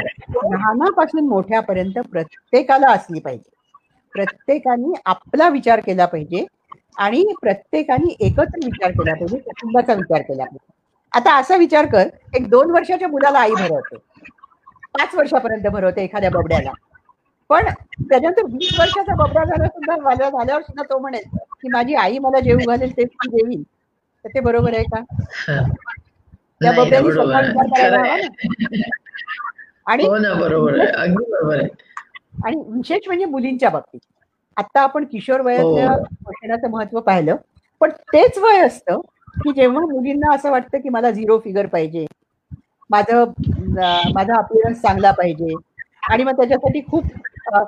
लहानापासून 0.46 1.28
मोठ्यापर्यंत 1.28 2.00
प्रत्येकाला 2.12 2.92
असली 2.92 3.20
पाहिजे. 3.20 3.50
प्रत्येकाने 4.14 4.94
आपला 5.06 5.50
विचार 5.50 5.80
केला 5.80 6.06
पाहिजे 6.06 6.46
आणि 6.98 7.24
प्रत्येकाने 7.42 8.16
एकत्र 8.20 8.66
विचार 8.66 8.92
केला 8.92 9.14
पाहिजे 9.14 9.38
कुटुंबाचा 9.38 9.94
विचार 9.94 10.22
केला 10.22 10.44
पाहिजे. 10.44 10.68
आता 11.14 11.38
असा 11.40 11.56
विचार 11.56 11.86
कर 11.86 12.08
एक 12.36 12.50
दोन 12.50 12.72
वर्षाच्या 12.72 13.08
मुलाला 13.08 13.40
आई 13.40 13.52
भरवते. 13.52 13.96
पाच 14.94 15.16
वर्षापर्यंत 15.16 15.68
भरवते 15.68 16.04
एखाद्या 16.04 16.30
बबड्याला. 16.30 16.72
पण 17.50 17.66
त्याच्यानंतर 17.66 18.46
वीस 18.46 18.80
वर्षाचा 18.80 19.16
बबडा 19.16 19.44
झाला 19.44 19.68
सुद्धा 19.68 19.96
झाल्या 19.96 20.30
झाल्यावर 20.30 20.62
सुद्धा 20.62 20.84
तो 20.84 20.98
म्हणेल 21.00 21.22
की 21.62 21.70
माझी 21.72 21.96
आई 21.96 22.18
मला 22.20 22.40
जेवू 22.40 22.68
घालेल 22.68 22.92
तेच 22.98 23.08
ती 23.08 23.30
देवीन 23.30 23.62
तर 24.26 24.30
ते 24.30 24.40
बरोबर 24.40 24.74
आहे 24.74 24.84
का? 24.86 25.02
त्या 26.62 26.72
बबड्याने 26.72 27.12
स्वतः. 27.12 27.40
विचार 27.42 27.90
करायला 27.90 27.98
हवा. 27.98 28.18
ना. 28.18 28.90
आणि 29.88 30.04
हो 30.04 30.40
बरोबर 30.40 30.80
आहे. 30.80 30.88
अगदी 30.88 31.32
बरोबर 31.32 31.60
आहे. 31.60 31.68
आणि 32.46 32.56
विशेष 32.68 33.08
म्हणजे 33.08 33.26
मुलींच्या 33.26 33.70
बाबतीत. 33.70 34.00
आता 34.58 34.82
आपण 34.82 35.06
किशोर 35.06 35.42
वयातल्या 35.42 35.88
हो. 35.90 36.04
पोषणाचं 36.26 36.70
महत्त्व 36.72 37.00
पाहिलं. 37.00 37.36
पण 37.82 37.90
तेच 38.14 38.38
वय 38.38 38.60
असतं 38.60 39.00
की 39.44 39.54
जेव्हा 39.54 39.82
मुलींना 39.86 40.34
असं 40.36 40.52
वाटतं 40.52 40.78
की 40.78 40.90
मला 40.90 41.12
झिरो 41.12 41.38
फिगर 41.40 41.66
पाहिजे. 41.66 42.06
माझं 42.90 43.32
माझा 44.14 44.38
अपिअरन्स 44.38 44.82
चांगला 44.82 45.12
पाहिजे. 45.12 45.54
आणि 46.10 46.24
मग 46.24 46.36
त्याच्यासाठी 46.38 46.82
खूप 46.82 47.06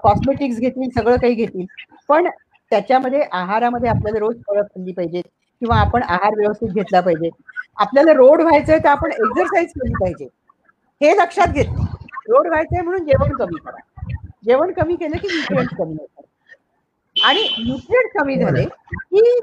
कॉस्मेटिक्स 0.03 0.59
घेतील 0.59 0.89
सगळं 0.97 1.17
काही 1.17 1.33
घेतील. 1.35 1.65
पण 2.09 2.27
त्याच्यामध्ये 2.71 3.21
आहारामध्ये 3.31 3.89
आपल्याला 3.89 4.19
रोज 4.19 4.35
फळं 4.47 4.61
खाल्ली 4.63 4.91
पाहिजेत 4.91 5.23
किंवा 5.61 5.77
आपण 5.77 6.03
आहार 6.03 6.33
व्यवस्थित 6.37 6.69
घेतला 6.69 6.99
पाहिजे. 7.01 7.29
आपल्याला 7.77 8.13
रोड 8.13 8.41
व्हायचंय 8.41 8.77
तर 8.77 8.87
आपण 8.87 9.11
एक्झरसाईज 9.11 9.71
केली 9.71 9.93
पाहिजे. 9.93 10.25
हे 11.01 11.15
लक्षात 11.17 11.47
घेत 11.47 11.65
रोड 12.29 12.47
व्हायचंय 12.47 12.81
म्हणून 12.81 13.05
जेवण 13.05 13.35
कमी 13.35 13.57
करा. 13.65 14.13
जेवण 14.45 14.71
कमी 14.71 14.95
केलं 14.95 15.17
की 15.17 15.27
न्यूट्रिएंट 15.27 15.75
कमी 15.77 15.93
होतात. 15.93 16.23
आणि 17.15 17.41
न्यूट्रिएंट 17.65 18.17
कमी 18.17 18.35
झाले 18.35 18.63
की 18.65 19.39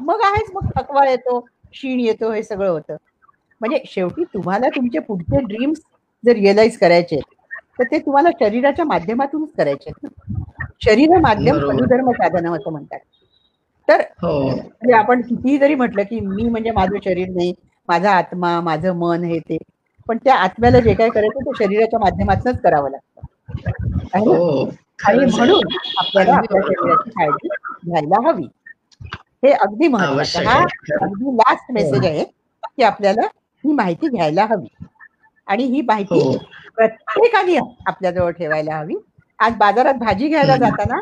मग 0.00 0.20
आहेच 0.24 0.50
मग 0.54 0.70
थकवा 0.76 1.04
येतो 1.08 1.38
क्षीण 1.40 2.00
येतो 2.00 2.30
हे 2.32 2.42
सगळं 2.42 2.70
होतं. 2.70 2.96
म्हणजे 3.60 3.82
शेवटी 3.86 4.24
तुम्हाला 4.34 4.68
तुमचे 4.76 4.98
पुढचे 4.98 5.40
ड्रीम्स 5.46 5.80
जर 6.24 6.32
रिअलाइज 6.32 6.78
करायचे 6.78 7.20
तर 7.78 7.84
ते 7.90 7.98
तुम्हाला 7.98 8.28
शरीराच्या 8.40 8.84
माध्यमातूनच 8.84 9.52
करायचे 9.58 9.90
शरीर 10.84 11.18
माध्यम 11.18 11.58
साधनं 12.12 12.56
असं 12.56 12.70
म्हणतात. 12.70 12.98
तर 13.90 14.00
हो 14.22 14.32
म्हणजे 14.40 14.92
आपण 14.94 15.20
कितीही 15.22 15.58
जरी 15.58 15.74
म्हटलं 15.74 16.02
की 16.04 16.20
मी 16.22 16.48
म्हणजे 16.48 16.70
माझं 16.72 16.96
शरीर 17.04 17.28
नाही 17.30 17.52
माझा 17.88 18.10
आत्मा 18.12 18.60
माझं 18.62 18.96
मन 18.96 19.24
हे 19.24 19.38
ते 19.40 19.56
पण 20.08 20.18
त्या 20.18 20.34
आत्म्याला 20.36 20.80
जे 20.80 20.94
काय 20.94 21.08
करायचं 21.10 21.40
ते 21.42 21.52
शरीराच्या 21.56 21.98
माध्यमातूनच 22.00 22.60
करावं 22.60 22.90
लागतं? 22.90 24.18
हो 24.18 24.64
आणि. 25.00 25.24
म्हणून 25.26 25.60
आपल्याला 25.98 26.34
आपल्या. 26.34 26.60
शरीराची 26.62 27.10
काळजी 27.10 27.48
घ्यायला 27.84 28.20
हवी 28.22 28.46
हे 29.42 29.52
अगदी 29.54 29.88
महत्वाचं 29.88 30.44
हा. 30.44 30.58
अगदी 31.02 31.36
लास्ट 31.36 31.70
मेसेज 31.70 32.04
आहे 32.04 32.24
की 32.66 32.82
आपल्याला 32.82 33.26
ही 33.64 33.72
माहिती 33.74 34.08
घ्यायला 34.08 34.44
हवी 34.46 34.68
आणि 35.48 35.64
ही 35.66 35.80
माहिती 35.82 36.20
हो 36.20 36.32
प्रत्येकाने 36.76 37.56
आपल्याजवळ 37.86 38.30
ठेवायला 38.32 38.76
हवी 38.76 38.94
आज 39.38 39.54
बाजारात 39.56 39.94
भाजी 39.96 40.28
घ्यायला. 40.28 40.56
जाताना 40.58 41.00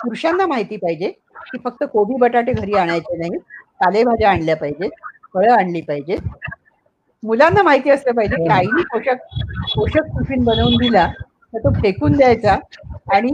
पुरुषांना 0.00 0.46
माहिती 0.46 0.76
पाहिजे 0.76 1.12
की 1.46 1.58
फक्त 1.64 1.84
कोबी 1.92 2.16
बटाटे 2.18 2.52
घरी 2.52 2.74
आणायचे 2.76 3.16
नाही. 3.16 3.38
पालेभाज्या 3.80 4.30
आणल्या 4.30 4.56
पाहिजेत 4.56 4.90
फळं 5.34 5.52
आणली 5.52 5.80
पाहिजेत. 5.80 6.18
मुलांना 7.22 7.62
माहिती 7.62 7.90
असलं 7.90 8.14
पाहिजे 8.14 8.36
की 8.36 8.48
आईने 8.50 8.82
पोषक 8.92 9.24
पोषक 9.74 10.06
टिफिन 10.08 10.44
बनवून 10.44 10.76
दिला 10.76 11.06
तर 11.54 11.58
तो 11.58 11.70
फेकून 11.72 12.12
द्यायचा 12.12 12.56
आणि 13.14 13.32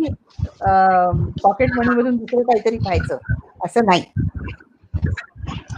पॉकेट 1.42 1.70
मनी 1.72 1.94
मधून 1.94 2.16
दुसरं 2.16 2.42
काहीतरी 2.42 2.76
खायचं 2.78 3.18
असं 3.64 3.84
नाही. 3.84 4.02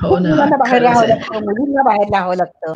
हो 0.03 0.17
मुलांना 0.19 0.57
बाहेर 0.57 0.83
राहावं. 0.83 1.07
लागतं 1.07 1.45
मुलींना 1.45 1.83
बाहेर 1.83 2.09
राहावं 2.13 2.37
लागतं. 2.37 2.75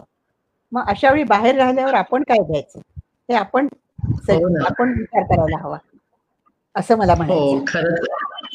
मग 0.73 0.89
अशा 0.89 1.11
वेळी 1.11 1.25
बाहेर 1.25 1.57
राहिल्यावर 1.57 1.95
आपण 1.95 2.23
काय 2.23 2.39
घ्यायचं 2.41 2.81
हे 3.29 3.35
आपण 3.35 3.67
हो. 4.29 4.65
आपण 4.67 4.93
विचार 4.99 5.23
करायला 5.25 5.59
हवा 5.63 5.77
असं 6.75 6.99
मला 6.99 7.13
हो 7.13 7.25
म्हणायचं 7.25 7.65
खरंच. 7.69 8.09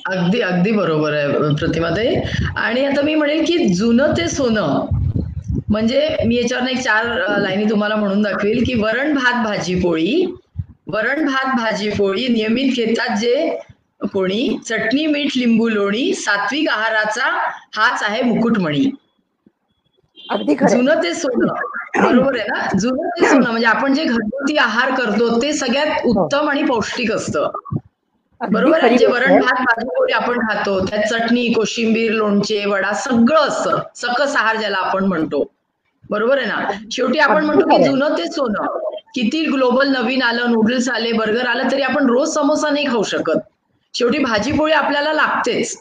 अगदी 0.05 0.39
अगदी 0.41 0.71
बरोबर 0.71 1.13
आहे 1.13 1.53
प्रतिमाताई 1.55 2.15
आणि 2.57 2.85
आता 2.85 3.01
मी 3.01 3.15
म्हणेल 3.15 3.43
की 3.45 3.57
जुनं 3.73 4.13
ते 4.17 4.27
सोनं 4.29 4.85
म्हणजे 5.69 5.99
मी 6.27 6.35
याच्यावर 6.35 6.67
एक 6.69 6.79
चार 6.79 7.05
लाईनी 7.41 7.69
तुम्हाला 7.69 7.95
म्हणून 7.95 8.21
दाखवेल 8.21 8.63
की 8.67 8.73
वरण 8.81 9.13
भात 9.15 9.43
भाजी 9.45 9.75
पोळी. 9.81 10.25
वरण 10.87 11.25
भात 11.25 11.55
भाजी 11.57 11.89
पोळी 11.89 12.27
नियमित 12.27 12.73
घेतात 12.75 13.15
जे 13.17 13.35
कोणी. 14.13 14.57
चटणी 14.67 15.05
मीठ 15.07 15.37
लिंबू 15.37 15.67
लोणी 15.69 16.13
सात्विक 16.13 16.69
आहाराचा 16.69 17.29
हाच 17.77 18.03
आहे 18.03 18.21
मुकुटमणी. 18.21 18.83
जुनं 20.69 21.01
ते 21.03 21.13
सोनं 21.13 21.53
बरोबर 21.97 22.37
आहे 22.37 22.47
ना? 22.47 22.67
जुनं 22.79 23.07
ते 23.09 23.27
सोनं 23.29 23.49
म्हणजे 23.49 23.67
आपण 23.67 23.93
जे 23.93 24.03
घरगुती 24.03 24.57
आहार 24.57 24.93
करतो 24.95 25.41
ते 25.41 25.53
सगळ्यात 25.53 26.05
उत्तम 26.05 26.49
आणि 26.49 26.63
पौष्टिक 26.63 27.11
असतं. 27.11 27.49
बरोबर 28.41 28.87
जे 28.97 29.05
वरण. 29.05 29.39
भात 29.39 29.61
भाजी 29.61 29.87
पोळी 29.87 30.13
आपण 30.13 30.39
खातो 30.47 30.79
त्यात 30.85 31.03
चटणी 31.09 31.47
कोशिंबीर 31.53 32.11
लोणचे 32.11 32.63
वडा 32.65 32.91
सगळं 32.93 33.39
असतं. 33.39 33.77
सकस 33.95 34.35
आहार 34.35 34.57
ज्याला 34.57 34.77
आपण 34.77 35.05
म्हणतो. 35.05 35.43
बरोबर 36.09 36.37
आहे 36.37 36.47
ना? 36.47 36.71
शेवटी 36.91 37.19
आपण 37.19 37.45
म्हणतो 37.45 37.67
की 37.69 37.83
जुनं 37.83 38.17
ते 38.17 38.25
सोनं. 38.31 38.77
किती 39.15 39.43
ग्लोबल 39.45 39.87
नवीन 39.89 40.21
आलं 40.21 40.51
नूडल्स 40.51 40.89
आले 40.89 41.11
बर्गर 41.13 41.47
आलं 41.47 41.71
तरी 41.71 41.81
आपण 41.81 42.05
रोज 42.09 42.33
समोसा 42.33 42.69
नाही 42.69 42.85
खाऊ 42.87 43.03
शकत. 43.03 43.37
शेवटी 43.93 44.19
भाजी 44.19 44.51
पोळी 44.51 44.73
आपल्याला 44.73 45.13
लागतेच. 45.13 45.77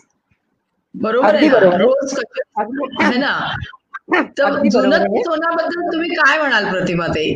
बरोबर 0.95 1.35
आहे 1.35 1.49
ना. 1.49 1.77
रोज 1.79 2.15
आहे 3.01 3.19
ना? 3.19 3.33
तर 4.39 4.59
जुनं. 4.69 5.05
सोनाबद्दल 5.23 5.93
तुम्ही 5.93 6.09
काय 6.15 6.39
म्हणाल 6.39 6.71
प्रतिमा 6.71 7.07
ते 7.07 7.29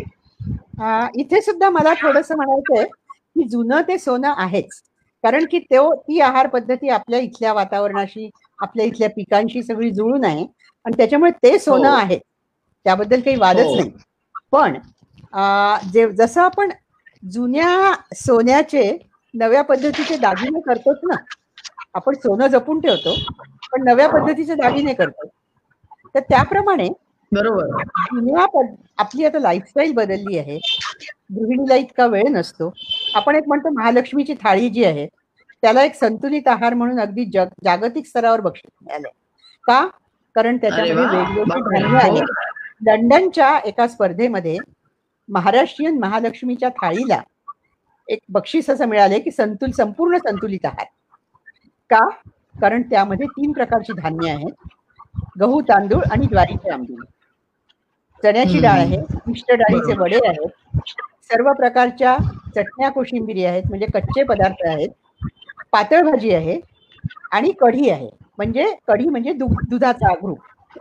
इथे 1.18 1.40
सुद्धा 1.40 1.68
मला 1.70 1.92
थोडस 1.94 2.30
म्हणायचंय 2.32 2.84
की 2.84 3.48
जुनं 3.48 3.80
ते 3.88 3.98
सोनं 3.98 4.32
आहेच. 4.36 4.80
कारण 5.24 5.44
की 5.50 5.58
तो 5.58 5.94
ती 5.94 6.20
आहार 6.20 6.46
पद्धती 6.46 6.88
आपल्या 6.88 7.18
इथल्या 7.18 7.52
वातावरणाशी 7.52 8.28
आपल्या 8.58 8.86
इथल्या 8.86 9.08
पिकांशी 9.10 9.62
सगळी 9.62 9.90
जुळून 9.90 10.24
आहे. 10.24 10.46
आणि 10.84 10.96
त्याच्यामुळे 10.96 11.30
ते 11.42 11.58
सोनं 11.58 11.88
हो. 11.88 11.96
आहे. 11.96 12.18
त्याबद्दल 12.86 13.20
काही 13.20 13.36
वादच 13.36 13.66
हो. 13.66 13.74
नाही. 13.76 13.90
पण 14.52 14.78
जे 15.92 16.06
जसं 16.12 16.40
आपण 16.42 16.70
जुन्या 17.22 17.94
सोन्याचे 18.16 18.96
नव्या 19.34 19.62
पद्धतीचे 19.62 20.16
दागिने 20.16 20.60
करतोच 20.60 20.98
ना. 21.02 21.16
आपण 21.94 22.14
सोनं 22.14 22.46
जपून 22.46 22.80
ठेवतो 22.80 23.14
पण 23.72 23.84
नव्या 23.84 24.08
पद्धतीचे 24.08 24.54
दागिने 24.54 24.94
करतो. 24.94 25.26
तर 26.14 26.20
त्याप्रमाणे 26.20 26.88
बरोबर. 27.32 27.82
जुन्या 28.14 28.44
आपली 28.98 29.24
आता 29.24 29.38
लाईफस्टाईल 29.38 29.92
बदलली 29.92 30.38
आहे. 30.38 30.58
गृहिणीला 31.34 31.74
इतका 31.74 32.06
वेळ 32.06 32.28
नसतो. 32.30 32.68
आपण 33.14 33.34
एक 33.34 33.42
म्हणतो 33.46 33.70
महालक्ष्मीची 33.70 34.34
थाळी 34.34 34.68
जी 34.68 34.84
आहे 34.84 35.06
त्याला 35.62 35.82
एक 35.82 35.94
संतुलित 35.94 36.48
आहार 36.48 36.74
म्हणून 36.74 37.00
अगदी 37.00 37.24
जग 37.24 37.48
जागतिक 37.64 38.06
स्तरावर 38.06 38.40
बक्षीस 38.40 38.70
मिळालंय. 38.82 39.10
का? 39.64 39.86
कारण 40.34 40.56
त्याच्यामध्ये. 40.56 40.94
वेगवेगळे. 40.94 41.80
धान्य 41.80 41.98
आहेत 42.02 42.22
लंडनच्या 42.86 43.58
एका 43.58 43.88
स्पर्धेमध्ये 43.88 44.58
महाराष्ट्रीयन 45.28 45.98
महालक्ष्मीच्या 45.98 46.68
थाळीला 46.68 47.20
एक 48.08 48.18
बक्षीस 48.28 48.70
असं 48.70 48.86
मिळाले 48.86 49.18
की 49.18 49.30
संतुल 49.30 49.70
संपूर्ण 49.70 50.16
संतुलित 50.16 50.66
आहार. 50.66 50.86
का? 51.90 52.08
कारण 52.60 52.82
त्यामध्ये 52.82 53.26
तीन 53.26 53.52
प्रकारची 53.52 53.92
धान्य 53.92 54.30
आहेत. 54.30 54.68
गहू 55.40 55.60
तांदूळ 55.60 56.02
आणि 56.12 56.26
ज्वारीचे 56.26 56.70
आंबील. 56.70 57.02
चण्याची 58.22 58.60
डाळ 58.60 58.78
आहे 58.78 58.98
मिष्ट 59.26 59.52
डाळीचे 59.52 59.98
वडे 59.98 60.18
आहेत 60.26 60.78
सर्व 61.30 61.52
प्रकारच्या 61.52 62.16
चटण्या 62.56 62.88
कोशिंबिरी 62.90 63.44
आहेत 63.44 63.62
म्हणजे 63.68 63.86
कच्चे 63.94 64.22
पदार्थ 64.24 64.66
आहेत 64.68 64.88
पातळ 65.72 66.02
भाजी 66.02 66.32
आहे 66.34 66.58
आणि 67.32 67.50
कढी 67.60 67.88
आहे. 67.90 68.08
म्हणजे 68.38 68.64
कढी 68.88 69.08
म्हणजे 69.08 69.32
दुधाचा 69.34 70.12
ग्रुप 70.14 70.38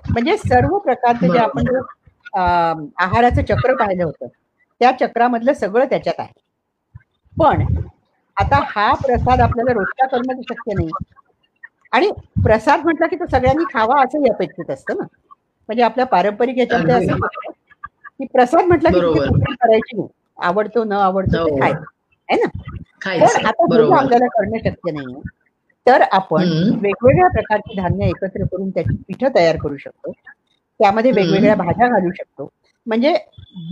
म्हणजे 0.09 0.37
सर्व 0.37 0.77
प्रकारचे 0.77 1.29
जे 1.29 1.37
आपण 1.39 1.67
आहाराचं 2.25 3.41
चक्र 3.43 3.73
पाहिलं 3.75 4.03
होतं 4.03 4.27
त्या 4.81 4.91
चक्रामधलं 4.99 5.53
सगळं 5.53 5.85
त्याच्यात 5.89 6.19
आहे. 6.19 6.31
पण 7.37 7.61
आता 8.37 8.59
हा 8.67 8.93
प्रसाद 8.95 9.41
आपल्याला 9.41 9.73
रोजच्या 9.73 10.07
करणं 10.07 10.41
शक्य 10.43 10.73
नाही. 10.73 10.89
आणि 11.93 12.09
प्रसाद 12.43 12.83
म्हटलं 12.83 13.07
की 13.07 13.15
तो 13.15 13.25
सगळ्यांनी 13.31 13.63
खावा 13.73 14.01
असंही 14.03 14.29
अपेक्षित 14.29 14.71
असतं 14.71 14.97
ना. 14.97 15.03
म्हणजे 15.69 15.83
आपल्या 15.83 16.05
पारंपरिक 16.05 16.57
याच्यामध्ये. 16.57 16.95
असं 16.95 17.51
की 18.09 18.25
प्रसाद 18.25 18.65
म्हटलं 18.65 18.89
की 18.91 19.53
करायची 19.55 19.97
नाही. 19.97 20.07
आवडतो 20.38 20.84
न 20.84 20.91
आवडतो 20.91 21.38
हो. 21.38 21.45
ते 21.47 21.59
खाय 21.61 21.71
आहे 21.71 22.36
ना 22.36 22.47
खायचं 23.01 23.39
पण 23.39 23.45
आता 23.45 23.65
बरोबर. 23.65 23.95
आपल्याला 23.97 24.27
करणं 24.27 24.57
शक्य 24.57 24.91
नाहीये. 24.91 25.21
तर 25.88 26.01
आपण. 26.11 26.43
वेगवेगळ्या 26.81 27.27
प्रकारची 27.27 27.75
धान्य 27.75 28.05
एकत्र 28.05 28.43
करून 28.43 28.69
त्याची 28.69 28.95
पिठं 29.07 29.27
तयार 29.36 29.57
करू 29.57 29.77
शकतो. 29.77 30.11
त्यामध्ये. 30.79 31.11
वेगवेगळ्या 31.11 31.55
भाज्या 31.55 31.88
घालू 31.88 32.11
शकतो. 32.11 32.49
म्हणजे 32.88 33.13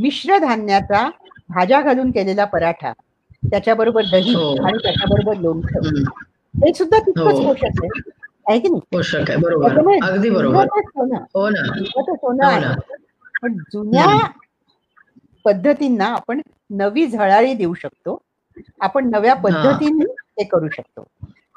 मिश्र 0.01 0.37
धान्याचा 0.37 1.09
भाज्या 1.49 1.81
घालून 1.81 2.11
केलेला 2.11 2.45
पराठा 2.45 2.91
त्याच्याबरोबर 3.43 4.03
दही 4.11 4.33
हो. 4.33 4.55
आणि 4.65 4.77
त्याच्याबरोबर 4.77 5.37
लोणचं. 5.37 6.03
हे 6.55 6.73
सुद्धा 6.73 6.99
तितकंच 6.99 7.39
हो. 7.39 7.43
पोषक 7.43 7.83
आहे. 7.83 7.87
आहे 8.49 8.59
की 8.59 8.67
नाही? 8.67 8.81
पोषक 8.91 9.29
आहे 9.29 9.37
बरोबर. 9.37 9.77
अगदी 10.03 10.29
बरोबर. 10.29 10.65
सोनं 10.79 11.15
हो 11.35 11.41
हो 11.41 12.45
आहे. 12.45 12.59
ना. 12.59 12.73
पण 13.41 13.53
जुन्या 13.73 14.05
पद्धतींना 15.45 16.05
आपण 16.07 16.41
नवी 16.73 17.05
झळाळी 17.07 17.53
देऊ 17.53 17.73
शकतो. 17.73 18.17
आपण 18.81 19.09
नव्या 19.09 19.33
पद्धतीने 19.35 20.05
ते 20.37 20.43
करू 20.45 20.67
शकतो. 20.69 21.03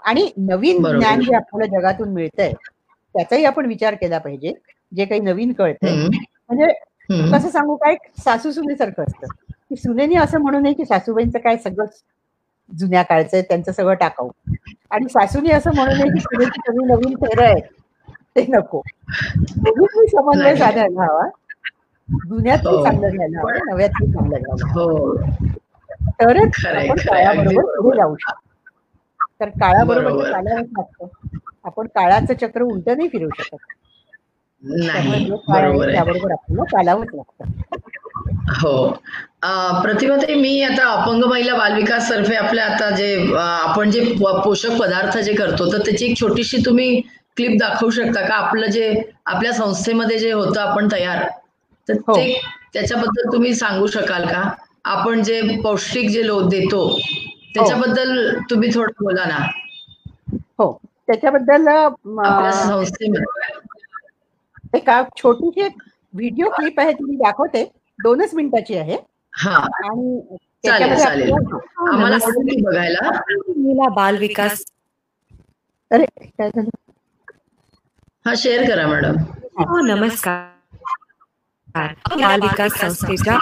आणि 0.05 0.31
नवीन. 0.39 0.83
ज्ञान 0.89 1.25
जे 1.25 1.35
आपल्याला 1.37 1.79
जगातून 1.79 2.13
मिळतंय 2.13 2.53
त्याचाही 3.15 3.45
आपण 3.45 3.67
विचार 3.67 3.95
केला 3.95 4.19
पाहिजे. 4.19 4.53
जे 4.93 5.05
काही 5.05 5.21
नवीन 5.21 5.53
कळतंय. 5.53 5.97
म्हणजे. 6.51 6.73
कसं 7.31 7.49
सांगू 7.49 7.77
काय 7.77 7.95
सासू 8.19 8.51
सुनेसारखं 8.53 9.03
असतं. 9.03 9.27
की 9.71 9.77
सुनेनी 9.77 10.15
असं 10.17 10.41
म्हणू 10.41 10.59
नये 10.61 10.73
की 10.73 10.85
सासूबाईंचं 10.85 11.39
काय 11.39 11.57
सगळं 11.59 11.87
जुन्या 12.71 13.03
काळचं 13.03 13.37
आहे 13.37 13.43
त्यांचं 13.43 13.73
सगळं 13.73 13.95
टाकाऊ 13.95 14.31
आणि 14.91 15.09
सासूनी 15.09 15.51
असं 15.51 15.75
म्हणू 15.75 15.95
नये 15.95 16.11
की 16.11 16.21
सुनेची 16.21 16.61
सगळी 16.61 16.85
नवीन 16.87 17.15
फेरं 17.17 17.45
आहेत. 17.45 17.63
ते 18.37 18.45
नको. 18.49 18.81
समन्वय. 20.07 20.55
साधायला 20.57 21.05
हवा. 21.05 21.29
जुन्यातही 22.09 22.77
हो. 22.77 22.83
चांगलं 22.85 23.09
घ्यायला 23.09 23.41
हवं 23.41 23.67
नव्यातही 23.67 24.13
चांगलं 24.13 24.37
घ्यायला 24.37 24.73
हो. 24.73 25.17
तरच 26.21 26.67
आपण 26.67 26.99
काळाबरोबर 26.99 27.81
पुढे 27.81 27.97
जाऊ 27.97 28.15
शकतो. 28.17 28.41
तर 29.41 29.49
काळाबरोबर 29.51 30.31
चालावंच 30.31 30.69
लागतं. 30.79 31.07
आपण 31.65 31.87
काळाचं 31.87 32.35
चक्र 32.41 32.63
उलट 32.63 32.89
नाही 32.89 33.09
फिरवू 33.09 33.31
शकत. 33.39 33.57
त्याबरोबर 34.65 36.33
आपल्याला 36.33 36.65
चालावंच 36.65 37.09
लागतं. 37.15 37.45
हो. 38.61 38.87
प्रतिभाताई 39.83 40.35
मी 40.35 40.61
आता 40.63 40.85
अपंग 40.93 41.25
महिला 41.25 41.55
बालविकास 41.55 42.11
तर्फे 42.11 42.35
आपल्या 42.35 42.65
आता 42.67 42.91
जे 42.91 43.15
आपण 43.37 43.91
जे 43.91 44.05
पोषक 44.45 44.77
पदार्थ 44.81 45.19
जे 45.19 45.33
करतो 45.35 45.73
तर 45.73 45.79
त्याची 45.79 46.05
एक 46.07 46.17
छोटीशी 46.21 46.59
तुम्ही 46.67 47.01
क्लिप 47.37 47.59
दाखवू 47.61 47.91
शकता 47.91 48.21
का? 48.29 48.35
आपलं 48.35 48.67
जे 48.67 48.95
आपल्या 49.27 49.53
संस्थेमध्ये 49.53 50.19
जे 50.19 50.33
होतं 50.33 50.61
आपण 50.61 50.89
तयार. 50.93 51.25
तर 51.89 51.93
हो. 51.93 52.17
ते 52.17 52.41
त्याच्याबद्दल 52.73 53.33
तुम्ही 53.33 53.55
सांगू 53.55 53.87
शकाल 53.87 54.27
का? 54.27 54.51
आपण 54.85 55.23
जे 55.23 55.61
पौष्टिक 55.65 56.11
जे 56.11 56.27
लो 56.27 56.41
देतो 56.41 56.99
त्याच्याबद्दल 57.55 58.39
तुम्ही 58.51 58.71
थोडं 58.75 58.93
बोला 59.01 59.25
ना. 59.25 59.47
हो. 60.59 60.81
त्याच्याबद्दल 61.07 61.69
एक 64.75 64.91
छोटीशी 65.17 65.61
एक 65.61 65.73
व्हिडिओ 66.15 66.49
क्लिप 66.51 66.81
आहे 66.81 66.93
ती 66.93 67.05
मी 67.05 67.17
दाखवते. 67.17 67.73
दोनच 68.03 68.35
मिनिटाची 68.35 68.75
आहे. 68.75 68.97
हा. 69.35 69.57
आणि 69.57 70.21
चालेल 70.21 70.39
त्याच्यामध्ये 70.63 71.05
चालेल. 71.05 71.33
आपल्याला- 71.33 72.23
आम्हाला 73.49 73.89
बाल 73.89 74.17
विकास. 74.17 74.65
अरे 75.91 76.05
काय 76.25 76.49
झालं? 76.49 76.69
हा 78.27 78.35
शेअर 78.37 78.69
करा 78.69 78.87
मॅडम. 78.87 79.17
हो 79.59 79.81
नमस्कार. 79.81 80.54
बाल 81.75 82.41
विकास 82.41 82.73
संस्थेच्या 82.73 83.37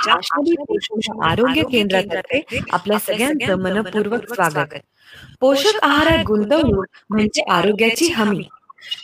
पोषण 0.59 1.23
आरोग्य 1.25 1.63
केंद्रातर्फे 1.63 2.41
आपल्या 2.73 2.99
सगळ्यांचं 2.99 3.63
मनपूर्वक 3.63 4.33
स्वागत. 4.35 4.75
पोषक 5.41 5.79
आहारात 5.83 6.25
गुंतवणूक 6.27 6.85
म्हणजे 7.11 7.43
आरोग्याची 7.51 8.07
हमी. 8.13 8.43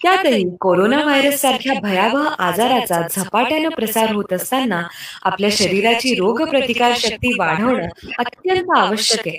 त्यातही 0.02 0.42
कोरोना 0.60 1.02
व्हायरस 1.02 1.40
सारख्या 1.40 1.74
भयावह 1.82 2.28
आजाराचा 2.38 3.00
झपाट्यानं 3.10 3.68
प्रसार 3.68 4.12
होत 4.12 4.32
असताना 4.32 4.82
आपल्या 5.22 5.50
शरीराची 5.52 6.14
रोग 6.14 6.42
प्रतिकार 6.50 6.92
शक्ती 6.96 7.32
वाढवणं 7.38 7.86
अत्यंत 8.18 8.76
आवश्यक 8.76 9.28
आहे. 9.28 9.36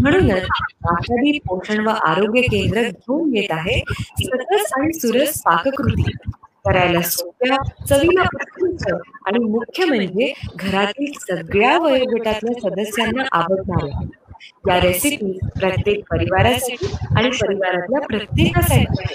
म्हणूनच 0.00 0.46
पोषण 1.46 1.86
व 1.86 1.90
आरोग्य 2.04 2.40
केंद्र 2.42 2.82
घेऊन 2.82 3.36
येत 3.36 3.50
आहे 3.50 3.80
सकस 4.22 4.72
आणि 4.72 4.92
सुरस 4.92 5.40
पाककृती. 5.42 6.10
करायला 6.64 7.00
सोप्या 7.02 7.56
चवीला 7.88 8.22
आणि 9.26 9.38
मुख्य 9.44 9.84
म्हणजे 9.84 10.32
घरातील 10.56 11.12
सगळ्या 11.20 11.76
वयोगटातल्या 11.78 12.60
सदस्यांना 12.60 13.24
आवडणाऱ्या 13.32 14.08
या 14.68 14.80
रेसिपी 14.80 15.32
प्रत्येक 15.60 16.02
परिवारासाठी 16.10 16.86
आणि 17.16 17.30
परिवारातल्या 17.40 18.00
प्रत्येकासाठी. 18.00 19.14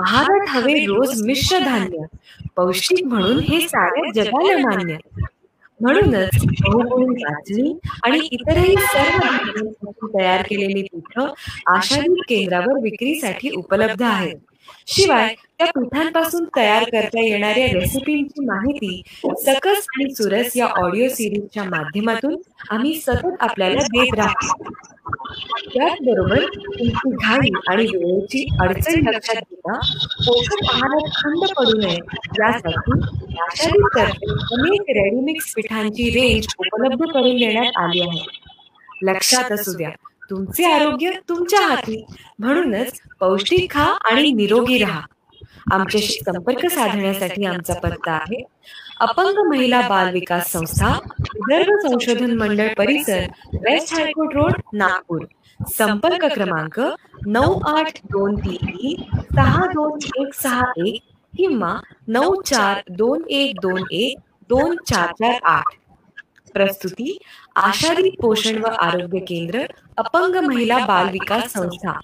आहारात 0.00 0.48
हवे 0.48 0.74
रोज 0.86 1.22
मिश्र 1.22 1.58
धान्य 1.58 2.04
पौष्टिक 2.56 3.04
म्हणून 3.06 3.38
हे 3.48 3.60
साऱ्या 3.60 4.10
जगाला 4.14 4.56
मान्य. 4.58 4.96
म्हणूनच 5.80 6.34
चाचणी 7.20 7.72
आणि 8.04 8.18
इतरही 8.32 8.74
सर्व 8.76 10.08
तयार 10.18 10.42
केलेली 10.42 10.82
पीठ 10.82 11.18
आषाढी 11.66 12.20
केंद्रावर 12.28 12.80
विक्रीसाठी 12.82 13.50
उपलब्ध 13.56 14.02
आहेत. 14.02 14.36
शिवाय 14.86 15.34
त्या 15.58 15.66
पिठांपासून 15.66 16.44
तयार 16.56 16.84
करता 16.84 17.20
येणाऱ्या 17.20 17.66
रेसिपींची 17.72 18.44
माहिती 18.44 19.02
सकस 19.44 19.86
आणि 19.90 20.14
सुरस 20.14 20.56
या 20.56 20.66
ऑडिओ 20.76 21.08
सिरीजच्या 21.08 21.64
माध्यमातून 21.64 22.36
आम्ही 22.70 22.94
सतत 23.00 23.36
आपल्याला 23.40 23.82
देत 23.84 24.14
राहतो. 24.14 24.62
त्याचबरोबर 25.68 26.44
तुमची 26.46 27.10
घाई 27.10 27.50
आणि 27.68 27.84
वेळेची 27.86 28.44
अडचण 28.60 29.00
लक्षात 29.06 29.36
घेता 29.36 29.78
पोषक 30.26 30.64
आहारात 30.70 31.10
खंड 31.16 31.44
पडू 31.56 31.78
नये 31.78 31.96
यासाठी 32.40 33.00
आषाढीतर्फे 33.42 34.30
अनेक 34.54 34.90
रेडीमिक्स 34.90 35.52
पिठांची 35.54 36.10
रेंज 36.10 36.46
उपलब्ध 36.58 37.04
करून 37.04 37.36
देण्यात 37.36 37.78
आली 37.78 38.00
आहे. 38.00 38.24
लक्षात 39.02 39.52
असू 39.52 39.72
द्या 39.72 39.90
तुमचे 40.30 40.64
आरोग्य 40.64 41.10
तुमच्या 41.28 41.60
हाती. 41.60 42.04
म्हणूनच 42.38 43.00
पौष्टिक 43.20 43.70
खा 43.70 43.84
आणि 43.84 44.32
निरोगी 44.32 44.78
राहा. 44.78 45.00
आमच्याशी 45.72 46.12
संपर्क 46.12 46.66
साधण्यासाठी 46.66 47.44
आमचा 47.44 47.74
पत्ता 47.74 48.12
आहे. 48.12 48.42
अपंग 49.00 49.48
महिला 49.48 49.88
बाल 49.88 50.12
विकास 50.12 50.52
संस्था 50.52 50.98
विदर्भ 51.34 51.88
संशोधन 51.88 52.36
मंडळ 52.36 52.68
परिसर 52.78 53.20
वेस्ट 53.54 53.94
हायकोर्ट 53.94 54.36
रोड 54.36 54.52
नागपूर. 54.72 55.24
संपर्क 55.60 56.24
क्रमांक 56.24 56.80
नऊ 57.26 57.60
आठ 57.60 57.98
दोन 58.04 58.34
तीन 58.36 58.66
तीन 58.66 59.18
सहा 59.36 59.66
दोन 59.66 59.98
एक 60.16 60.34
सहा 60.34 60.72
एक 60.86 61.00
किंवा 61.36 61.80
नऊ 62.08 62.42
चार 62.42 62.80
दोन 62.88 63.22
एक 63.28 63.54
दोन 63.62 63.82
एक 63.90 64.18
दोन 64.48 64.76
चार 64.76 65.06
चार 65.06 65.38
आठ. 65.44 65.64
प्रस्तुती 66.52 67.18
आषाढी 67.56 68.10
पोषण 68.10 68.58
व 68.58 68.66
आरोग्य 68.66 69.18
केंद्र 69.18 69.66
अपंग 69.96 70.36
महिला 70.36 70.86
बाल 70.86 71.08
विकास 71.08 71.52
संस्था 71.52 72.00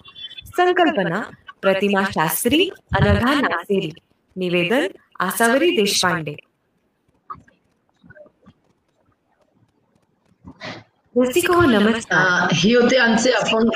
संकल्पना 0.57 1.21
प्रतिमा 1.61 2.03
शास्त्री 2.11 2.69
अनघा 2.95 3.33
नासेरी 3.33 3.91
निवेदन 4.35 4.87
आसावरी 5.19 5.69
देशपांडे. 5.75 6.35
रसिक 11.15 11.51
नमस्कार. 11.51 12.47
ही 12.53 12.73
होते 12.75 12.97
आमचे 12.97 13.31
अपंग 13.31 13.69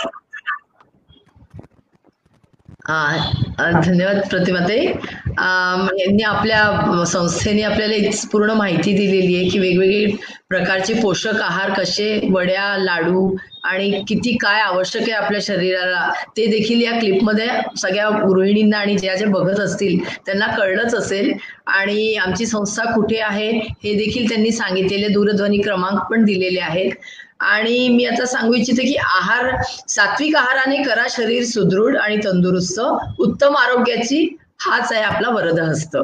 धन्यवाद 2.88 4.18
प्रतिमाताई 4.30 4.86
यांनी 4.86 6.24
आपल्या 6.24 7.04
संस्थेने 7.08 7.62
आपल्याला 7.64 8.10
पूर्ण 8.32 8.52
माहिती 8.54 8.94
दिलेली 8.94 9.36
आहे 9.36 9.48
की 9.50 9.60
वेगवेगळे 9.60 10.06
प्रकारचे 10.50 10.94
पोषक 10.94 11.42
आहार 11.42 11.72
कसे 11.74 12.20
वड्या 12.32 12.76
लाडू 12.78 13.30
आणि 13.66 13.90
किती 14.08 14.36
काय 14.38 14.60
आवश्यक 14.62 15.02
आहे 15.02 15.12
आपल्या 15.14 15.40
शरीराला 15.44 16.10
ते 16.38 16.46
देखील 16.48 16.82
या 16.82 16.92
क्लिपमध्ये 17.00 17.48
सगळ्या 17.78 18.10
गृहिणींना 18.22 18.78
आणि 18.78 18.98
ज्या 18.98 19.16
ज्या 19.16 19.28
बघत 19.30 19.60
असतील 19.60 19.98
त्यांना 20.26 20.48
कळलंच 20.48 20.96
असेल. 20.96 21.32
आणि 21.68 22.16
आमची 22.18 22.46
संस्था 22.46 22.84
कुठे 22.94 23.20
आहे 23.20 23.50
हे 23.84 23.94
देखील 23.96 24.28
त्यांनी 24.30 24.52
सांगितलेले 24.52 25.08
दूरध्वनी 25.08 25.58
क्रमांक 25.58 26.00
पण 26.12 26.24
दिलेले 26.26 26.60
आहेत. 26.62 26.92
आणि 27.40 27.88
मी 27.90 28.06
आता 28.06 28.26
सांगू 28.26 28.54
इच्छिते 28.54 28.84
की 28.84 28.96
आहार 28.98 29.52
सात्विक 29.90 30.36
आहाराने 30.36 30.82
करा 30.84 31.06
शरीर 31.10 31.44
सुदृढ 31.46 31.98
आणि 31.98 32.18
तंदुरुस्त. 32.26 32.80
उत्तम 33.20 33.56
आरोग्याची 33.58 34.28
हाच 34.62 34.92
आहे 34.92 35.02
आपला 35.04 35.30
वरदहस्त. 35.30 35.98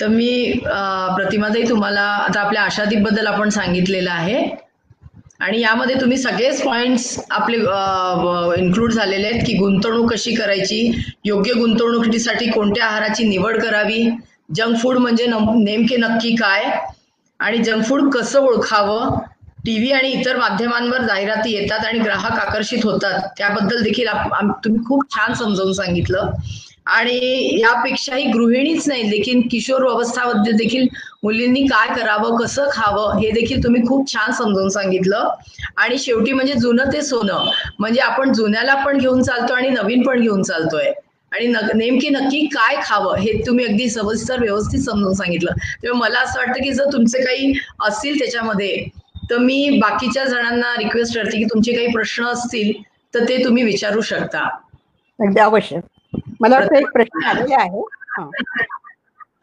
तर 0.00 0.06
मी 0.08 0.28
प्रतिमादाई 0.56 1.14
प्रतिमाताई 1.14 1.62
तुम्हाला 1.68 2.00
आता 2.00 2.40
आपल्या 2.40 2.62
आशादीपबद्दल 2.62 3.26
आपण 3.26 3.48
सांगितलेलं 3.50 4.10
आहे. 4.10 4.44
आणि 5.40 5.60
यामध्ये 5.60 5.94
तुम्ही 6.00 6.16
सगळेच 6.18 6.62
पॉइंट्स 6.64 7.18
आपले 7.30 7.56
इन्क्लूड 8.60 8.92
झालेले 8.92 9.26
आहेत 9.26 9.42
की 9.46 9.56
गुंतवणूक 9.56 10.12
कशी 10.12 10.34
करायची 10.34 10.78
योग्य 11.24 11.52
गुंतवणुकीसाठी 11.52 12.46
कोणत्या 12.50 12.84
आहाराची 12.86 13.24
निवड 13.24 13.60
करावी 13.62 14.08
जंक 14.56 14.76
फूड 14.82 14.98
म्हणजे 14.98 15.26
नेमके 15.26 15.96
नक्की 15.96 16.34
काय 16.36 16.64
आणि 17.40 17.58
जंक 17.58 17.84
फूड 17.84 18.10
कसं 18.14 18.40
ओळखावं? 18.40 19.18
टीव्ही 19.66 19.90
आणि 19.92 20.08
इतर 20.10 20.36
माध्यमांवर 20.36 21.02
जाहिराती 21.02 21.52
येतात 21.52 21.84
आणि 21.86 21.98
ग्राहक 21.98 22.38
आकर्षित 22.38 22.84
होतात. 22.84 23.20
त्याबद्दल 23.38 23.82
देखील 23.82 24.06
तुम्ही 24.64 24.84
खूप 24.84 25.04
छान 25.14 25.34
समजावून 25.34 25.72
सांगितलं. 25.72 26.30
आणि 26.86 27.18
यापेक्षाही 27.60 28.24
गृहिणीच 28.24 28.88
नाही 28.88 29.02
देखील 29.02 29.40
किशोर 29.50 29.86
अवस्थामध्ये 29.90 30.52
देखील 30.52 30.86
मुलींनी 31.22 31.62
काय 31.66 31.94
करावं 31.94 32.36
कसं 32.36 32.68
खावं 32.72 33.18
हे 33.18 33.30
देखील 33.30 33.62
तुम्ही 33.64 33.82
खूप 33.86 34.12
छान 34.12 34.32
समजावून 34.32 34.68
सांगितलं. 34.68 35.28
आणि 35.76 35.98
शेवटी 35.98 36.32
म्हणजे 36.32 36.54
जुनं 36.54 36.92
ते 36.92 37.02
सोनं. 37.02 37.50
म्हणजे 37.78 38.00
आपण 38.00 38.32
जुन्याला 38.32 38.74
पण 38.74 38.98
घेऊन 38.98 39.22
चालतो 39.22 39.54
आणि 39.54 39.68
नवीन 39.68 40.02
पण 40.02 40.20
घेऊन 40.20 40.42
चालतोय. 40.42 40.92
आणि 41.34 41.46
नेमकी 41.74 42.08
नक्की 42.08 42.46
काय 42.46 42.76
खावं 42.84 43.16
हे 43.16 43.32
तुम्ही 43.46 43.64
अगदी 43.64 43.88
सविस्तर 43.90 44.40
व्यवस्थित 44.40 44.80
समजून 44.80 45.14
सांगितलं. 45.14 45.50
तेव्हा 45.82 46.00
मला 46.00 46.18
असं 46.18 46.38
वाटतं 46.38 46.62
की 46.62 46.72
जर 46.72 46.84
तुमचे 46.92 47.24
काही 47.24 47.52
असतील 47.82 48.18
त्याच्यामध्ये 48.18 48.86
तर 49.30 49.38
मी 49.38 49.78
बाकीच्या 49.82 50.24
जणांना 50.24 50.74
रिक्वेस्ट 50.78 51.14
करते 51.14 51.36
की 51.36 51.44
तुमचे 51.44 51.72
काही 51.72 51.86
प्रश्न 51.86 52.24
असतील 52.24 52.72
तर 53.14 53.28
ते 53.28 53.44
तुम्ही 53.44 53.62
विचारू 53.62 54.00
शकता. 54.00 54.48
अगदी 55.20 55.40
अवश्य 55.40 55.78
मला 56.40 56.54
वाटतं 56.54 56.76
एक 56.76 56.90
प्रश्न 56.90 57.24
आलेला 57.24 57.60
आहे. 57.60 57.82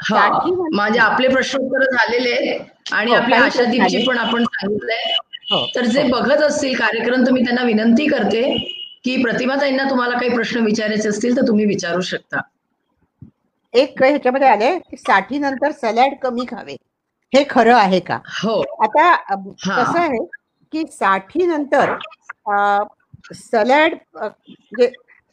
हा. 0.03 0.29
म्हणजे- 0.29 0.75
माझे 0.75 0.99
आपले 0.99 1.27
प्रश्न 1.27 1.59
उत्तर 1.59 1.83
झालेले 1.83 2.31
आहेत 2.31 2.59
आणि 2.91 3.11
हो, 3.11 3.17
आपल्या 3.17 3.41
आशादीपची 3.41 3.95
आले. 3.95 4.05
पण 4.05 4.17
आपण 4.17 4.43
सांगितलंय. 4.43 5.15
हो. 5.51 5.69
तर 5.75 5.85
जे 5.85 6.03
बघत 6.03 6.41
असतील 6.43 6.75
कार्यक्रम 6.75 7.23
तर 7.27 7.31
मी 7.31 7.41
त्यांना 7.41 7.63
विनंती 7.63 8.07
करते 8.07 8.67
की 9.05 9.15
प्रतिमाताईंना 9.23 9.83
तुम्हाला 9.89 10.17
काही 10.17 10.29
प्रश्न 10.29 10.59
विचारायचे 10.59 11.09
असतील 11.09 11.35
तर 11.37 11.47
तुम्ही 11.47 11.65
विचारू 11.65 12.01
शकता. 12.01 12.39
एक 13.73 14.01
ह्याच्यामध्ये 14.03 14.47
आलंय 14.47 14.77
की 14.89 14.97
साठी 14.97 15.37
नंतर 15.39 15.71
सॅलड 15.71 16.15
कमी 16.21 16.45
खावे. 16.49 16.75
हे 17.33 17.43
खरं 17.49 17.75
आहे 17.75 17.99
का? 17.99 18.17
हो. 18.43 18.61
आता. 18.83 19.15
कसं 19.35 19.99
आहे 19.99 20.25
की 20.73 20.83
साठी 20.91 21.45
नंतर 21.45 21.95
सॅलड 23.33 23.93
म्हणजे 24.15 24.87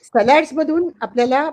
सॅलड्स 0.04 0.52
मधून 0.54 0.88
आपल्याला 1.02 1.48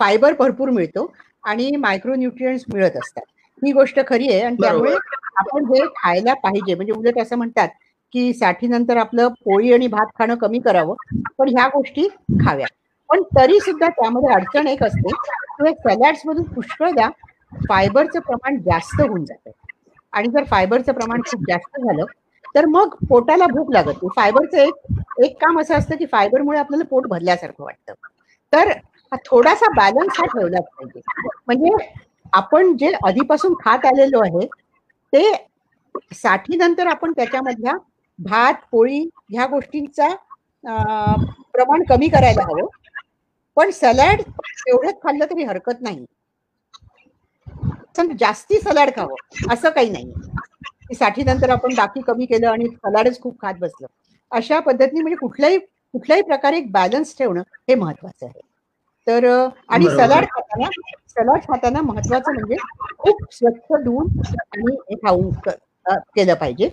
फायबर 0.00 0.32
भरपूर 0.38 0.70
मिळतो 0.70 1.12
आणि 1.44 1.70
मायक्रोन्युट्रियंट्स 1.76 2.64
मिळत 2.72 2.96
असतात. 2.96 3.22
ही 3.62 3.72
गोष्ट 3.72 4.00
खरी 4.08 4.28
आहे 4.32 4.42
आणि. 4.42 4.56
त्यामुळे 4.56 4.94
आपण 5.38 5.64
हे 5.66 5.84
खायला 5.96 6.34
पाहिजे 6.34 6.74
म्हणजे 6.74 6.92
उलट 6.92 7.18
असं 7.22 7.36
म्हणतात 7.36 7.68
की 8.14 8.32
साठी 8.32 8.66
नंतर 8.68 8.96
आपलं 8.96 9.28
पोळी 9.44 9.72
आणि 9.72 9.86
भात 9.86 10.06
खाणं 10.18 10.34
कमी 10.36 10.58
करावं 10.60 10.94
पण 11.38 11.48
ह्या 11.48 11.66
गोष्टी 11.68 12.06
खाव्या. 12.44 12.66
पण 13.10 13.22
तरी 13.36 13.58
सुद्धा 13.60 13.88
त्यामध्ये 13.90 14.32
अडचण 14.34 14.66
एक 14.66 14.82
असते 14.84 15.10
किंवा 15.10 15.72
सॅलड्स 15.84 16.22
मधून 16.26 16.44
पुष्कळदा 16.44 17.08
फायबरचं 17.68 18.20
प्रमाण 18.20 18.56
जास्त 18.62 19.00
होऊन 19.00 19.24
जातं. 19.24 19.50
आणि 20.12 20.28
जर 20.28 20.44
फायबरचं 20.44 20.92
प्रमाण 20.92 21.20
खूप 21.22 21.40
जास्त 21.48 21.80
झालं 21.80 22.04
तर 22.54 22.66
मग 22.66 22.94
पोटाला 23.08 23.46
भूक 23.46 23.72
लागत 23.72 24.02
नाही. 24.02 24.08
फायबरचं 24.16 24.58
एक 24.58 25.22
एक 25.24 25.36
काम 25.40 25.60
असं 25.60 25.74
असतं 25.74 25.96
की 25.96 26.06
फायबरमुळे 26.12 26.58
आपल्याला 26.58 26.84
पोट 26.90 27.06
भरल्यासारखं 27.08 27.64
वाटतं. 27.64 27.92
तर 28.52 28.72
थोडासा 29.26 29.70
बॅलन्स 29.76 30.18
हा 30.18 30.26
ठेवलाच 30.26 30.64
पाहिजे. 30.76 31.00
म्हणजे 31.46 31.70
आपण 32.32 32.76
जे 32.76 32.92
आधीपासून 33.06 33.54
खात 33.64 33.86
आलेलो 33.86 34.20
आहे 34.20 34.46
ते 35.12 35.32
साठी 36.14 36.56
नंतर 36.56 36.86
आपण 36.86 37.12
त्याच्यामधल्या 37.12 37.72
भात 38.20 38.54
पोळी 38.72 39.00
ह्या 39.30 39.46
गोष्टींचा 39.46 40.08
प्रमाण 41.54 41.82
कमी 41.84 42.08
करायला 42.08 42.42
हवं. 42.42 42.66
पण 43.56 43.70
सॅलड 43.70 44.20
एवढंच 44.66 45.02
खाल्लं 45.02 45.24
तरी 45.24 45.44
हरकत 45.44 45.80
नाही. 45.80 46.04
जास्ती 48.18 48.58
सलाड 48.60 48.90
खावं 48.96 49.52
असं 49.52 49.70
काही 49.70 49.90
नाही. 49.90 50.12
की 50.88 50.94
साठीनंतर 50.94 51.50
आपण 51.50 51.74
बाकी 51.74 52.00
कमी 52.02 52.26
केलं 52.26 52.48
आणि 52.48 52.68
सलाडच 52.68 53.20
खूप 53.20 53.40
खात 53.40 53.54
बसलं. 53.54 53.86
अशा 54.32 54.58
पद्धतीने 54.60 55.00
म्हणजे 55.00 55.16
कुठल्याही 55.16 55.58
कुठल्याही 55.58 56.22
प्रकारे 56.22 56.58
एक 56.58 56.70
बॅलन्स 56.72 57.16
ठेवणं 57.18 57.42
हे 57.68 57.74
महत्वाचं 57.74 58.26
आहे. 58.26 58.40
तर 59.06 59.24
आणि. 59.68 59.88
सलाड 59.90 60.24
खाताना 60.26 60.68
सलाड 61.08 61.40
खाताना 61.42 61.80
महत्वाचं 61.82 62.32
म्हणजे 62.32 62.56
खूप 62.98 63.22
स्वच्छ 63.32 63.82
धुवून 63.84 64.08
आणि 64.26 64.96
खाऊन 64.96 65.30
केलं 65.86 66.34
पाहिजे. 66.34 66.68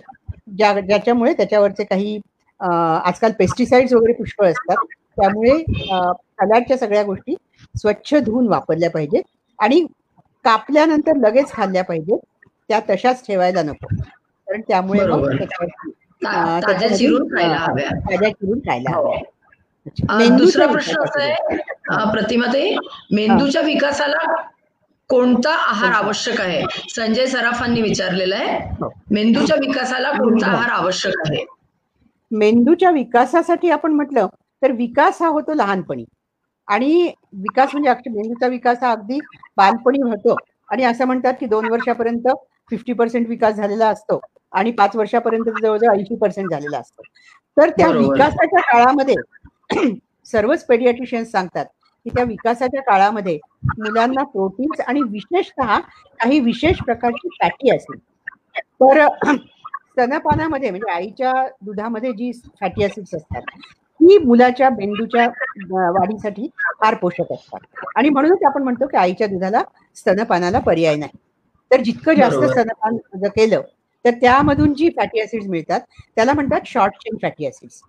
ज्या 0.56 0.80
ज्याच्यामुळे 0.80 1.32
त्याच्यावरचे 1.32 1.84
काही 1.84 2.20
आजकाल 3.04 3.32
पेस्टिसाइड्स 3.38 3.92
वगैरे 3.92 4.12
पुष्कळ 4.12 4.50
असतात. 4.50 4.76
त्यामुळे 4.92 5.58
सलाडच्या 6.12 6.78
सगळ्या 6.78 7.02
गोष्टी 7.02 7.34
स्वच्छ 7.76 8.14
धुवून 8.14 8.48
वापरल्या 8.48 8.90
पाहिजेत 8.90 9.22
आणि 9.58 9.86
कापल्यानंतर 10.44 11.16
लगेच 11.16 11.52
खाल्ल्या 11.52 11.84
पाहिजेत. 11.84 12.18
त्या 12.68 12.80
तशाच 12.80 13.26
ठेवायला 13.26 13.62
नको. 13.62 13.86
कारण 13.86 14.60
त्यामुळे 14.60 15.00
ता- 16.24 16.60
ताज्या 16.60 16.96
चिरून 16.96 17.38
खायला 17.38 17.54
हव्या. 17.54 17.88
ताज्या 17.90 18.30
चिरून 18.30 18.58
खायला 18.58 18.96
हो. 18.96 19.16
दुसरा 20.36 20.66
प्रश्न 20.66 21.02
असा. 21.02 21.22
आहे 21.22 21.56
अ, 21.90 22.10
प्रतिमाताई 22.10 22.74
मेंदूच्या 23.12 23.62
विकासाला 23.62 24.34
कोणता 25.10 25.50
आहार 25.50 25.92
आवश्यक 25.92 26.40
आहे? 26.40 26.62
संजय 26.90 27.26
सराफांनी 27.26 27.82
विचारलेलं 27.82 28.34
आहे. 28.36 28.58
हो. 28.80 28.88
मेंदूच्या 29.10 29.56
विकासाला 29.56 30.10
कोणता 30.10 30.46
आहार 30.46 30.70
आवश्यक 30.70 31.14
आहे? 31.26 31.44
मेंदूच्या 32.30 32.90
विकासासाठी 32.90 33.70
आपण 33.70 33.92
म्हटलं 33.92 34.26
तर 34.62 34.72
विकास 34.72 35.22
हा 35.22 35.28
होतो 35.28 35.54
लहानपणी. 35.54 36.04
आणि 36.68 37.12
विकास 37.32 37.68
म्हणजे 37.74 38.10
मेंदूचा 38.10 38.46
विकास 38.46 38.82
हा 38.82 38.90
अगदी 38.90 39.18
बालपणी 39.56 40.02
होतो. 40.02 40.36
आणि 40.70 40.84
असं 40.84 41.04
म्हणतात 41.04 41.34
की 41.40 41.46
दोन 41.46 41.66
वर्षापर्यंत 41.66 42.28
फिफ्टी 42.70 42.92
पर्सेंट 42.92 43.28
विकास 43.28 43.54
झालेला 43.54 43.88
असतो 43.88 44.20
आणि 44.52 44.70
पाच 44.70 44.96
वर्षापर्यंत 44.96 45.44
जवळजवळ 45.44 45.94
ऐंशी 45.94 46.16
पर्सेंट 46.16 46.50
झालेला 46.50 46.78
असतो. 46.78 47.02
तर 47.56 47.70
त्या. 47.70 47.88
विकासाच्या 47.90 48.60
काळामध्ये 48.62 49.14
सर्वच 50.26 50.64
पेडियाट्रिशियन्स 50.66 51.30
सांगतात 51.30 51.66
की 52.08 52.14
त्या 52.14 52.24
विकासाच्या 52.24 52.82
काळामध्ये 52.82 53.38
मुलांना 53.78 54.22
प्रोटीन्स 54.24 54.80
आणि 54.80 55.00
विशेषतः 55.02 55.78
काही 56.20 56.38
विशेष 56.40 56.82
प्रकारची 56.84 57.28
फॅटी 57.40 57.72
ऍसिड 57.72 57.98
तर 58.80 59.06
स्तनपानामध्ये 59.26 60.70
म्हणजे 60.70 60.92
आईच्या 60.92 61.32
दुधामध्ये 61.62 62.12
जी 62.12 62.30
फॅटी 62.60 62.84
ऍसिड्स 62.84 63.14
असतात 63.14 63.42
ती 64.00 64.16
मुलाच्या 64.18 64.68
मेंदूच्या 64.70 65.26
वाढीसाठी 65.70 66.48
फार 66.80 66.94
पोषक 66.94 67.32
असतात. 67.32 67.60
आणि 67.96 68.08
म्हणूनच 68.08 68.44
आपण 68.46 68.62
म्हणतो 68.62 68.86
की 68.86 68.96
आईच्या 68.96 69.26
दुधाला 69.26 69.62
स्तनपानाला 69.96 70.58
पर्याय 70.58 70.96
नाही. 70.96 71.18
तर 71.70 71.80
जितकं 71.82 72.14
जास्त. 72.14 72.44
स्तनपान 72.44 72.96
जर 73.14 73.28
केलं 73.28 73.62
तर 74.04 74.10
त्यामधून 74.20 74.74
जी 74.74 74.88
फॅटी 74.96 75.22
ऍसिड्स 75.22 75.46
मिळतात 75.46 75.80
त्याला 76.16 76.32
म्हणतात 76.32 76.66
शॉर्ट 76.66 76.94
चेन 76.94 77.16
फॅटी 77.22 77.46
ऍसिड्स 77.46 77.80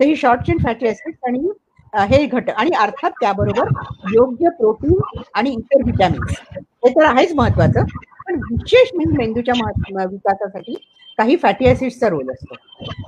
तर 0.00 0.04
ही 0.04 0.16
शॉर्ट 0.16 0.40
चेन 0.46 0.58
फॅटी 0.64 0.88
ऍसिड्स 0.88 1.18
आणि 1.26 1.48
हे 1.94 2.24
घट 2.26 2.50
आणि 2.50 2.70
अर्थात 2.78 3.10
त्याबरोबर 3.20 3.68
योग्य 4.14 4.48
प्रोटीन 4.48 5.22
आणि 5.34 5.50
इतर 5.50 5.82
व्हिटॅमिन्स 5.82 6.38
हे 6.56 6.90
तर 6.90 7.04
आहेच 7.06 7.32
महत्वाचं. 7.34 7.84
पण 8.26 8.38
विशेष 8.42 8.90
म्हणजे 8.94 9.16
मेंदूच्या 9.16 9.54
विकासासाठी 10.04 10.74
काही 11.18 11.36
फॅटी 11.36 11.68
ऍसिड्सचा 11.70 12.08
रोल 12.08 12.30
असतो. 12.30 12.54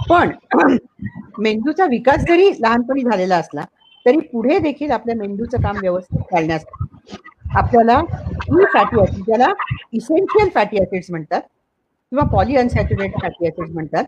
पण 0.08 0.30
मेंदूचा 1.38 1.84
विकास 1.86 2.24
जरी 2.28 2.50
लहानपणी 2.60 3.02
झालेला 3.02 3.36
असला 3.36 3.64
तरी 4.06 4.18
पुढे 4.32 4.58
देखील 4.58 4.90
आपल्या 4.90 5.16
मेंदूचं 5.16 5.60
काम 5.62 5.78
व्यवस्थित 5.80 6.20
चालण्यासाठी 6.32 7.16
आपल्याला 7.56 7.98
ही 8.20 8.64
फॅटी 8.74 9.00
ऍसिड 9.00 9.24
ज्याला 9.24 9.52
इसेन्शियल 9.92 10.48
फॅटी 10.54 10.80
ऍसिड्स 10.80 11.10
म्हणतात 11.10 11.40
किंवा 12.12 12.24
पॉली 12.32 12.56
अनसॅच्युरेटेड 12.56 13.20
फॅटी 13.22 13.46
ऍसिड 13.46 13.72
म्हणतात 13.74 14.04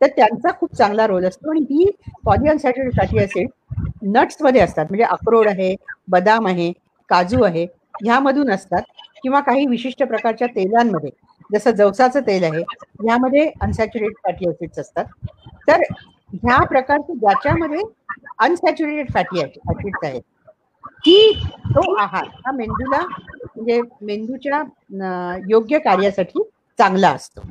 तर 0.00 0.06
त्यांचा 0.16 0.50
खूप 0.60 0.74
चांगला 0.76 1.06
रोल 1.06 1.24
असतो. 1.26 1.50
आणि 1.50 1.60
ही 1.70 1.90
पॉली 2.24 2.48
अनसॅच्युरेट 2.50 2.96
फॅटी 2.96 3.18
ऍसिड 3.22 3.48
नट्समध्ये 4.14 4.60
असतात. 4.60 4.84
म्हणजे 4.84 5.04
अक्रोड 5.04 5.48
आहे 5.48 5.74
बदाम 6.08 6.46
आहे 6.46 6.70
काजू 7.10 7.42
आहे 7.44 7.64
ह्यामधून 8.04 8.50
असतात. 8.50 8.82
किंवा 9.22 9.40
काही 9.40 9.66
विशिष्ट 9.66 10.02
प्रकारच्या 10.02 10.46
तेलांमध्ये 10.56 11.10
जसं 11.50 11.70
जवसाचं 11.70 12.20
तेल 12.26 12.44
आहे 12.44 12.62
ह्यामध्ये 13.02 13.50
अनसॅच्युरेट 13.60 14.12
फॅटी 14.24 14.48
ऍसिड्स 14.48 14.78
असतात. 14.78 15.04
तर 15.68 15.82
ह्या 16.34 16.64
प्रकारचे 16.66 17.14
ज्याच्यामध्ये 17.14 17.80
अनसॅच्युरेटेड 18.40 19.12
फॅटी 19.14 19.40
ऍसिड्स 19.42 20.04
आहेत 20.04 20.22
की 21.04 21.32
तो 21.66 21.94
आहार 22.00 22.26
हा 22.46 22.52
मेंदूला 22.52 23.00
म्हणजे 23.00 23.80
मेंदूच्या 24.02 24.62
योग्य 25.48 25.78
कार्यासाठी 25.78 26.42
चांगला 26.78 27.10
असतो. 27.10 27.42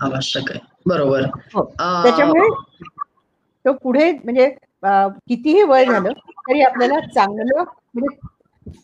आवश्यक 0.00 0.50
आहे. 0.50 0.60
बरोबर. 0.86 1.24
हो. 1.54 1.64
त्याच्यामुळे 1.64 2.48
तो 3.64 3.72
पुढे 3.82 4.10
म्हणजे 4.14 4.48
कितीही 4.82 5.62
वय 5.62 5.84
झालं 5.84 6.12
तरी 6.48 6.62
आपल्याला 6.62 6.98
चांगलं 7.06 7.62
म्हणजे 7.94 8.14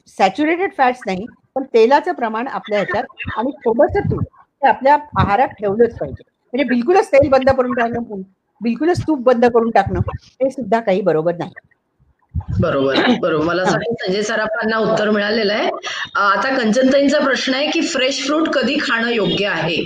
सॅच्युरेटेड 0.08 0.72
फॅट्स 0.76 1.02
नाही 1.06 1.26
पण 1.54 1.62
तेलाचं 1.74 2.12
प्रमाण 2.12 2.48
आपल्या 2.48 2.78
ह्याच्यात 2.78 3.38
आणि 3.38 3.50
थोडंसं 3.64 4.10
तूप 4.10 4.24
हे 4.62 4.68
आपल्या 4.68 4.96
आहारात 5.16 5.48
ठेवलंच 5.58 5.96
पाहिजे. 5.98 6.22
म्हणजे 6.52 6.64
बिलकुलच 6.64 7.08
तेल 7.12 7.28
बंद 7.28 7.50
करून 7.50 7.74
टाकणं 7.74 8.20
बिलकुलच 8.60 9.02
तूप 9.02 9.18
बंद 9.22 9.44
करून 9.44 9.70
टाकणं 9.70 10.00
हे 10.40 10.50
सुद्धा 10.50 10.80
काही 10.80 11.00
बरोबर 11.00 11.34
नाही. 11.36 11.50
बरोबर 12.48 12.96
बरोबर. 13.20 13.44
मला 13.44 13.62
असं 13.62 13.78
संजय 13.78 14.22
सराफांना 14.22 14.78
उत्तर 14.78 15.10
मिळालेलं 15.10 15.52
आहे. 15.52 15.70
आता 16.16 16.56
कंचनताईंचा 16.56 17.18
प्रश्न 17.18 17.54
आहे 17.54 17.70
की 17.70 17.80
फ्रेश 17.80 18.26
फ्रूट 18.26 18.48
कधी 18.48 18.76
खाणं 18.80 19.08
योग्य 19.08 19.46
आहे? 19.46 19.84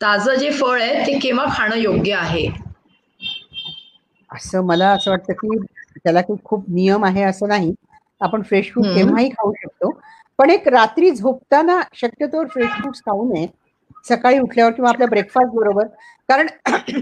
ताजं 0.00 0.34
जे 0.34 0.50
फळ 0.50 0.82
आहे 0.82 1.06
ते 1.06 1.18
केव्हा 1.18 1.46
खाणं 1.56 1.76
योग्य 1.76 2.14
आहे? 2.14 2.46
असं 4.30 4.64
मला 4.64 4.88
असं 4.88 5.10
वाटतं 5.10 5.32
की 5.32 5.58
त्याला 6.04 6.20
काही 6.20 6.36
खूप 6.44 6.64
नियम 6.68 7.04
आहे 7.04 7.22
असं 7.22 7.48
नाही. 7.48 7.74
आपण 8.20 8.42
फ्रेश 8.42 8.72
फ्रूट. 8.72 8.86
केव्हाही 8.86 9.28
खाऊ 9.28 9.52
शकतो. 9.52 9.90
पण 10.38 10.50
एक 10.50 10.68
रात्री 10.68 11.10
झोपताना 11.10 11.80
शक्यतो 11.94 12.44
फ्रेश 12.46 12.70
फ्रुट्स 12.70 13.00
खाऊ 13.00 13.32
नये. 13.34 13.46
सकाळी 14.08 14.38
उठल्यावर 14.38 14.72
किंवा 14.72 14.90
आपल्या 14.90 15.08
ब्रेकफास्ट 15.08 15.54
बरोबर. 15.54 15.86
कारण 16.28 16.46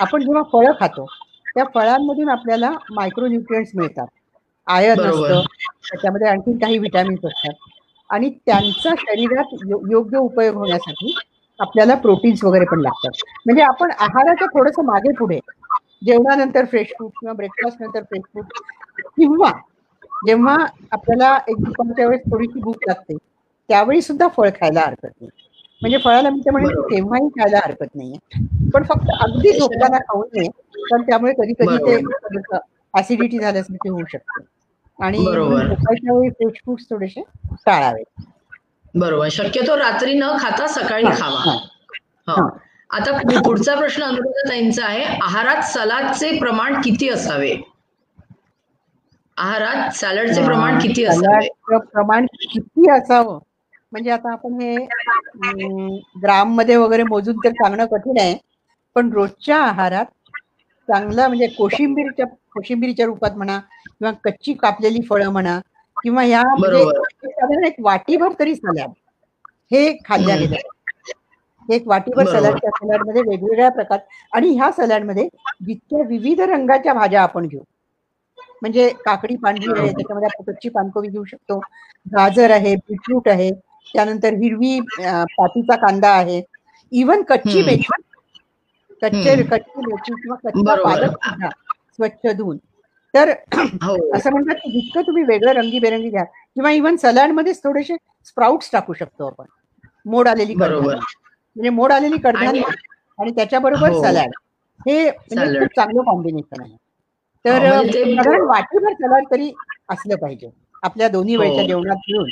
आपण 0.00 0.20
जेव्हा 0.22 0.42
फळं 0.42 0.72
खातो 0.80 1.06
त्या 1.54 1.64
फळांमधून 1.74 2.28
आपल्याला 2.28 2.70
मायक्रोन्युट्रियंट्स 2.90 3.72
मिळतात. 3.74 4.06
आयर्न. 4.66 5.00
असतं. 5.02 5.42
त्याच्यामध्ये 5.82 6.28
आणखी 6.28 6.58
काही 6.58 6.78
विटॅमिन्स 6.78 7.24
असतात. 7.24 7.52
आणि 8.10 8.28
त्यांचा 8.46 8.94
शरीरात 8.98 9.54
योग्य 9.90 10.18
उपयोग 10.18 10.54
होण्यासाठी 10.54 11.14
आपल्याला 11.58 11.94
प्रोटीन्स 11.94 12.44
वगैरे 12.44 12.64
पण 12.64 12.80
लागतात. 12.80 13.22
म्हणजे 13.46 13.62
आपण 13.62 13.90
आहाराच्या 13.92 14.46
थोडस 14.48 14.78
मागे 14.84 15.12
पुढे 15.12 15.38
जेवणानंतर 16.06 16.64
फ्रेश 16.64 16.88
फ्रूट 16.88 17.10
किंवा 17.10 17.32
ब्रेकफास्ट 17.32 17.82
नंतर 17.82 18.02
फ्रेश 18.02 18.22
फ्रूट 18.32 18.46
किंवा 19.16 19.50
जेव्हा 20.26 20.56
आपल्याला 20.92 21.36
एक 21.48 21.56
दुपारच्या 21.58 22.06
वेळेस 22.06 22.22
थोडीशी 22.24 22.60
भूक 22.60 22.76
लागते 22.86 23.16
त्यावेळी 23.68 24.00
सुद्धा 24.02 24.28
फळ 24.28 24.48
खायला 24.50 24.80
हरकत 24.80 25.08
नाही. 25.20 25.28
म्हणजे 25.82 25.98
फळाला 25.98 26.30
मी 26.30 26.40
ते 26.40 26.50
म्हणेन 26.50 26.68
की 26.68 26.74
बरोबर. 26.74 26.94
केव्हाही 26.94 27.28
खायला 27.30 27.58
हरकत 27.64 27.94
नाहीये. 27.94 28.18
पण 28.74 28.82
फक्त 28.82 29.10
अगदी 29.20 29.52
झोपताना 29.52 29.98
खाऊ 29.98 30.22
नये 30.26 30.48
पण 30.90 31.02
त्यामुळे 31.02 31.32
कधी 31.32 31.52
कधी 31.58 31.76
ते 31.78 31.96
ऍसिडिटी 32.94 33.38
झाल्यासारखे 33.38 33.88
होऊ 33.88 34.04
शकते. 34.08 34.42
आणि 34.98 35.18
वेळी 35.18 36.28
फ्रेश 36.30 36.60
फ्रुट्स 36.64 36.84
थोडेसे 36.90 37.22
टाळावे. 37.66 38.02
बरोबर. 38.94 39.28
शक्यतो 39.28 39.76
रात्री 39.76 40.14
न 40.14 40.30
खाता 40.40 40.66
सकाळी 40.66 41.04
खावा. 41.18 41.56
हा. 42.28 42.48
आता 42.90 43.40
पुढचा 43.40 43.74
प्रश्न 43.74 44.02
अनुराधाताईंचा 44.02 44.84
आहे 44.86 45.04
आहारात 45.22 45.62
सलादचे 45.62 46.38
प्रमाण 46.38 46.80
किती 46.80 47.08
असावे? 47.08 47.54
आहारात 49.36 49.90
सॅलडचे 49.94 50.44
प्रमाण 50.44 50.78
किती 50.78 51.04
असावे? 51.04 51.48
प्रमाण 51.68 52.26
किती 52.42 52.90
असावं? 52.90 53.38
म्हणजे 53.92 54.10
आता 54.10 54.32
आपण 54.32 54.60
हे 54.60 54.76
ग्राममध्ये 56.22 56.76
वगैरे 56.76 57.02
मोजून 57.02 57.36
तर 57.44 57.50
सांगणं 57.52 57.86
कठीण 57.86 58.18
आहे 58.20 58.36
पण 58.96 59.10
रोजच्या 59.12 59.58
आहारात 59.58 60.06
चांगला 60.88 61.26
म्हणजे 61.28 61.46
कोशिंबीरच्या 61.48 62.26
कोशिंबीरच्या 62.54 63.06
रूपात 63.06 63.36
म्हणा 63.36 63.58
किंवा 63.58 64.12
कच्ची 64.24 64.52
कापलेली 64.54 65.00
फळं 65.02 65.30
म्हणा 65.30 65.58
किंवा 65.96 66.22
ह्या 66.22 66.42
म्हणजे. 66.50 66.84
साधारण 67.24 67.64
एक 67.64 67.74
वाटीभर 67.80 68.32
तरी 68.38 68.54
सलाड 68.54 68.90
हे 69.72 69.92
खाल्ल्या 70.04 70.34
हम्म. 70.34 70.46
गेलं 70.46 70.72
एक 71.68 71.86
वाटीभर. 71.88 72.24
सलाड 72.26 72.56
त्या 72.56 72.70
सलाडमध्ये 72.72 73.22
वेगवेगळ्या 73.22 73.68
प्रकार 73.70 73.98
आणि 74.32 74.48
ह्या 74.50 74.70
सलाडमध्ये 74.72 75.28
जितक्या 75.66 76.02
विविध 76.08 76.40
रंगाच्या 76.42 76.94
भाज्या 76.94 77.22
आपण 77.22 77.46
घेऊ 77.46 77.60
म्हणजे 78.62 78.88
काकडी 79.04 79.36
पांढरी 79.36 79.70
आहे 79.70 79.88
त्याच्यामध्ये 79.88 80.28
आपण 80.28 80.52
कच्ची 80.52 80.68
पानकोबी 80.68 81.08
घेऊ 81.08 81.24
शकतो 81.24 81.58
गाजर 82.06 82.50
आहे 82.50 82.74
बीटरूट 82.78 83.28
आहे 83.28 83.50
त्यानंतर 83.94 84.34
हिरवी 84.34 84.78
पातीचा 84.98 85.76
कांदा 85.76 86.10
आहे 86.10 86.40
इवन 86.92 87.22
कच्ची. 87.22 87.62
मेथी 87.62 87.82
कच्चे. 89.04 89.42
कच्ची 89.44 89.80
मेथी 89.82 90.12
किंवा 90.12 90.36
कच्चा. 90.38 90.74
पालक 90.84 91.10
सुद्धा 91.24 91.48
स्वच्छ 91.98 92.26
धुवून 92.28 92.56
तर 93.14 93.30
हो 93.82 93.96
असं 94.16 94.30
म्हणतात 94.30 94.54
की 94.56 94.70
जितकं 94.72 95.02
तुम्ही 95.02 95.22
वेगळं 95.24 95.52
रंगीबेरंगी 95.52 96.08
घ्या 96.10 96.24
किंवा 96.24 96.70
इव्हन 96.72 96.96
सलाड 96.96 97.30
मध्येच 97.32 97.62
थोडेसे 97.64 97.96
स्प्राउट्स 98.26 98.70
टाकू 98.72 98.92
शकतो 98.92 99.26
आपण 99.26 99.44
मोड 100.06 100.28
आलेली 100.28 100.54
बरोबर. 100.54 100.80
कडधान्य 100.82 100.98
म्हणजे 101.56 101.70
मोड 101.70 101.92
आलेली 101.92 102.16
कडधान्य 102.18 102.62
आणि 103.18 103.30
त्याच्याबरोबर 103.30 103.90
हो. 103.90 104.02
सलाड 104.02 104.30
हे 104.80 105.04
म्हणजे. 105.10 105.58
खूप 105.60 105.74
चांगलं 105.76 106.02
कॉम्बिनेशन 106.02 106.62
आहे 106.62 106.76
तर 107.44 107.66
हो, 107.66 107.74
म्हणजे 107.74 108.04
साधारण 108.06 108.42
वाटीभर 108.46 108.92
सलाड 108.94 109.24
तरी 109.30 109.50
असलं 109.88 110.16
पाहिजे 110.16 110.50
आपल्या 110.82 111.08
दोन्ही. 111.08 111.36
वेळच्या 111.36 111.66
जेवणात 111.66 111.96
घेऊन 112.08 112.28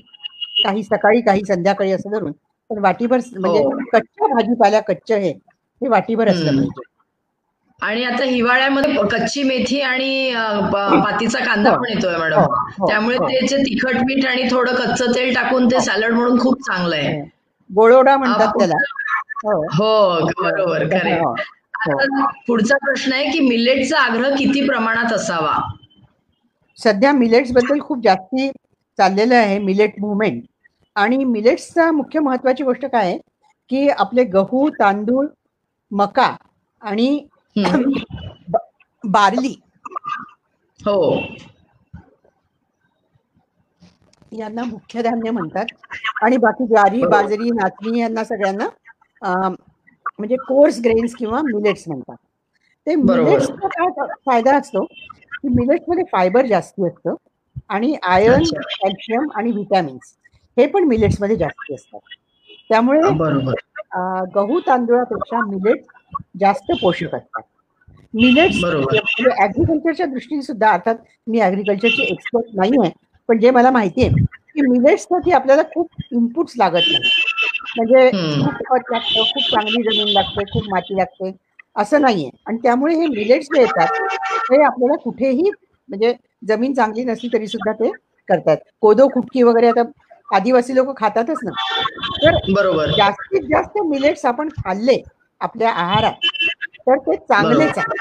काही 0.64 0.82
सकाळी 0.82 1.20
काही 1.20 1.44
संध्याकाळी 1.44 1.92
असं 1.92 2.10
धरून 2.10 2.32
पण 2.70 2.78
वाटीभर 2.78 3.18
म्हणजे. 3.36 3.62
कच्च्या 3.92 4.26
भाजीपाल्या 4.26 4.80
कच्च 4.82 5.12
हे 5.12 5.32
हे 5.82 5.88
वाटीभर 5.88 6.28
असलं. 6.28 6.52
पाहिजे. 6.52 6.80
आणि 7.82 8.04
आता 8.04 8.24
हिवाळ्यामध्ये 8.24 8.94
कच्ची 8.94 9.42
मेथी 9.42 9.80
आणि 9.80 10.34
प- 10.72 10.76
पातीचा 10.76 11.38
कांदा 11.38 11.70
हो. 11.70 11.76
पण 11.76 11.88
येतोय 11.88 12.16
मॅडम. 12.16 12.36
हो, 12.36 12.54
हो, 12.60 12.88
त्यामुळे 12.88 13.16
हो. 13.16 13.28
त्याचे 13.28 13.56
तिखट 13.56 13.96
मीठ 13.96 14.26
आणि 14.26 14.42
थोडं 14.50 14.74
कच्चं 14.74 15.06
तेल 15.14 15.34
टाकून 15.34 15.66
ते 15.66 15.80
सॅलड 15.80 16.12
म्हणून 16.14 16.40
खूप 16.40 16.54
चांगलं 16.60 16.96
आहे. 16.96 17.30
गोळोडा 17.74 18.16
म्हणतात 18.16 18.52
त्याला. 18.58 18.74
हो. 19.44 19.64
हो. 19.64 20.20
बरोबर 20.26 20.86
खरे 20.86 21.18
हो, 21.18 21.34
हो. 21.86 22.26
पुढचा 22.46 22.76
प्रश्न 22.76 23.12
आहे 23.12 23.30
की 23.30 23.40
मिलेटचा 23.40 23.98
आग्रह 23.98 24.36
किती 24.36 24.66
प्रमाणात 24.66 25.12
असावा? 25.12 25.72
सध्या 26.76 27.12
मिलेट्सबद्दल 27.12 27.80
खूप 27.80 27.98
जास्ती 28.04 28.50
चाललेलं 28.96 29.34
आहे 29.34 29.58
मिलेट 29.58 29.94
मुवमेंट 30.00 30.42
आणि 30.94 31.24
मिलेट्सचा 31.24 31.90
मुख्य 31.92 32.20
महत्वाची 32.20 32.64
गोष्ट 32.64 32.84
काय 32.84 33.06
आहे? 33.06 33.18
की 33.70 33.88
आपले 33.88 34.24
गहू 34.24 34.70
तांदूळ 34.70 35.26
मका 35.92 36.26
आणि 36.82 37.08
बार्ली. 39.04 39.54
हो. 40.80 40.98
यांना 44.32 44.64
मुख्य 44.64 45.02
धान्य 45.02 45.30
म्हणतात. 45.30 45.66
आणि 46.22 46.36
बाकी 46.36 46.66
ज्वारी 46.66 47.04
बाजरी 47.06 47.50
नाचणी 47.52 47.98
यांना 48.00 48.24
सगळ्यांना 48.24 48.68
म्हणजे 49.22 50.36
कोर्स 50.38 50.80
ग्रेन्स 50.80 51.14
किंवा 51.14 51.40
मिलेट्स 51.44 51.84
म्हणतात. 51.88 52.16
ते. 52.86 52.94
मिलेट्सचा 52.96 53.68
काय 53.68 54.06
फायदा 54.26 54.56
असतो? 54.58 54.84
की 54.84 55.48
मिलेट्समध्ये 55.50 56.04
फायबर 56.12 56.46
जास्ती 56.46 56.86
असतं 56.86 57.14
आणि 57.70 57.94
आयर्न. 58.04 58.50
कॅल्शियम 58.74 59.28
आणि 59.34 59.50
विटॅमिन्स 59.52 60.14
हे 60.56 60.66
पण 60.66 60.84
मिलेट्समध्ये 60.84 61.36
जास्ती 61.36 61.74
असतात. 61.74 62.00
त्यामुळे 62.72 63.00
गहू 64.34 64.58
तांदूळापेक्षा 64.66 65.40
मिलेट 65.46 65.82
जास्त 66.40 66.70
पोषक 66.80 67.14
असतात. 67.14 67.42
मिलेट्स. 68.14 68.62
म्हणजे 68.64 69.30
ऍग्रिकल्चरच्या 69.44 70.06
दृष्टीने 70.06 70.42
सुद्धा 70.42 70.70
अर्थात 70.70 70.94
मी 71.26 71.40
ऍग्रिकल्चरची 71.40 72.02
एक्सपर्ट 72.02 72.46
नाही 72.54 72.80
आहे 72.80 72.90
पण 73.28 73.38
जे 73.38 73.50
मला 73.50 73.70
माहिती 73.70 74.04
आहे 74.04 74.24
की 74.54 74.66
मिलेट्ससाठी 74.68 75.32
आपल्याला 75.32 75.62
खूप 75.74 76.02
इनपुट्स 76.12 76.54
लागत 76.58 76.88
नाही. 76.88 77.10
म्हणजे. 77.76 78.10
खूप 78.44 78.54
खत 78.68 78.90
लागतं 78.92 79.22
खूप 79.22 79.50
चांगली 79.50 79.82
जमीन 79.82 80.12
लागते 80.12 80.44
खूप 80.52 80.68
माती 80.70 80.96
लागते 80.96 81.30
असं 81.76 82.00
नाहीये. 82.02 82.30
आणि 82.46 82.58
त्यामुळे 82.62 82.94
हे 82.94 83.06
मिलेट्स 83.08 83.48
जे 83.54 83.60
येतात 83.60 84.00
ते 84.50 84.62
आपल्याला 84.62 84.96
कुठेही 85.04 85.50
म्हणजे 85.88 86.14
जमीन 86.48 86.74
चांगली 86.74 87.04
नसली 87.04 87.28
तरी 87.32 87.46
सुद्धा 87.46 87.72
ते 87.72 87.90
करतात. 88.28 88.56
कोदो 88.80 89.08
खुटकी 89.14 89.42
वगैरे 89.42 89.68
आता 89.68 89.82
आदिवासी 90.32 90.74
लोक 90.74 90.96
खातातच 90.98 91.38
ना. 91.44 91.50
तर 92.22 92.36
बरोबर. 92.54 92.90
जास्तीत 92.96 93.42
जास्त 93.42 93.78
मिलेट्स 93.86 94.24
आपण 94.26 94.48
खाल्ले 94.56 94.96
आपल्या 95.40 95.70
आहारात 95.72 96.26
तर 96.88 96.96
ते 96.96 97.16
चांगलेच 97.18 97.78
आहे. 97.78 97.96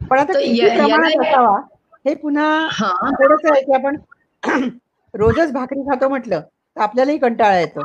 पण 0.00 0.18
आता 0.18 0.32
किती 0.32 0.68
प्रमाणात 0.68 1.20
असावा 1.20 1.58
हे 2.06 2.14
पुन्हा 2.14 2.46
हा. 2.72 2.92
थोडस 3.12 3.50
आहे 3.50 3.60
की 3.62 3.72
आपण 3.72 3.96
रोजच 5.14 5.52
भाकरी 5.52 5.82
खातो 5.82 6.08
म्हटलं 6.08 6.40
तर 6.40 6.80
आपल्यालाही 6.80 7.18
कंटाळा 7.18 7.58
येतो. 7.58 7.84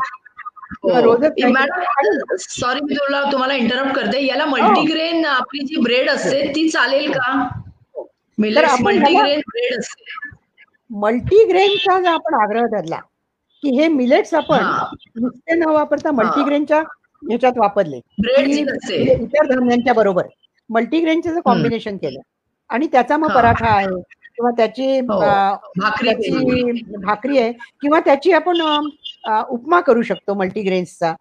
रोजच 1.04 1.44
हो. 1.44 2.36
सॉरी 2.38 2.80
मी 2.82 2.96
तुला 2.96 3.22
तुम्हाला 3.32 3.54
इंटरप्ट 3.54 3.96
करते. 3.96 4.26
याला 4.26 4.46
मल्टीग्रेन 4.46 5.26
आपली 5.26 5.66
जी 5.66 5.82
ब्रेड 5.82 6.10
असते 6.10 6.42
ती 6.56 6.68
चालेल 6.70 7.12
का? 7.12 7.34
मल्टीग्रेन 8.38 9.40
ब्रेड 9.48 9.78
असते. 9.80 10.04
मल्टीग्रेनचा 10.90 11.94
आपण 12.14 12.34
आग्रह 12.42 12.66
धरला 12.72 13.00
की 13.68 13.76
हे 13.78 13.88
मिलेट्स 13.90 14.34
आपण. 14.34 14.64
नुसते 15.22 15.56
न 15.56 15.66
वापरता 15.68 16.12
मल्टीग्रेनच्या 16.12 16.80
ह्याच्यात 17.24 17.58
वापरले 17.58 17.98
इतर 17.98 19.46
धान्यांच्या 19.46 19.94
बरोबर 19.94 20.26
मल्टीग्रेनचं 20.70 21.34
जर 21.34 21.40
कॉम्बिनेशन 21.46 21.98
केलं 21.98 22.20
आणि 22.70 22.88
त्याचा 22.92 23.18
मग. 23.18 23.34
पराठा 23.36 23.68
आहे 23.68 23.88
किंवा 23.88 24.52
त्याची 24.58 25.00
हो. 25.00 25.20
भाकरी 27.06 27.38
आहे 27.38 27.52
किंवा 27.82 28.00
त्याची 28.00 28.32
आपण 28.32 28.62
उपमा 29.50 29.80
करू 29.82 30.02
शकतो 30.02 30.34
मल्टीग्रेन्सचा 30.34 31.14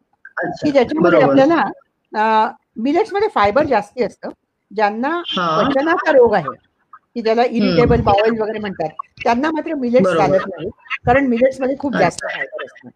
की 0.62 0.70
ज्याच्यामध्ये. 0.70 1.22
आपल्याला 1.22 2.51
मिलेट्समध्ये 2.76 3.28
फायबर 3.34 3.66
जास्ती 3.66 4.03
असतं 4.05 4.30
ज्यांना. 4.70 5.20
पचनाचा 5.59 6.12
रोग 6.12 6.34
आहे 6.34 6.55
की 7.17 7.23
ज्याला 7.23 7.43
इरिटेबल 7.45 8.01
बाउल 8.03 8.39
वगैरे 8.41 8.59
म्हणतात 8.59 8.89
त्यांना 9.25 9.51
मात्र 9.51 9.75
मिलेट्स. 9.77 10.09
चालत 10.09 10.47
नाही 10.49 10.69
कारण 11.07 11.27
मिलेट्समध्ये 11.29 11.77
खूप 11.79 11.97
जास्त. 11.97 12.25
फायबर 12.27 12.64
असतं 12.64 12.89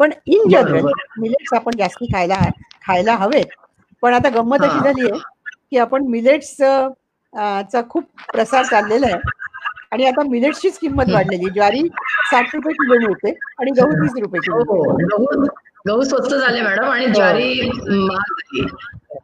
पण 0.00 0.10
इन 0.26 0.48
जनरल. 0.50 0.86
मिलेट्स 1.18 1.52
आपण 1.54 1.76
जास्ती 1.78 2.06
खायला 2.12 2.40
खायला 2.86 3.14
हवेत 3.16 3.54
पण 4.02 4.14
आता 4.14 4.28
गंमत 4.34 4.62
अशी 4.62 4.78
हा. 4.78 4.84
झाली 4.84 5.10
आहे 5.10 5.20
की 5.70 5.78
आपण 5.78 6.06
मिलेट्स 6.08 6.56
चा 7.72 7.80
खूप 7.90 8.04
प्रसार 8.32 8.64
चाललेला 8.64 9.06
आहे 9.06 9.30
आणि 9.92 10.04
आता 10.06 10.22
मिलेट्सचीच 10.28 10.78
किंमत. 10.78 11.10
वाढलेली 11.12 11.50
ज्वारी 11.50 11.82
साठ 12.30 12.54
रुपये 12.54 12.72
किलो 12.74 12.98
मिळते 13.00 13.30
आणि 13.58 13.70
गहू 13.78 13.92
तीस 13.96 14.20
रुपये 14.22 14.40
किलो 14.40 14.62
हो 14.64 14.82
मिळते. 14.86 15.06
गहू 15.06 15.46
गहू 15.86 16.02
स्वस्त 16.04 16.34
झाले 16.34 16.60
मॅडम 16.62 16.84
आणि 16.84 17.06
हो. 17.06 17.12
ज्वारी 17.12 17.70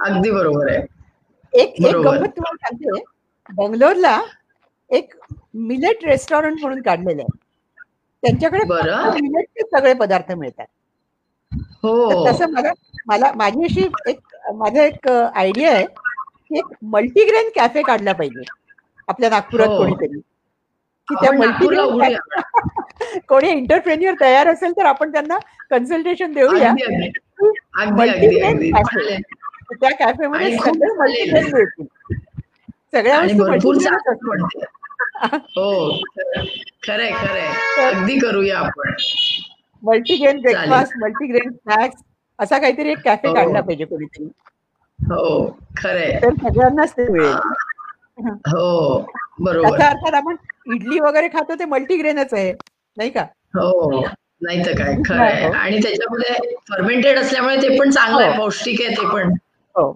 अगदी 0.01 0.31
बरोबर 0.31 0.71
आहे 0.71 0.83
एक 1.53 1.75
एक. 1.79 1.95
गंमत 1.95 2.29
तुम्हाला 2.29 2.57
सांगते 2.59 3.03
बंगलोरला 3.51 4.19
एक 4.91 5.15
मिलेट 5.55 6.05
रेस्टॉरंट 6.05 6.61
म्हणून 6.61 6.83
काढलेलं 6.83 7.23
आहे. 7.23 7.39
त्यांच्याकडे 8.23 8.59
मिलेटचे 9.21 9.79
सगळे 9.79 9.93
पदार्थ 9.93 10.33
मिळतात. 10.33 10.67
हो. 11.83 12.27
तसं 12.27 12.51
मला 12.51 12.73
मला 13.07 13.33
माझी 13.37 13.65
अशी 13.65 13.89
एक 14.07 14.19
माझा 14.55 14.85
एक 14.85 15.09
आयडिया 15.09 15.73
आहे 15.73 15.85
की 15.85 16.59
एक 16.59 16.65
मल्टीग्रेन 16.83 17.49
कॅफे 17.55 17.83
काढला 17.83 18.13
पाहिजे. 18.13 18.43
आपल्या 19.09 19.31
नागपुरात 19.31 19.69
हो. 19.69 19.77
कोणीतरी. 19.79 20.19
की 21.09 21.15
त्या 21.15 21.33
मल्टीग्रेन 21.33 22.17
कोणी 23.29 23.49
इंटरप्रेन्युअर 23.49 24.15
तयार 24.21 24.49
असेल 24.49 24.73
तर 24.73 24.85
आपण 24.85 25.13
त्यांना 25.13 25.39
कन्सल्टेशन 25.71 26.33
देऊया. 26.33 26.73
cafe. 26.73 27.11
चालेल. 28.73 29.23
त्या 29.81 29.91
कॅफेमध्ये 29.91 30.57
सगळे 30.59 30.95
मल्टीग्रेन 30.97 31.53
मिळतील. 31.53 31.87
सगळ्या 32.93 33.21
वस्तू 33.21 33.73
हो 35.21 35.71
खरंय 36.85 37.11
खरंय 37.13 37.47
अगदी 37.85 38.19
करूया 38.19 38.59
आपण. 38.59 38.95
मल्टीग्रेन 39.83 40.41
ब्रेकफास्ट 40.41 40.97
मल्टीग्रेन 40.97 41.51
स्नॅक्स 41.53 42.03
असा 42.39 42.59
काहीतरी 42.59 42.91
एक 42.91 42.99
कॅफे 43.05 43.29
हो. 43.29 43.35
काढला 43.35 43.61
पाहिजे 43.61 43.85
कोणीतरी. 43.85 44.29
हो 44.99 45.47
खरंय 45.79 46.19
तर 46.23 46.35
सगळ्यांनाच 46.35 46.93
ते 46.93 47.09
मिळेल. 47.09 47.35
हो 48.49 48.99
बरोबर. 49.41 49.69
त्याच्या 49.69 49.87
अर्थात 49.89 50.15
आपण 50.15 50.37
इडली 50.67 50.99
वगैरे 51.01 51.29
खातो 51.29 51.55
ते 51.59 51.65
मल्टीग्रेनच 51.65 52.35
आहे 52.35 52.53
नाही 52.97 53.11
का? 53.11 53.25
हो 53.55 54.01
नाही 54.43 54.65
तर 54.67 54.77
काय 54.79 54.95
खरंय 55.07 55.45
हो. 55.45 55.53
आणि 55.53 55.79
त्याच्यामध्ये 55.83 56.57
फर्मेंटेड 56.69 57.19
असल्यामुळे 57.19 57.57
ते 57.63 57.79
पण 57.79 57.91
चांगलं 57.91 58.23
आहे 58.23 58.37
हो. 58.37 58.43
पौष्टिक 58.43 58.81
आहे 58.81 58.97
ते 58.97 59.07
पण. 59.13 59.33
हो. 59.75 59.93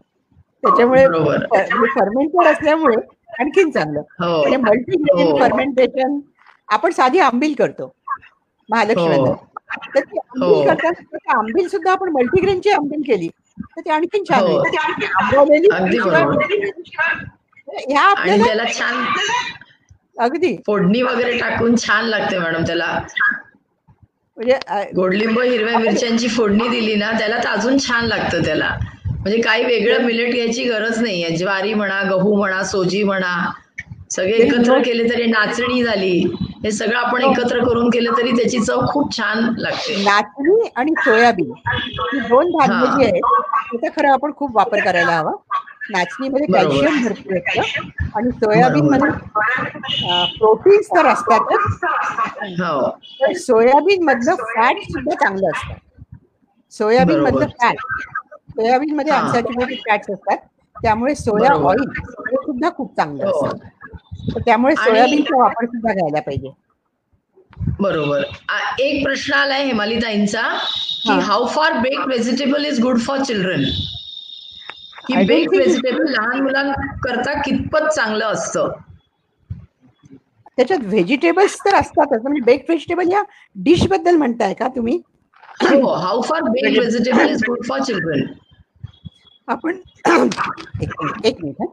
त्याच्यामुळे 0.62 1.06
बरोबर. 1.08 1.44
फर्मेंटेड 1.94 2.46
असल्यामुळे 2.48 2.96
आणखीन 3.42 3.70
चांगलं. 3.70 4.00
हो. 4.00 4.40
म्हणजे 4.40 4.56
मल्टीग्रेन 4.56 5.26
हो. 5.26 5.38
फर्मेंटेशन 5.38 6.18
आपण 6.68 6.90
साधी 6.90 7.18
आंबील 7.18 7.54
करतो. 7.54 7.92
महालक्ष्मीला. 8.68 9.16
हो. 9.16 9.34
तर 9.94 10.00
ती 10.00 10.18
आंबील 10.18 10.48
हो. 10.48 10.62
करताना 10.62 11.38
आंबील 11.38 11.68
सुद्धा 11.68 11.92
आपण 11.92 12.08
मल्टीग्रेनची 12.08 12.70
आंबील 12.70 13.02
केली. 13.06 13.28
तर 13.28 13.80
ती 13.80 13.90
आणखीन 13.90 14.24
छान 14.24 14.40
हो. 14.40 14.62
ह्या 17.68 18.02
आपल्याला 18.02 18.64
छान 18.72 19.04
अगदी. 20.18 20.56
फोडणी 20.66 21.02
वगैरे 21.02 21.38
टाकून 21.38 21.76
छान 21.76 22.04
लागते 22.04 22.38
मॅडम 22.38 22.62
त्याला. 22.62 22.98
म्हणजे 24.36 24.58
गोडलिंब 24.96 25.40
हिरव्या 25.40 25.78
मिरच्यांची 25.78 26.28
फोडणी 26.28 26.68
दिली 26.68 26.94
ना 26.94 27.10
त्याला 27.18 27.38
तर 27.38 27.48
अजून 27.48 27.78
छान 27.78 28.04
लागतं 28.04 28.44
त्याला. 28.44 28.76
म्हणजे 29.22 29.40
काही 29.40 29.64
वेगळं 29.64 30.04
मिलेट 30.04 30.32
घ्यायची 30.34 30.64
गरज 30.64 31.00
नाहीये. 31.02 31.28
ज्वारी 31.36 31.74
म्हणा 31.74 32.00
गहू 32.02 32.34
म्हणा 32.36 32.62
सोजी 32.64 33.02
म्हणा 33.04 33.34
सगळे 34.10 34.32
एकत्र 34.36 34.78
केले 34.84 35.08
तरी 35.10 35.26
नाचणी 35.26 35.82
झाली. 35.84 36.18
हे 36.64 36.70
सगळं 36.70 36.98
आपण 36.98 37.22
एकत्र 37.22 37.64
करून 37.64 37.88
केलं 37.90 38.16
तरी 38.16 38.30
त्याची 38.30 38.58
चव 38.60 38.80
खूप 38.86 39.16
छान 39.16 39.44
लागते. 39.58 39.94
नाचणी 40.04 40.68
आणि 40.76 40.92
सोयाबीन 40.98 41.52
ही 41.52 42.18
दोन 42.20 42.50
धान्य 42.50 42.86
हा. 42.86 42.96
जी 42.96 43.04
आहेत 43.04 43.22
त्याचा 43.70 43.88
खरं 43.96 44.12
आपण 44.12 44.32
खूप 44.36 44.56
वापर 44.56 44.84
करायला 44.84 45.16
हवा. 45.18 45.32
नाचणीमध्ये. 45.90 46.46
कॅल्शियम 46.46 47.00
भरपूर 47.04 47.36
असतं 47.36 47.88
आणि 48.16 48.30
सोयाबीन 48.32 48.88
मध्ये 48.88 49.10
प्रोटीन्स 50.38 50.88
तर 50.90 51.06
असतातच. 51.06 51.84
हो. 52.60 53.32
सोयाबीन 53.38 54.04
मधलं 54.04 54.34
फॅट 54.46 54.82
सुद्धा 54.84 55.14
चांगलं 55.14 55.48
असतं. 55.50 55.74
सोयाबीन 56.72 57.20
मधलं. 57.20 57.46
फॅट 57.60 57.76
सोयाबीन 58.52 58.94
मध्ये. 58.96 59.12
अनसॅच्युरेटेड 59.12 59.78
फॅट्स 59.78 60.10
असतात 60.10 60.36
त्यामुळे 60.82 61.14
सोया. 61.14 61.52
ऑइल 61.52 61.80
हे 62.00 62.36
सुद्धा 62.36 62.70
खूप 62.70 62.96
चांगलं 62.96 63.26
हो. 63.26 63.46
असतं. 63.46 64.40
त्यामुळे 64.40 64.74
सोयाबीनचा 64.74 65.42
वापर 65.42 65.64
सुद्धा 65.64 65.92
घ्यायला 65.92 66.20
पाहिजे. 66.20 66.48
बरोबर. 67.80 68.22
एक 68.78 69.04
प्रश्न 69.04 69.34
आलाय 69.34 69.64
हेमालीताईंचा 69.64 70.42
की. 71.02 71.18
How 71.18 71.46
far 71.46 71.72
baked 71.78 72.06
vegetable 72.06 72.64
is 72.64 72.80
good 72.80 73.00
for 73.00 73.18
children 73.18 73.62
की 75.06 75.14
it- 75.14 75.56
व्हेजिटेबल 75.56 76.04
लहान 76.08 76.40
मुलांकरता 76.40 77.42
कितपत 77.42 77.88
चांगलं 77.88 78.24
असतं? 78.24 78.72
त्याच्यात 80.56 80.78
व्हेजिटेबल्स 80.82 81.58
तर 81.58 81.74
असतातच 81.74 82.22
म्हणजे 82.22 82.40
बेक्ड 82.40 82.64
व्हेजिटेबल 82.68 83.12
या 83.12 83.22
डिशबद्दल 83.56 84.16
म्हणताय 84.16 84.54
का 84.54 84.68
तुम्ही? 84.68 85.00
हो 85.64 85.92
how 85.94 86.22
far 86.22 86.42
baked 86.48 86.78
vegetable 86.78 87.30
is 87.30 87.42
good 87.48 87.64
for 87.68 87.82
children 87.84 88.22
आपण 89.48 89.78
एक 91.24 91.36
मिनिट. 91.42 91.68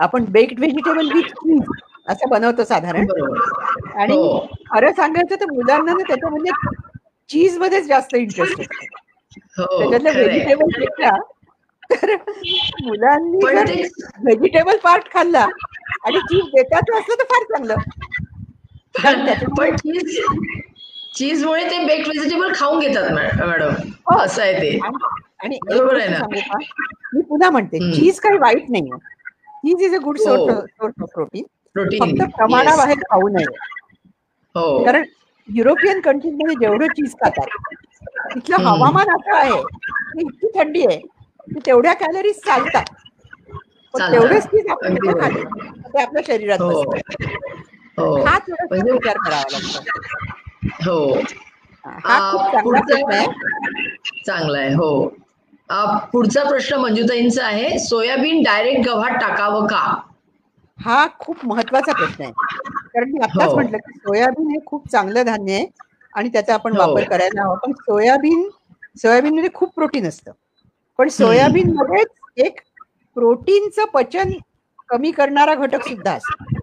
आपण 0.00 0.24
बेक्ड 0.32 0.58
व्हेजिटेबल 0.58 1.10
विथ 1.12 1.30
चीज 1.40 1.62
असं 2.08 2.28
बनवतो 2.30 2.64
साधारण 2.64 3.06
आणि 3.96 4.14
हो. 4.14 4.38
खरं 4.70 4.92
सांगायचं 4.96 5.40
तर 5.40 5.50
मुलांना 5.52 5.92
ना 5.92 6.02
त्याच्यामध्ये 6.08 6.52
चीज 7.30 7.58
मध्येच 7.58 7.86
जास्त 7.88 8.14
इंटरेस्ट 8.14 8.60
असतो 8.60 8.86
हो 9.58 9.78
त्याच्यातल्या. 9.80 10.12
व्हेजिटेबलपेक्षा 10.12 11.16
तर 11.90 12.14
मुलांनी 12.82 13.38
व्हेजिटेबल 13.44 14.76
पार्ट 14.84 15.12
खाल्ला 15.12 15.46
आणि 16.06 16.18
चीज 16.20 16.44
देताच 16.54 16.90
असलं 16.98 17.14
तर 17.14 17.24
फार 17.30 17.42
चांगलं 17.52 17.74
पण 19.58 19.76
चीज 19.76 20.20
चीज 21.14 21.44
मुळे 21.44 21.64
ते 21.64 21.84
बेक्ड 21.84 22.06
व्हेजिटेबल 22.06 22.52
खाऊन 22.54 22.78
घेतात 22.78 23.12
मॅ- 23.12 23.46
मॅडम. 23.46 23.70
हो. 23.88 24.18
असं 24.18 24.42
आहे 24.42 24.52
ते. 24.52 24.78
आणि- 25.44 25.78
बरोबर 25.78 26.00
आहे 26.00 26.08
ना? 26.08 26.26
मी 27.14 27.22
पुन्हा 27.22 27.50
म्हणते. 27.50 27.92
चीज 27.92 28.20
काही 28.20 28.38
वाईट 28.38 28.64
नाहीये. 28.70 28.98
चीज 29.48 29.82
इज 29.82 29.94
अ 29.94 30.02
गुड 30.04 30.18
हो. 30.18 30.24
सोर्स 30.24 31.02
ऑफ 31.02 31.08
प्रोटीन 31.14 31.44
प्रोटीन 31.72 32.04
फक्त 32.04 32.36
प्रमाणाबाहेर 32.36 32.96
खाऊ 32.98 33.28
नये. 33.28 33.44
हो. 34.54 34.84
कारण 34.84 35.04
युरोपियन 35.54 36.00
कंट्रीजमध्ये 36.00 36.54
जेवढं 36.54 36.86
चीज 36.86 37.12
खातात 37.12 37.74
तिथलं. 38.34 38.56
हवामान 38.56 39.06
असं 39.08 39.36
आहे. 39.36 39.62
की 39.62 40.20
इतकी 40.20 40.58
थंडी 40.58 40.86
आहे 40.86 40.98
की 41.40 41.58
तेवढ्या 41.66 41.92
कॅलरीज 41.92 42.36
चालतात. 42.36 42.84
पण. 43.94 44.12
तेवढेच 44.12 44.42
चीज 44.42 44.66
आपण 44.70 44.94
तर 44.94 45.28
ते 45.88 46.02
आपल्या 46.02 46.22
शरीरात 46.26 46.58
हो. 48.00 48.06
हो 48.06 48.18
थोडासा 48.18 48.64
म्हणजे 48.70 48.92
विचार 48.92 49.16
करावा 49.16 49.42
लागतो. 49.52 49.82
हो. 50.84 51.20
हा 51.84 52.32
खूप 52.32 52.40
चांगला 52.40 52.60
पुढचा- 52.62 52.86
प्रश्न 52.86 53.12
आहे. 53.12 53.26
चांगला 54.26 54.58
आहे 54.58 54.74
हो. 54.74 55.08
पुढचा 56.12 56.44
प्रश्न 56.44 56.76
मंजुताईंचा 56.76 57.46
आहे 57.46 57.78
सोयाबीन 57.78 58.42
डायरेक्ट 58.42 58.88
गव्हात 58.88 59.10
टाकावं 59.10 59.66
का? 59.66 60.00
हा 60.78 61.06
खूप 61.18 61.36
महत्त्वाचा 61.44 61.92
प्रश्न 61.92 62.24
आहे. 62.24 62.32
कारण 62.94 63.10
मी 63.10 63.18
आत्ताच 63.22 63.48
हो. 63.48 63.54
म्हटलं 63.54 63.76
की 63.76 63.98
सोयाबीन 63.98 64.46
हे 64.50 64.58
खूप 64.66 64.88
चांगलं 64.88 65.22
धान्य 65.22 65.52
आहे 65.54 65.66
आणि 66.14 66.28
त्याचा 66.28 66.54
आपण 66.54 66.76
हो. 66.76 66.78
वापर 66.78 67.04
करायला 67.04 67.42
हवा. 67.44 67.54
पण 67.54 67.72
सोयाबीन 67.72 68.48
सोयाबीन 68.96 69.34
मध्ये 69.34 69.50
खूप 69.54 69.74
प्रोटीन 69.74 70.08
असतं. 70.08 70.32
पण 70.98 71.08
सोयाबीन 71.08 71.72
मध्येच 71.74 72.06
एक 72.36 72.60
प्रोटीनचं 73.14 73.84
पचन 73.84 74.30
कमी 74.88 75.10
करणारा 75.10 75.54
घटक 75.54 75.88
सुद्धा 75.88 76.12
असतो. 76.12 76.59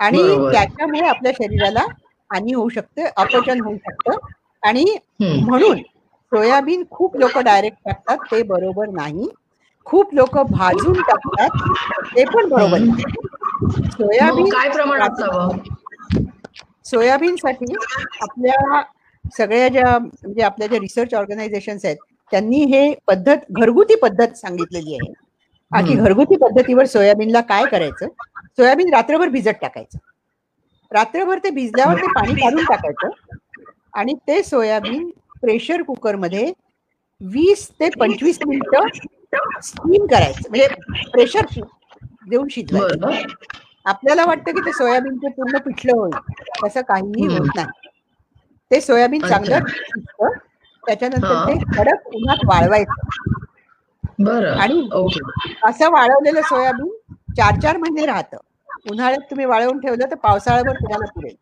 आणि. 0.00 0.22
त्याच्यामुळे 0.52 1.06
आपल्या 1.08 1.32
शरीराला 1.32 1.84
हानी 2.30 2.52
होऊ 2.54 2.68
शकते 2.68 3.04
अपचन 3.16 3.60
होऊ 3.60 3.76
शकतं. 3.76 4.16
आणि. 4.62 4.84
म्हणून 5.20 5.82
सोयाबीन 6.32 6.82
खूप 6.90 7.16
लोक 7.16 7.38
डायरेक्ट 7.38 7.78
टाकतात 7.84 8.18
ते 8.32 8.42
बरोबर 8.42 8.88
नाही. 8.90 9.28
खूप 9.86 10.14
लोक 10.14 10.38
भाजून 10.50 11.00
टाकतात 11.02 11.50
ते 12.16 12.24
पण 12.24 12.48
बरोबर 12.48 12.78
नाही. 12.78 13.04
सोयाबीन 13.90 14.48
काय 14.50 14.68
सोयाबीनसाठी 16.84 17.74
आपल्या 18.20 18.82
सगळ्या 19.38 19.68
ज्या 19.68 19.98
म्हणजे 19.98 20.42
आपल्या 20.42 20.68
ज्या 20.68 20.78
रिसर्च 20.78 21.14
ऑर्गनायझेशन्स 21.14 21.84
आहेत 21.84 21.96
त्यांनी 22.32 22.64
हे 22.64 22.92
पद्धत 23.06 23.50
घरगुती 23.50 23.94
पद्धत 23.94 24.36
सांगितलेली 24.36 24.94
आहे. 24.94 25.12
आ, 25.72 25.80
की 25.82 25.94
हम्म. 25.94 25.96
घरगुती 25.96 26.36
पद्धतीवर 26.38 26.86
सोयाबीनला 26.88 27.40
काय 27.48 27.66
करायचं? 27.66 28.08
सोयाबीन 28.58 28.92
रात्रभर 28.94 29.28
भिजत 29.30 29.58
टाकायचं. 29.60 29.98
रात्रभर 30.92 31.38
ते 31.38 31.50
भिजल्यावर 31.52 31.96
ते 31.96 32.06
पाणी 32.10 32.34
काढून 32.36 32.64
टाकायचं 32.66 33.10
आणि 33.94 34.14
ते 34.28 34.42
सोयाबीन 34.42 35.08
प्रेशर 35.42 35.82
कुकरमध्ये 35.82 36.52
वीस 37.20 37.68
ते 37.72 37.88
पंचवीस 37.92 38.38
मिनिटं 38.42 38.88
स्टीम 39.62 40.06
करायचं. 40.06 40.48
म्हणजे 40.48 40.66
प्रेशर 41.12 41.46
देऊन 42.24 42.48
शिजवायचं. 42.50 42.98
बरं 42.98 43.16
आपल्याला 43.86 44.24
वाटतं 44.26 44.52
की 44.52 44.60
ते 44.60 44.72
सोयाबीनचं 44.72 45.30
पूर्ण 45.32 45.58
पिठलं 45.60 45.92
होईल. 45.94 46.16
तसं 46.62 46.80
काहीही. 46.82 47.26
होत 47.28 47.54
नाही. 47.54 47.68
ते 48.70 48.80
सोयाबीन. 48.80 49.22
चांगलं 49.24 49.58
शिजतं. 49.84 50.36
त्याच्यानंतर. 50.84 51.36
ते 51.38 51.58
कडक 51.70 52.08
उन्हात 52.10 52.44
वाळवायचं. 52.44 53.02
आणि- 54.60 54.92
ओके. 54.92 55.20
असं 55.64 55.90
वाळवलेलं 55.90 56.40
सोयाबीन 56.40 57.12
चार 57.12 57.60
चार 57.60 57.76
महिने 57.76 58.06
राहतं. 58.06 58.36
उन्हाळ्यात 58.90 59.30
तुम्ही 59.30 59.46
वाळवून 59.46 59.78
ठेवलं 59.78 60.10
तर 60.10 60.14
पावसाळ्यावर 60.14 60.76
तुम्हाला 60.76 61.12
पुरेल. 61.12 61.36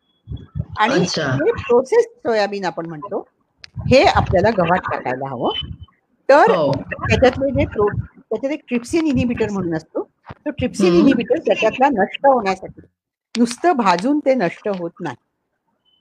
आणि. 0.79 0.93
हे 1.17 1.51
प्रोसेस 1.51 2.05
सोयाबीन 2.05 2.65
आपण 2.65 2.85
म्हणतो 2.85 3.27
हे 3.89 4.03
आपल्याला 4.03 4.49
गव्हात 4.49 4.79
टाकायला 4.79 5.29
हवं. 5.29 5.49
तर 6.29 6.51
हो. 6.55 6.71
त्याच्यातले 6.81 7.51
जे 7.51 7.65
त्याच्यात 8.19 8.51
एक 8.51 8.61
ट्रिप्सिन 8.67 9.07
इनिबिटर 9.07 9.49
म्हणून 9.51 9.75
असतो. 9.75 10.09
तो 10.31 10.49
ट्रिप्सिन. 10.49 10.93
इनिबिटर 10.93 11.37
त्याच्यातला 11.37 11.87
नष्ट 11.87 12.27
होण्यासाठी 12.27 12.81
नुसतं 13.37 13.71
भाजून 13.71 14.19
ते 14.19 14.33
नष्ट 14.33 14.67
होत 14.67 14.91
नाही. 15.01 15.15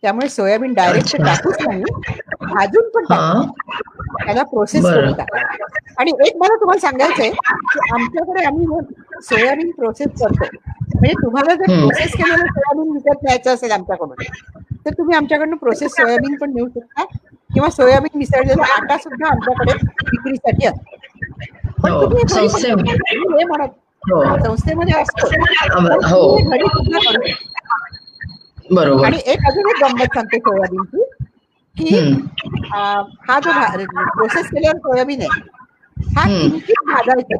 त्यामुळे 0.03 0.29
सोयाबीन 0.29 0.73
डायरेक्ट. 0.75 1.17
टाकूच 1.17 1.57
नाही. 1.61 1.83
भाजून 2.43 2.89
पण 2.89 3.05
त्याला 4.19 4.43
प्रोसेस. 4.43 4.83
करून 4.85 5.13
टाका. 5.13 5.39
आणि 5.99 6.11
एक 6.27 6.37
मला 6.37 6.55
तुम्हाला 6.57 6.81
सांगायचंय 6.81 7.31
की 7.31 7.79
आमच्याकडे 7.95 8.45
आम्ही 8.45 8.67
सोयाबीन 9.23 9.71
प्रोसेस 9.71 10.09
करतो. 10.21 10.45
म्हणजे 10.95 11.15
तुम्हाला 11.23 11.55
जर. 11.55 11.65
प्रोसेस 11.79 12.13
केलेलं 12.13 12.47
सोयाबीन 12.47 12.93
विकत 12.93 13.25
घ्यायचं 13.25 13.55
असेल 13.55 13.71
आमच्याकडून 13.71 14.25
तर 14.87 14.93
तुम्ही 14.99 15.17
आमच्याकडनं 15.17 15.57
प्रोसेस 15.57 15.93
सोयाबीन 15.93 16.35
पण 16.37 16.51
नेऊ 16.55 16.69
शकता. 16.69 17.05
किंवा 17.51 17.69
सोयाबीन 17.71 18.19
मिसळलेला 18.19 18.73
आटा 18.75 18.97
सुद्धा 18.99 19.29
आमच्याकडे 19.29 19.73
विक्रीसाठी 19.73 20.67
असतो. 20.67 20.97
पण 21.83 21.93
हो 21.93 22.01
तुम्ही 22.03 22.23
हे 23.39 23.45
म्हणत 23.45 23.69
संस्थेमध्ये. 24.43 24.95
असतो. 24.95 25.27
हो. 26.09 26.37
घरी 26.51 26.67
सुद्धा 26.67 26.99
शकता. 27.03 27.47
बरोबर. 28.71 29.05
आणि 29.05 29.19
एक 29.27 29.43
अजून 29.43 29.69
एक 29.69 29.79
गंमत 29.79 30.09
सांगते 30.09 30.39
सोयाबीनची 30.39 31.03
की 31.77 32.05
हा 32.71 33.41
जो 33.41 33.53
प्रोसेस 33.53 34.47
केल्यावर 34.47 34.81
सोयाबीन 34.81 35.23
आहे 35.23 35.41
हा. 36.11 36.31
किंचित 36.31 36.77
भाजायचा. 36.87 37.37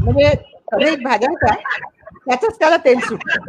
म्हणजे 0.00 0.34
सगळं 0.64 1.02
भाजायचा 1.02 1.54
त्याच 2.26 2.58
त्याला 2.58 2.78
तेल 2.78 3.00
सुटतं. 3.00 3.40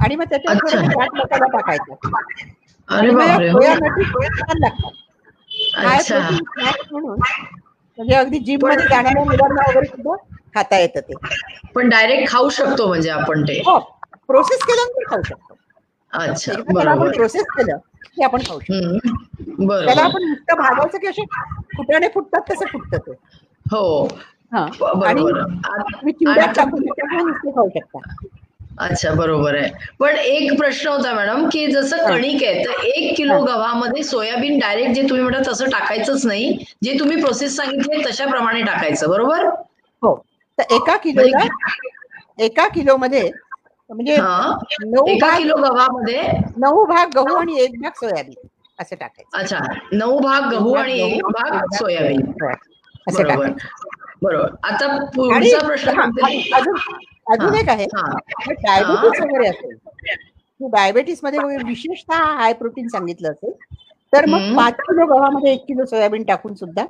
आणि 0.00 0.16
मग. 0.16 0.24
थोडा 0.54 0.84
चाट 0.84 1.14
मसाला 1.14 1.50
टाकायचा. 1.50 1.94
हो. 3.08 3.50
सोया 3.50 3.76
नटी 3.76 4.04
छान 4.32 4.58
लागतात 4.58 4.90
म्हणून 6.90 7.20
म्हणजे 7.98 8.14
अगदी 8.14 8.40
जिममध्ये 8.40 8.86
जाणाऱ्या 8.86 9.24
मुलांना 9.24 9.68
वगैरे 9.68 9.86
सुद्धा 9.86 10.14
खाता 10.54 10.78
येतं 10.78 11.00
ते. 11.00 11.14
पण 11.74 11.88
डायरेक्ट 11.88 12.28
खाऊ 12.28 12.50
शकतो 12.50 12.88
म्हणजे 12.88 13.10
आपण 13.10 13.42
ते. 13.42 13.60
हो. 13.60 13.78
प्रोसेस 14.28 14.62
केल्यानंतर 14.62 15.06
खाऊ 15.06 15.22
शकतो. 15.22 15.45
अच्छा 16.12 16.52
बरोबर. 16.72 17.12
प्रोसेस 17.12 17.42
केलं 17.42 17.76
की 18.04 18.22
आपण 18.24 18.42
खाऊ 18.48 18.58
शकतो. 18.60 18.74
हम्म. 18.74 18.98
त्याला 18.98 19.64
बरोबर 19.66 20.02
आपण 20.02 20.22
नुसतं 20.28 20.54
भाजायचं 20.54 20.98
की 20.98 21.06
असे 21.06 21.22
फुटाणे 21.76 22.08
फुटतात 22.08 22.40
तसं 22.50 22.66
फुटतं 22.66 22.96
ते. 22.96 23.12
हो. 23.66 24.06
हा. 24.52 24.66
ब- 24.80 25.04
आणि 25.04 25.22
बरोबर 25.22 25.40
तुम्ही 25.40 26.12
चिवड्यात 26.12 26.46
आणि- 26.48 26.56
टाकून 26.56 26.80
त्याच्यामुळे 26.80 27.24
नुसते 27.24 27.50
खाऊ 27.50 27.68
शकता. 27.68 27.98
अच्छा 28.78 29.12
बरोबर 29.14 29.54
आहे. 29.54 29.70
पण 29.98 30.16
एक 30.16 30.58
प्रश्न 30.58 30.88
होता 30.88 31.12
मॅडम 31.14 31.48
की 31.52 31.66
जसं 31.66 31.96
कणिक 32.06 32.42
आहे 32.42 32.64
तर 32.64 32.84
एक 32.84 33.16
किलो 33.16 33.38
गव्हामध्ये 33.44 34.02
सोयाबीन 34.02 34.58
डायरेक्ट 34.58 34.92
जे 34.94 35.02
तुम्ही 35.02 35.22
म्हणता 35.24 35.50
तसं 35.52 35.64
टाकायचंच 35.64 36.26
नाही 36.26 36.64
जे 36.84 36.98
तुम्ही 36.98 37.20
प्रोसेस 37.22 37.56
सांगितली 37.56 38.02
तशा 38.04 38.26
प्रमाणे 38.26 38.62
टाकायचं 38.62 39.10
बरोबर? 39.10 39.44
हो. 40.02 40.14
तर 40.58 40.62
एका 40.70 40.96
किलोला 40.96 41.46
एका 42.38 42.68
किलो 42.68 42.96
मध्ये 42.96 43.30
म्हणजे 43.90 44.16
नऊ 44.84 45.06
एका 45.06 45.36
किलो 45.38 45.56
गव्हामध्ये? 45.56 46.22
नऊ 46.56 46.84
भाग 46.84 47.10
गहू 47.16 47.34
आणि 47.34 47.58
एक 47.60 47.80
भाग 47.82 47.92
सोयाबीन 47.96 48.46
असं 48.78 48.96
टाकायचं. 48.96 49.38
अच्छा 49.38 49.58
नऊ 49.92 50.18
भाग 50.18 50.50
गहू 50.52 50.74
आणि 50.74 50.98
एक 51.00 51.24
भाग 51.26 51.74
सोयाबीन. 51.74 52.20
असं 53.08 53.22
टाकायचं. 53.22 53.86
बरोबर. 54.22 54.48
आता 54.62 54.96
पुढचा 55.06 55.66
प्रश्न? 55.66 56.00
अजून 56.54 56.76
अजून 57.32 57.54
एक 57.54 57.68
आहे. 57.68 57.86
डायबिटीस 57.86 59.20
वगैरे 59.20 59.48
असेल. 59.48 59.76
डायबिटीसमध्ये 60.60 61.38
वगैरे 61.40 61.64
विशेषतः 61.64 62.22
हाय 62.38 62.52
प्रोटीन 62.52 62.88
सांगितलं 62.88 63.30
असेल 63.30 63.52
तर 64.12 64.26
मग. 64.26 64.54
पाच 64.56 64.74
किलो 64.80 65.06
गव्हामध्ये 65.06 65.52
एक 65.52 65.64
किलो 65.68 65.84
सोयाबीन 65.84 66.22
टाकून 66.22 66.54
सुद्धा 66.54 66.84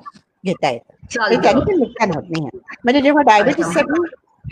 घेता 0.44 0.70
येतं. 0.70 0.94
त्याने 1.40 1.60
पण 1.60 1.78
नुकसान 1.78 2.10
होत 2.10 2.30
नाही. 2.30 2.58
म्हणजे 2.84 3.00
जेव्हा 3.00 3.22
डायबेटीससाठी 3.22 4.02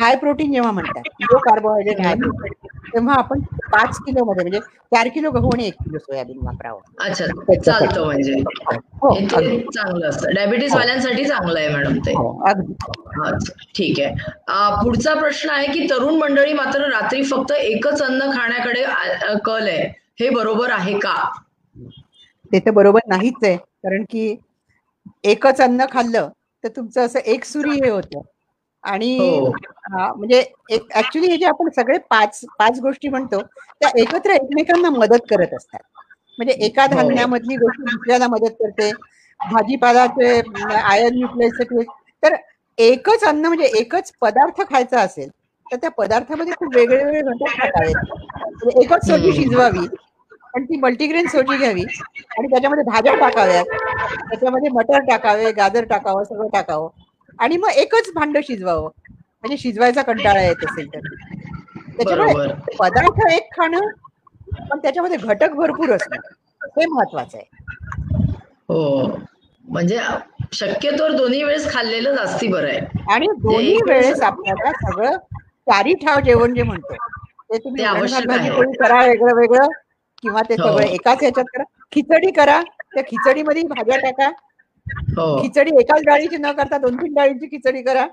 हाय 0.01 0.15
प्रोटीन 0.17 0.53
जेव्हा 0.53 0.71
म्हणतात 0.73 1.03
लो 1.23 1.39
कार्बोहायड्रेट 1.41 2.01
हाय 2.01 2.15
प्रोटीन 2.15 2.69
तेव्हा 2.95 3.15
आपण 3.15 3.41
पाच 3.73 3.99
किलो 3.99 4.25
मध्ये 4.25 4.43
म्हणजे 4.45 4.61
चार 4.93 5.09
किलो 5.09 5.31
गहू 5.31 5.51
आणि 5.55 5.67
एक 5.67 5.75
किलो 5.75 5.99
सोयाबीन 5.99 6.39
वापरावं. 6.43 6.81
अच्छा 6.99 7.27
चालतं 7.55 8.05
म्हणजे. 8.05 8.33
हो 9.03 9.13
हे 9.15 9.27
चांगलं 9.67 10.09
असतं. 10.09 10.35
डायबिटीस 10.35 10.75
वाल्यांसाठी 10.75 11.25
चांगलं 11.25 11.59
आहे 11.59 11.69
मॅडम 11.69 11.99
ते. 12.07 12.13
हो 12.13 13.31
ठीक 13.77 14.01
आहे. 14.01 14.15
पुढचा 14.85 15.15
प्रश्न 15.15 15.51
आहे 15.51 15.67
की 15.73 15.87
तरुण 15.91 16.15
मंडळी 16.19 16.53
मात्र 16.53 16.89
रात्री 16.91 17.23
फक्त 17.25 17.53
एकच 17.53 18.03
अन्न 18.03 18.31
खाण्याकडे 18.35 18.85
कल 19.47 19.69
आहे. 19.69 19.89
हे 20.21 20.29
बरोबर 20.31 20.71
आहे 20.71 20.99
का? 20.99 21.15
ते 22.53 22.59
तर 22.59 22.71
बरोबर 22.71 23.01
नाहीच 23.09 23.45
आहे 23.45 23.57
कारण 23.57 24.05
की 24.11 24.35
एकच 25.25 25.61
अन्न 25.61 25.85
खाल्लं 25.93 26.29
तर 26.65 26.69
तुमचं 26.77 27.05
असं 27.07 27.19
एक 27.27 27.45
सुरी 27.45 27.71
हे 27.75 27.89
होतं. 27.91 28.21
आणि 28.85 29.17
हो. 29.19 29.51
म्हणजे 29.89 30.43
एक 30.71 30.87
ऍक्च्युली 30.95 31.29
हे 31.29 31.37
जे 31.37 31.47
आपण 31.47 31.69
सगळे 31.77 31.99
पाच 32.11 32.41
पाच 32.59 32.81
गोष्टी 32.81 33.09
म्हणतो 33.09 33.41
त्या 33.41 33.91
एकत्र 33.97 34.31
एकमेकांना 34.33 34.91
मदत 34.93 35.27
करत 35.31 35.55
असतात 35.55 35.81
म्हणजे 36.39 36.55
एका 36.67 36.83
हो. 36.83 36.89
धान्यामधली 36.91 37.57
गोष्ट 37.57 37.81
दुसऱ्याला 37.83 38.29
मदत 38.29 38.55
करते 38.61 38.91
भाजीपालाचे 39.41 40.31
आयर्न 40.75 41.17
न्यूक्लियसचे 41.17 41.83
तर 42.23 42.35
एकच 42.79 43.25
अन्न 43.25 43.47
म्हणजे 43.47 43.67
एकच 43.79 44.13
पदार्थ 44.21 44.61
खायचा 44.63 45.01
असेल 45.01 45.29
तर 45.67 45.77
त्या 45.77 45.91
पदार्थामध्ये 45.93 46.53
खूप 46.55 46.75
वेगळे 46.77 47.05
वेगळे 47.05 47.21
घटक 47.23 47.61
टाकावेत 47.61 47.97
म्हणजे 47.97 48.81
एकच 48.83 49.07
सोजी. 49.07 49.33
शिजवावी 49.35 49.87
पण 50.55 50.65
ती 50.65 50.77
मल्टीग्रेन 50.79 51.27
सोजी 51.29 51.57
घ्यावी 51.57 51.83
आणि 51.83 52.49
त्याच्यामध्ये 52.49 52.85
भाज्या 52.85 53.15
टाकाव्यात 53.19 53.65
त्याच्यामध्ये 54.21 54.71
मटर 54.73 54.99
टाकावे 55.05 55.51
गाजर 55.53 55.85
टाकावं 55.85 56.25
सगळं 56.25 56.49
टाकावं 56.49 56.89
आणि 57.39 57.57
मग 57.57 57.71
एकच 57.77 58.11
भांड 58.15 58.39
शिजवावं. 58.45 58.91
म्हणजे 59.43 59.57
शिजवायचा 59.59 60.03
कंटाळा 60.03 60.43
येत 60.43 60.65
असेल 60.65 60.89
तर. 60.89 61.01
त्याच्यामुळे 61.97 62.33
पदार्थ 62.79 63.21
एक 63.33 63.49
खाणं 63.53 63.89
पण 64.71 64.79
त्याच्यामध्ये 64.79 65.17
घटक 65.19 65.55
भरपूर 65.55 65.93
असणं 65.93 66.17
हे 66.77 66.87
महत्वाचं 66.87 67.39
आहे. 67.39 67.47
हो. 68.69 69.07
म्हणजे 69.65 69.99
शक्यतोवर 70.53 71.13
दोन्ही 71.13 71.43
वेळेस 71.43 71.71
खाल्लेलं 71.73 72.15
जास्ती 72.15 72.49
बरं 72.49 72.69
आहे. 72.69 72.81
आणि 73.13 73.27
दोन्ही 73.39 73.77
वेळेस 73.89 74.21
आपल्याला 74.23 74.73
सगळं 74.81 75.17
चारी 75.67 75.95
ठाव 75.97 76.21
जेवण 76.21 76.55
जे 76.55 76.63
म्हणतो 76.63 76.95
ते 77.51 77.59
तुम्ही 77.59 77.85
करा 78.79 79.05
वेगळं 79.07 79.35
वेगळं 79.35 79.67
किंवा 80.23 80.43
ते 80.43 80.55
हो. 80.55 80.63
सगळं 80.63 80.85
एकाच 80.85 81.19
ह्याच्यात 81.21 81.45
करा. 81.47 81.65
खिचडी 81.93 82.31
करा 82.33 82.61
त्या 82.95 83.03
खिचडीमध्ये 83.03 83.63
भाज्या 83.65 83.97
टाका 84.01 84.31
खिचडी 85.37 85.71
एकाच 85.81 86.03
डाळीची 86.05 86.37
न 86.39 86.53
करता 86.53 86.79
दोन 86.79 86.97
तीन 86.97 87.15
डाळीची 87.15 87.47
खिचडी 87.49 87.83
करा. 87.83 88.07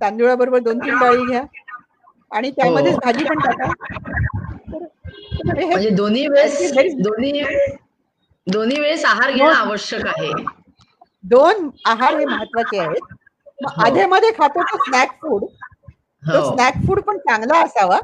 तांदूळाबरोबर 0.00 0.58
दोन 0.60 0.78
तीन 0.80 0.98
डाळी 0.98 1.24
घ्या. 1.24 1.42
आणि 2.30 2.50
त्यामध्येच 2.50 2.96
हो. 2.96 2.98
भाजी 2.98 3.24
पण 3.24 3.40
टाका. 3.40 3.68
हे 5.58 5.64
म्हणजे 5.66 5.90
दोन्ही 5.90 6.26
वेळेस 6.28 6.72
दोन्ही 6.98 7.42
दोन्ही 8.46 8.80
वेळेस 8.80 9.04
आहार 9.04 9.30
घेणं 9.32 9.52
आवश्यक 9.52 10.06
आहे. 10.08 10.32
दोन 11.24 11.68
आहार 11.86 12.14
हे 12.14 12.24
महत्त्वाचे 12.26 12.78
आहेत. 12.78 13.02
मग 13.60 13.70
हो. 13.72 13.84
आधे 13.84 14.06
मध्ये 14.06 14.30
खातो 14.32 14.62
तो 14.64 14.78
स्नॅक 14.78 15.12
फूड 15.20 15.44
तो 16.22 16.40
हो. 16.40 16.42
स्नॅक 16.42 16.74
फूड 16.86 17.00
पण 17.02 17.18
चांगला 17.20 17.58
असावा. 17.60 17.98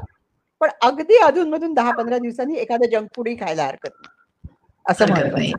पण 0.61 0.69
अगदी 0.81 1.17
अधून 1.23 1.49
मधून 1.49 1.73
दहा 1.73 1.91
पंधरा 1.91 2.17
दिवसांनी 2.17 2.57
एखादं 2.57 2.89
जंक 2.91 3.07
फूडही 3.15 3.35
खायला 3.35 3.63
हरकत 3.65 3.89
नाही. 3.91 4.09
असं 4.85 5.09
नाही. 5.09 5.53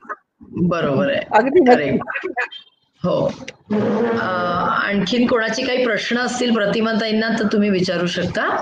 बरोबर 0.51 1.11
आहे. 1.11 1.21
अगदी. 1.31 1.99
हो. 3.03 3.27
आणखीन 3.73 5.27
कोणाचे 5.27 5.63
काही 5.63 5.85
प्रश्न 5.85 6.19
असतील 6.19 6.55
प्रतिमाताईंना 6.55 7.29
तर 7.29 7.47
तुम्ही 7.53 7.71
विचारू 7.71 8.07
शकता. 8.07 8.57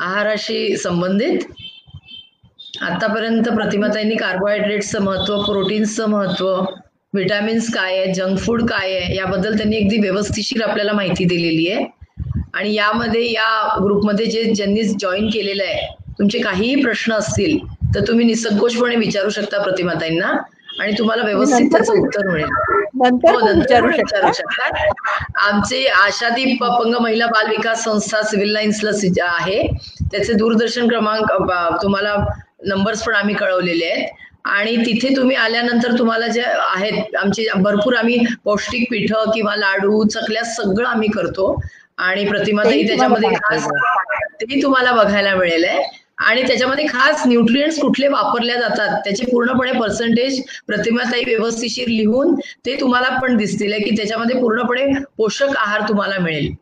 आहाराशी 0.00 0.76
संबंधित. 0.76 1.38
आतापर्यंत 2.82 3.48
प्रतिमाताईंनी 3.48 4.14
कार्बोहायड्रेट्सचं 4.14 5.02
महत्त्व 5.02 5.42
प्रोटीन्सचं 5.42 6.06
महत्त्व 6.06 6.64
विटॅमिन्स 7.14 7.74
काय 7.74 7.98
आहे 7.98 8.12
जंक 8.14 8.38
फूड 8.38 8.62
काय 8.68 8.96
आहे 8.98 9.16
याबद्दल 9.16 9.56
त्यांनी 9.56 9.76
अगदी 9.76 9.98
व्यवस्थिशीर 10.00 10.62
आपल्याला 10.62 10.92
माहिती 10.92 11.24
दिलेली 11.24 11.70
आहे. 11.70 11.84
आणि 12.54 12.74
यामध्ये 12.74 13.32
या 13.32 13.78
ग्रुपमध्ये 13.84 14.26
जे 14.26 14.42
ज्यांनी 14.44 14.82
जॉईन 14.82 15.28
केलेलं 15.30 15.62
आहे 15.64 15.86
तुमचे 16.18 16.38
काहीही 16.38 16.82
प्रश्न 16.82 17.12
असतील 17.12 17.58
तर 17.94 18.00
तुम्ही 18.08 18.26
निसंकोचपणे 18.26 18.96
विचारू 18.96 19.30
शकता 19.30 19.62
प्रतिमाताईंना. 19.62 20.32
आणि 20.80 20.92
तुम्हाला 20.98 21.22
व्यवस्थित 21.22 21.68
त्याचं 21.72 22.00
उत्तर 22.00 22.26
मिळेल. 22.26 22.48
हो 22.96 23.46
विचारू 23.86 24.32
शकतात 24.32 24.72
आमचे 25.42 25.84
आशादीप 25.86 26.64
अपंग 26.64 26.94
महिला 27.00 27.26
बाल 27.26 27.48
विकास 27.48 27.84
संस्था 27.84 28.22
सिव्हिल 28.22 28.52
लाईन्सला 28.52 28.90
आहे. 29.26 29.60
त्याचे 30.12 30.32
दूरदर्शन 30.32 30.88
क्रमांक 30.88 31.32
तुम्हाला 31.82 32.14
नंबर्स 32.66 33.02
पण 33.02 33.14
आम्ही 33.14 33.34
कळवलेले 33.34 33.86
आहेत. 33.86 34.08
आणि 34.46 34.76
तिथे 34.76 35.14
तुम्ही 35.16 35.36
आल्यानंतर 35.36 35.98
तुम्हाला 35.98 36.26
जे 36.28 36.42
आहेत 36.44 37.14
आमचे 37.16 37.46
भरपूर 37.56 37.94
आम्ही 37.96 38.18
पौष्टिक 38.44 38.86
पिठं 38.90 39.30
किंवा 39.34 39.54
लाडू 39.56 40.02
चकल्या 40.04 40.42
सगळं 40.44 40.88
आम्ही 40.88 41.08
करतो. 41.08 41.60
आणि 41.98 42.24
प्रतिमाताई 42.28 42.72
तेही 42.72 42.86
त्याच्यामध्ये 42.86 43.28
खास 43.34 43.66
तेही 44.40 44.62
तुम्हाला 44.62 44.92
बघायला 44.92 45.34
मिळेल 45.34 45.64
आहे. 45.64 45.82
आणि 46.18 46.42
त्याच्यामध्ये 46.42 46.86
खास 46.86 47.22
न्यूट्रिएंट्स 47.26 47.78
कुठले 47.80 48.08
वापरल्या 48.08 48.56
जातात 48.60 49.00
त्याचे 49.00 49.24
पूर्णपणे 49.24 49.72
पर्सेंटेज 49.72 50.42
प्रतिमाताई 50.66 51.22
व्यवस्थिशीर 51.26 51.88
लिहून 51.88 52.34
ते 52.66 52.80
तुम्हाला 52.80 53.18
पण 53.18 53.36
दिसतील 53.36 53.72
की 53.84 53.90
त्याच्यामध्ये 53.90 54.40
पूर्णपणे 54.40 54.86
पोषक 55.16 55.56
आहार 55.56 55.88
तुम्हाला 55.88 56.18
मिळेल. 56.18 56.54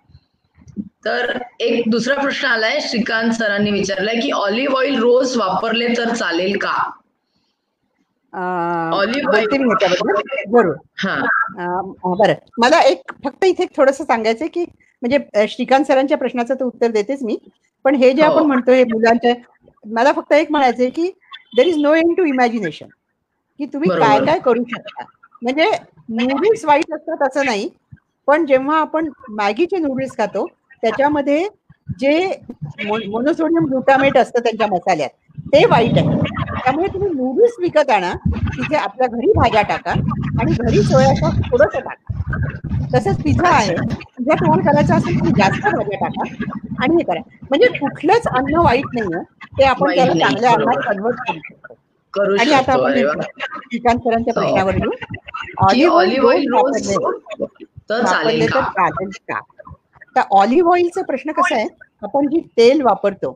तर 1.04 1.38
एक 1.60 1.82
दुसरा 1.90 2.14
प्रश्न 2.14 2.48
आलाय 2.48 2.78
श्रीकांत 2.80 3.32
सरांनी 3.32 3.70
विचारलाय 3.70 4.20
की 4.20 4.30
ऑलिव्ह 4.30 4.76
ऑइल 4.76 4.98
रोज 4.98 5.36
वापरले 5.36 5.88
तर 5.88 6.14
चालेल 6.14 6.56
का? 6.56 6.72
मी 8.34 9.20
ह्याच्याबद्दल 9.20 10.42
जरूर 10.52 10.74
हा. 10.98 11.16
बरं. 12.04 12.34
मला 12.58 12.80
एक 12.80 13.12
फक्त 13.24 13.44
इथे 13.44 13.66
थोडस 13.76 13.98
सांगायचंय 13.98 14.48
की 14.48 14.64
म्हणजे 15.02 15.46
श्रीकांत 15.48 15.84
सरांच्या 15.84 16.16
प्रश्नाचं 16.18 16.54
तर 16.54 16.64
उत्तर 16.64 16.90
देतेच 16.90 17.22
मी 17.22 17.36
पण 17.84 17.94
हे 17.94 18.12
जे 18.12 18.22
हो. 18.22 18.30
आपण 18.30 18.46
म्हणतो 18.46 18.72
हे 18.72 18.84
मुलांच्या 18.84 19.34
मला 19.84 20.12
फक्त 20.12 20.32
एक 20.32 20.50
म्हणायचंय 20.50 20.88
की 20.90 21.10
there 21.56 21.66
is 21.66 21.78
no 21.78 21.94
end 21.94 22.16
to 22.16 22.24
imagination 22.24 22.86
की 23.60 23.66
तुम्ही. 23.66 23.90
काय 23.90 24.24
काय 24.24 24.38
करू 24.40 24.62
शकता 24.66 25.04
म्हणजे 25.42 25.70
नूडल्स 26.10 26.64
वाईट 26.64 26.92
असतात 26.94 27.26
असं 27.26 27.44
नाही 27.44 27.68
पण 28.28 28.44
जेव्हा 28.46 28.78
आपण 28.80 29.08
मॅगीचे 29.30 29.78
नूडल्स 29.78 30.16
खातो 30.16 30.46
त्याच्यामध्ये 30.82 31.46
जे 32.00 32.12
मोनोसोडियम 32.86 33.64
ग्लुटामेट 33.64 34.16
असतं 34.16 34.42
त्यांच्या 34.42 34.66
मसाल्यात 34.66 35.31
ते 35.52 35.64
वाईट 35.66 35.98
आहे. 35.98 36.16
त्यामुळे 36.64 36.88
तुम्ही 36.88 37.08
नूडल्स 37.10 37.54
विकत 37.60 37.90
आणा 37.90 38.12
तिथे 38.56 38.76
आपल्या 38.76 39.06
घरी 39.08 39.32
भाज्या 39.36 39.62
टाका 39.68 39.90
आणि 40.40 40.52
घरी 40.58 40.82
सोया 40.82 41.14
सॉस 41.14 41.34
थोडंसं 41.42 41.80
टाका. 41.80 42.12
तसंच 42.94 43.20
पिझ्झा 43.22 43.48
आहे 43.48 43.74
पिझ्झा 43.76 44.34
तुम्हाला 44.34 44.62
करायचा 44.62 44.94
असेल 44.96 45.18
तुम्ही 45.18 45.32
जास्त 45.36 45.66
भाज्या 45.66 45.98
टाका 46.00 46.24
आणि 46.78 46.94
हे 46.96 47.02
करा. 47.04 47.20
म्हणजे 47.42 47.68
कुठलंच 47.78 48.26
अन्न 48.28 48.58
वाईट 48.64 48.84
नाहीये 48.94 49.22
ते 49.58 49.64
आपण 49.64 49.94
त्याला 49.94 50.14
चांगल्या 50.16 50.52
अन्नात. 50.52 50.82
कन्वर्ट 50.86 51.16
करू 51.22 51.38
शकतो. 51.40 51.74
आणि 52.34 52.52
आता 52.52 52.72
आपण 52.72 52.90
अरे 52.90 53.04
वा. 53.04 53.12
श्रीकांत 53.62 53.98
सरांच्या 54.00 54.32
हो. 54.34 54.40
प्रश्नावर 54.40 54.74
येऊ. 54.74 54.90
ऑलिव्ह 55.58 55.96
ऑइल 55.96 56.52
वापरले 56.52 56.96
तर 57.90 58.04
चालेल 58.04 58.46
का? 58.46 59.40
तर 60.16 60.20
ऑलिव्ह 60.32 60.70
ऑइलचा 60.72 61.02
प्रश्न 61.02 61.32
कसा 61.32 61.54
आहे 61.54 61.66
आपण 62.02 62.26
जी 62.28 62.40
तेल 62.56 62.82
वापरतो 62.82 63.32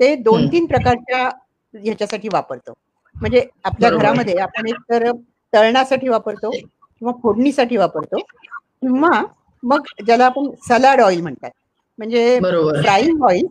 ते 0.00 0.14
दोन. 0.18 0.46
तीन 0.48 0.66
प्रकारच्या 0.66 1.28
ह्याच्यासाठी 1.74 2.28
वापरतो. 2.32 2.72
म्हणजे 3.16 3.46
आपल्या. 3.64 3.90
घरामध्ये 3.90 4.36
आपण 4.40 4.66
एक 4.68 4.76
तर 4.90 5.10
तळण्यासाठी 5.52 6.08
वापरतो 6.08 6.50
किंवा 6.50 7.12
फोडणीसाठी 7.22 7.76
वापरतो 7.76 8.18
किंवा 8.18 9.22
मग 9.62 9.86
ज्याला 10.06 10.26
आपण 10.26 10.50
सलाड 10.68 11.00
ऑइल 11.00 11.20
म्हणतात. 11.20 11.50
म्हणजे 11.98 12.38
फ्राईंग 12.40 13.22
ऑइल 13.24 13.46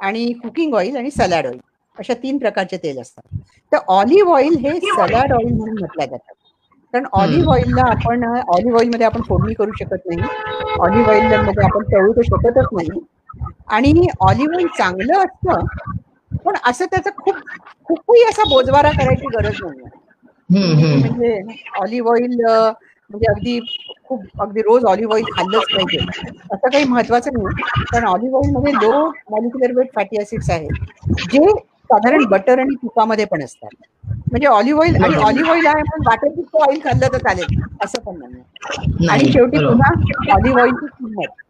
आणि 0.00 0.32
कुकिंग 0.42 0.74
ऑइल 0.74 0.96
आणि 0.96 1.10
सलाड 1.10 1.46
ऑइल 1.46 1.58
अशा 1.96 2.14
तीन 2.14 2.38
प्रकारचे 2.38 2.76
तेल 2.76 3.00
असतात. 3.00 3.36
तर 3.72 3.78
ऑलिव्ह 3.88 4.32
ऑइल 4.34 4.56
हे 4.56 4.78
सलाड 4.80 5.32
ऑइल 5.32 5.52
म्हणून 5.52 5.78
म्हटलं 5.78 6.04
जातं 6.06 6.32
कारण 6.94 7.06
ऑलिव्ह 7.12 7.52
ऑइलला 7.52 7.82
आपण 7.90 8.24
ऑलिव्ह 8.24 8.78
ऑइलमध्ये 8.78 9.06
आपण 9.06 9.22
फोडणी 9.28 9.54
करू 9.54 9.72
शकत 9.78 10.06
नाही. 10.06 10.20
ऑलिव्ह 10.80 11.10
ऑइलमध्ये 11.10 11.64
आपण 11.64 11.84
तळू 11.92 12.12
तर 12.12 12.22
शकतच 12.22 12.68
नाही. 12.72 13.00
आणि 13.68 14.06
ऑलिव्ह 14.20 14.56
ऑइल 14.56 14.66
चांगलं 14.78 15.18
असतं 15.18 15.66
पण 16.44 16.56
असं 16.66 16.84
त्याचा 16.84 17.10
खूप 17.16 17.36
खूपही 17.88 18.22
असा 18.24 18.48
बोजवारा 18.48 18.90
करायची 18.92 19.26
गरज 19.28 19.60
नाही 19.62 19.90
म्हणजे 20.98 21.40
ऑलिव्ह 21.80 22.10
ऑइल 22.10 22.40
म्हणजे 23.10 23.26
अगदी 23.30 23.58
खूप 24.04 24.40
अगदी 24.42 24.60
रोज 24.62 24.84
ऑलिव्ह 24.84 25.12
ऑइल 25.14 25.24
खाल्लंच 25.28 25.64
पाहिजे. 25.66 25.98
असं 26.52 26.68
काही 26.68 26.84
महत्वाचं 26.84 27.30
नाही. 27.34 27.62
कारण 27.84 28.04
olive 28.06 28.36
ऑइलमध्ये 28.38 28.72
low 28.74 29.06
molecular 29.30 29.72
weight 29.76 29.88
fatty 29.94 30.20
acids 30.20 30.50
आहेत 30.50 31.22
जे 31.30 31.48
साधारण 31.84 32.24
बटर 32.26 32.58
आणि 32.58 32.74
तुपामध्ये 32.76 33.24
पण 33.24 33.42
असतात. 33.44 33.68
म्हणजे 34.26 34.46
ऑलिव्ह 34.48 34.80
ऑइल 34.80 34.94
आणि. 34.96 35.14
ऑलिव्ह 35.16 35.50
ऑइल 35.50 35.66
आहे 35.66 35.80
म्हणून 35.80 36.06
वाटेल 36.06 36.36
तितकं 36.36 36.64
ऑइल 36.68 36.78
खाल्लं 36.84 37.12
तर 37.12 37.18
चालेल 37.20 37.60
असं 37.82 38.00
पण 38.02 38.18
नाही 38.20 39.08
आणि 39.08 39.32
शेवटी. 39.32 39.58
पुन्हा 39.58 39.90
ऑलिव्ह 40.34 40.60
ऑइलची 40.60 40.86
किंमत. 40.88 41.42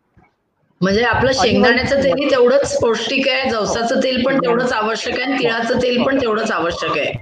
म्हणजे 0.85 1.02
आपलं 1.05 1.32
शेंगदाण्याचं 1.35 2.02
तेलही 2.02 2.31
तेवढंच 2.31 2.77
पौष्टिक 2.81 3.28
आहे 3.28 3.51
जवसाचं 3.51 4.02
तेल 4.02 4.24
पण 4.24 4.39
तेवढंच 4.39 4.73
आवश्यक 4.73 5.15
आहे 5.15 5.23
आणि 5.24 5.39
तिळाचं 5.39 5.81
तेल 5.82 6.02
पण 6.02 6.20
तेवढंच 6.20 6.51
आवश्यक 6.52 6.97
आहे 6.98 7.12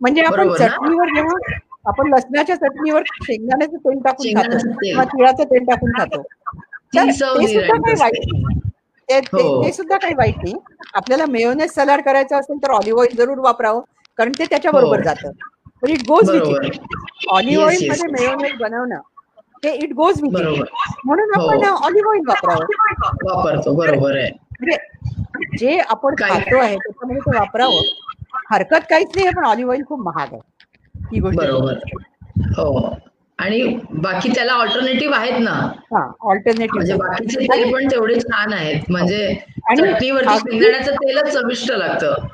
म्हणजे 0.00 0.22
आपण? 0.22 0.52
चटणीवर 0.54 1.08
जेव्हा 1.14 1.56
आपण 1.86 2.08
लसणाच्या 2.08 2.56
चटणीवर 2.56 3.02
शेंगदाण्याचं 3.16 3.76
तेल 3.78 3.98
टाकून 4.04 4.34
खातो 4.34 4.56
तेल. 4.56 4.72
किंवा 4.82 5.04
तिळाचं 5.06 5.44
तेल 5.44 5.64
टाकून 5.64 5.90
खातो 5.98 6.22
ती 6.92 7.12
सुद्धा 7.12 7.76
काही 7.76 7.94
वाईट 7.98 8.24
ते- 9.08 9.20
हो. 9.32 9.62
ते 9.64 9.72
सुद्धा 9.72 9.96
काही 9.96 10.14
वाईट 10.14 10.36
नाही 10.38 10.54
आपल्याला 10.94 11.24
मेयोनेज 11.28 11.70
सलाड 11.72 12.00
करायचं 12.02 12.38
असेल 12.38 12.56
तर 12.62 12.70
ऑलिव्ह 12.70 13.00
ऑइल 13.00 13.16
जरूर 13.16 13.38
वापरावं 13.40 13.80
कारण 14.18 14.32
ते 14.38 14.44
त्याच्या 14.44 14.70
बरोबर 14.70 14.96
हो. 14.98 15.02
जातं 15.04 15.30
पण 15.82 15.90
इट 15.90 16.02
गोज 16.08 16.30
विथ 16.30 17.28
ऑलिव्ह 17.30 17.64
ऑइलमध्ये. 17.64 18.06
मेयोनेज 18.12 18.58
बनवणं 18.60 18.98
हे 19.64 19.72
इट 19.74 19.92
गोज 19.92 20.20
विथ 20.22 20.30
बरोबर. 20.32 20.64
म्हणून 21.04 21.34
हो. 21.34 21.48
आपण 21.48 21.64
ऑलिव्ह 21.64 22.10
ऑइल 22.10 22.22
वापरावं. 22.28 22.66
वापरतो 23.24 23.74
बरोबर 23.74 24.16
आहे. 24.16 24.30
म्हणजे 24.60 25.56
जे 25.58 25.78
आपण? 25.78 26.14
खातो 26.20 26.58
आहे 26.58 26.76
त्याच्यामध्ये 26.76 27.20
ते 27.20 27.36
वापरावं. 27.38 27.82
हरकत 28.50 28.86
काहीच 28.90 29.08
नाही 29.16 29.28
पण 29.28 29.44
ऑलिव्ह 29.44 29.70
ऑइल 29.72 29.82
खूप 29.88 30.00
महाग 30.00 30.32
आहे. 30.32 30.40
ही 31.12 31.20
गोष्ट 31.20 31.38
बरोबर. 31.38 31.74
हो. 32.58 32.90
आणि 33.38 33.62
बाकी 33.92 34.28
त्याला 34.34 34.52
ऑल्टरनेटिव्ह 34.52 35.16
आहेत 35.16 35.40
ना. 35.40 35.50
हा 35.50 35.98
म्हणजे 35.98 36.28
ऑल्टरनेटिव्ह 36.28 36.96
बाकीचे 36.98 37.46
तेल 37.46 37.72
पण 37.72 37.90
तेवढे 37.90 38.14
छान 38.20 38.52
आहेत. 38.52 38.90
म्हणजे 38.90 39.26
आणि 39.70 39.82
शेंगदाण्याचं 39.92 40.94
तेलच 40.94 41.32
चविष्ट 41.32 41.70
लागतं. 41.72 42.26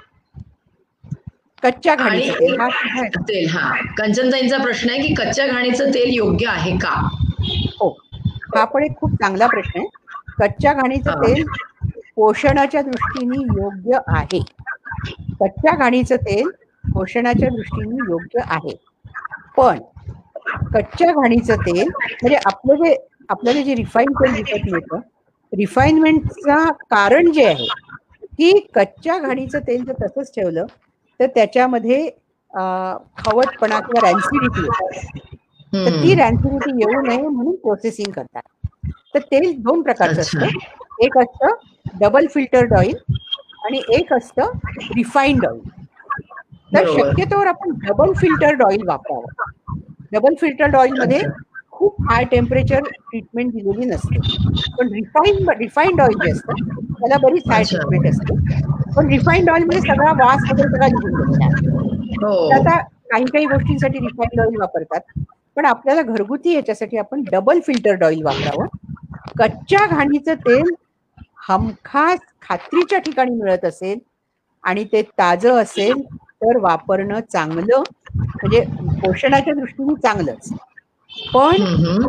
कच्च्या 1.65 1.95
घाणीचं 1.95 2.33
तेल. 2.41 2.61
हा. 2.61 2.69
तेल 3.29 3.49
हा. 3.49 3.71
कंचनताईंचा 3.99 4.59
प्रश्न 4.59 4.91
आहे 4.91 5.07
की 5.07 5.15
कच्च्या 5.15 5.47
घाणीचं 5.47 5.91
तेल 5.95 6.15
योग्य 6.15 6.47
आहे 6.49 6.77
का? 6.79 6.95
हो. 7.81 7.89
हा 8.57 8.65
पण 8.65 8.85
एक 8.85 8.97
खूप 8.97 9.15
चांगला 9.15 9.47
प्रश्न 9.47 9.79
आहे. 9.81 9.89
कच्च्या 10.41 10.73
घाणीचं. 10.73 11.23
तेल 11.23 11.45
पोषणाच्या 12.17 12.83
दृष्टीने 12.83 13.43
योग्य 13.61 13.99
आहे. 14.09 14.41
कच्च्या 15.41 15.77
घाणीचं 15.77 16.17
तेल 16.17 16.49
पोषणाच्या 16.85 17.49
दृष्टीने 17.49 17.97
योग्य 18.11 18.41
आहे. 18.47 18.75
पण 19.57 19.79
कच्च्या 20.75 21.11
घाणीचं 21.13 21.57
तेल 21.57 21.89
म्हणजे 21.89 22.37
आपलं 22.47 22.75
जे 22.75 22.97
आपल्याला 23.29 23.61
जे 23.63 23.75
रिफाईन 23.75 24.13
तेल 24.13 24.35
विकत 24.35 24.71
मिळतं 24.73 24.99
रिफाईनमेंटचा 25.53 26.57
कारण 26.91 27.31
जे 27.33 27.45
आहे 27.47 27.67
की 28.39 28.59
कच्च्या 28.75 29.19
घाणीचं 29.19 29.59
तेल 29.59 29.85
जर 29.85 29.93
तसंच 30.03 30.31
ठेवलं 30.35 30.67
तर 31.21 31.27
त्याच्यामध्ये 31.35 32.09
खवटपणा 33.19 33.79
किंवा 33.81 34.07
रॅन्सिडिटी 34.07 34.67
तर 35.73 36.03
ती. 36.03 36.15
रॅन्सिडिटी 36.15 36.71
येऊ 36.81 37.01
नये 37.03 37.29
म्हणून 37.29 37.55
प्रोसेसिंग 37.63 38.13
करतात 38.13 38.69
तर 39.15 39.21
तेल 39.31 39.53
दोन 39.63 39.83
प्रकारचं. 39.83 40.21
असतं 40.21 41.05
एक 41.05 41.19
असतं 41.19 41.55
डबल 42.01 42.27
फिल्टर्ड 42.35 42.73
ऑइल 42.75 42.97
आणि 43.65 43.81
एक 43.97 44.13
असतं 44.13 44.51
रिफाईंड 44.97 45.47
ऑइल 45.47 45.61
तर. 46.75 46.87
शक्यतोवर 46.89 47.47
आपण 47.47 47.71
डबल 47.83 48.13
फिल्टर्ड 48.21 48.63
ऑइल 48.63 48.83
वापरावं 48.89 49.79
डबल 50.13 50.35
फिल्टर्ड 50.41 50.77
ऑइलमध्ये 50.77 51.21
खूप 51.75 51.97
हाय 52.11 52.25
टेम्परेचर 52.25 52.81
ट्रीटमेंट 52.81 53.53
दिलेली 53.53 53.85
नसते. 53.87 54.19
पण 54.79 54.93
रिफाईन 54.93 55.49
रिफाईंड 55.59 56.01
ऑइल 56.01 56.19
जे 56.25 56.31
असतं 56.31 56.55
त्याला 57.01 57.17
बरीच 57.19 57.43
हाय. 57.51 57.63
ट्रीटमेंट 57.63 58.07
असते. 58.07 58.35
पण 58.97 59.09
रिफाईंड 59.09 59.51
ऑइलमध्ये 59.51 59.81
सगळा 59.81 60.13
वास 60.25 60.43
वगैरे 60.51 60.69
सगळा 60.69 60.87
निघून 60.87 61.15
गेलेला 61.15 61.45
आहे 61.45 61.69
हो. 62.25 62.49
आता 62.51 62.79
काही 63.11 63.25
काही 63.25 63.47
गोष्टींसाठी 63.47 63.99
रिफाईंड 63.99 64.41
ऑइल 64.41 64.57
वापरतात. 64.61 65.01
पण 65.57 65.65
आपल्याला 65.65 66.03
घरगुती 66.03 66.53
याच्यासाठी 66.53 66.97
आपण 66.97 67.23
डबल 67.33 67.61
फिल्टर्ड 67.61 68.05
ऑइल 68.05 68.23
वापरावं. 68.23 68.67
कच्च्या 69.39 69.87
घाणीचं 69.87 70.35
तेल 70.35 70.75
हमखास 71.49 72.19
खात्रीच्या 72.43 72.99
ठिकाणी 72.99 73.35
मिळत 73.35 73.65
असेल 73.65 73.99
आणि 74.65 74.85
ते 74.85 75.03
ताजं 75.03 75.63
असेल 75.63 76.03
तर 76.43 76.57
वापरणं 76.59 77.21
चांगलं. 77.33 77.83
म्हणजे 78.17 78.61
पोषणाच्या 79.01 79.55
दृष्टीने 79.55 79.95
चांगलंच. 79.95 80.53
पण. 81.35 81.57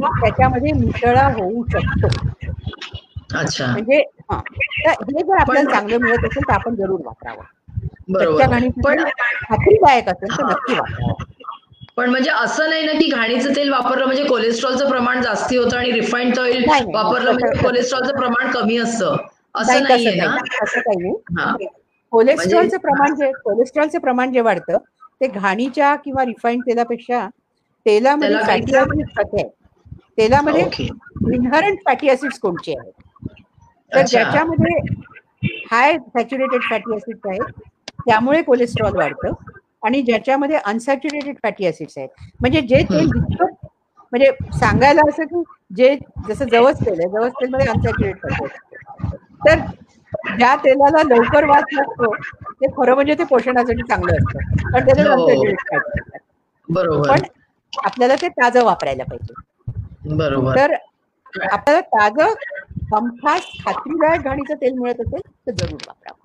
त्याच्यामध्ये 0.04 0.72
मिसळा 0.72 1.28
होऊ 1.28 1.66
शकतो. 1.72 2.08
अच्छा. 3.38 3.66
म्हणजे 3.66 3.98
हा. 4.32 4.40
जर 4.88 5.38
आपल्याला 5.40 5.72
चांगलं 5.72 5.98
मिळत 5.98 6.26
असेल 6.26 6.44
तर 6.48 6.54
आपण 6.54 6.76
जरूर 6.76 7.00
वापरावं. 7.06 7.44
पण 8.84 9.04
खात्रीदायक 9.50 10.10
असेल 10.10 10.38
तर 10.38 10.44
नक्की 10.44 10.74
वापरावं. 10.74 11.14
पण 11.98 12.10
म्हणजे 12.10 12.32
असं 12.32 12.70
नाही 12.70 12.86
ना 12.86 12.92
की 12.92 13.10
घाणीचं 13.10 13.56
तेल 13.56 13.72
वापरलं 13.72 14.06
म्हणजे 14.06 14.24
कोलेस्ट्रॉलचं 14.24 14.90
प्रमाण 14.90 15.22
जास्ती 15.22 15.58
होतं 15.58 15.78
आणि 15.78 15.92
रिफाईंड 15.92 16.40
ऑइल. 16.40 16.64
वापरलं 16.68 17.32
म्हणजे 17.32 17.64
कोलेस्ट्रॉलचं 17.64 18.18
प्रमाण 18.18 18.52
कमी 18.52 18.78
असतं. 18.78 19.16
असं 19.56 19.72
नाही 19.72 19.84
नाहीये 19.84 20.16
ना? 20.16 20.38
असं 20.64 20.80
काही 20.80 20.98
नाही. 20.98 21.68
कोलेस्ट्रॉलचं 22.12 22.56
म्हणजे- 22.58 22.80
प्रमाण 22.80 23.16
जे 23.16 23.32
कोलेस्ट्रॉलचं 23.32 24.00
प्रमाण 24.00 24.32
जे 24.34 24.42
वाढतं 24.42 24.78
ते 25.22 25.28
घाणीच्या 25.28 25.96
किंवा 25.96 26.26
रिफाईंड 26.26 26.62
तेलापेक्षा 26.62 27.28
तेलामध्ये 27.86 28.38
फॅटी 28.38 28.76
ऍसिड 28.78 29.48
तेलामध्ये 30.18 30.62
इनहरंट 31.36 31.80
फॅटी 31.86 32.10
ऍसिड्स 32.10 32.40
कोणचे 32.40 32.74
आहेत? 32.74 32.92
तर. 33.92 34.02
ज्याच्यामध्ये 34.02 34.78
हाय 35.72 35.98
सॅच्युरेटेड 35.98 36.62
फॅटी 36.70 36.96
ऍसिड्स 36.96 37.28
आहेत 37.30 37.62
त्यामुळे 38.00 38.42
कोलेस्ट्रॉल 38.42 38.96
वाढतं 38.96 39.34
आणि 39.86 40.02
ज्याच्यामध्ये 40.02 40.58
अनसॅच्युरेटेड 40.66 41.36
फॅटी 41.44 41.68
ऍसिड्स 41.68 41.98
आहेत. 41.98 42.10
म्हणजे 42.42 42.62
जे 42.62 42.82
तेल 42.92 43.10
म्हणजे 44.14 44.32
सांगायला 44.60 45.02
असं 45.10 45.24
की 45.26 45.44
जे 45.78 45.96
जसं 46.28 46.46
जवस 46.52 46.80
तेल 46.86 47.00
आहे 47.00 47.10
जवस 47.10 47.32
तेल 47.32 47.50
मध्ये 47.50 47.68
अनसॅच्युरेट 47.68 48.18
फॅटी 48.20 48.46
तर 49.42 49.60
ज्या 50.38 50.56
तेलाला 50.56 51.02
लवकर 51.06 51.46
वास 51.46 51.64
लागतो 51.74 52.14
ते 52.52 52.68
खरं 52.78 52.94
म्हणजे 52.96 53.14
ते 53.14 53.24
पोषणासाठी 53.24 53.82
चांगलं 53.84 54.14
असतं. 54.14 54.70
पण 54.72 54.86
त्याच्यात 54.86 55.08
हो. 55.08 55.14
अनसॅच्युरेट 55.14 55.60
फॅटी 55.62 56.00
असतात 56.00 56.20
बरोबर. 56.70 57.10
पण 57.10 57.26
आपल्याला 57.82 58.16
ते 58.16 58.28
ताजं 58.32 58.64
वापरायला 58.64 59.04
पाहिजे. 59.06 59.34
बरोबर. 60.16 60.56
तर 60.56 60.74
आपल्याला 61.50 61.82
ताजं 61.90 62.34
हमखास 62.92 63.52
खात्रीदायक 63.60 64.22
घाणीचं 64.24 64.56
तेल 64.56 64.74
मिळत 64.76 65.02
असेल 65.02 65.22
तर 65.48 65.52
जरूर 65.56 65.82
वापरावं 65.84 66.18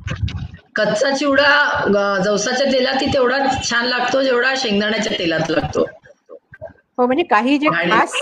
कच्चा 0.77 1.10
चिवडा 1.12 1.51
जवसाच्या 2.24 2.66
तेलात 2.72 3.02
तेवढा 3.14 3.39
छान 3.62 3.86
लागतो 3.86 4.22
जेवढा 4.22 4.55
शेंगदाण्याच्या 4.56 5.18
तेलात 5.18 5.51
लागतो. 5.51 5.85
हो 6.98 7.06
म्हणजे 7.06 7.22
काही 7.27 7.59
जे 7.59 7.70
खास 7.81 8.14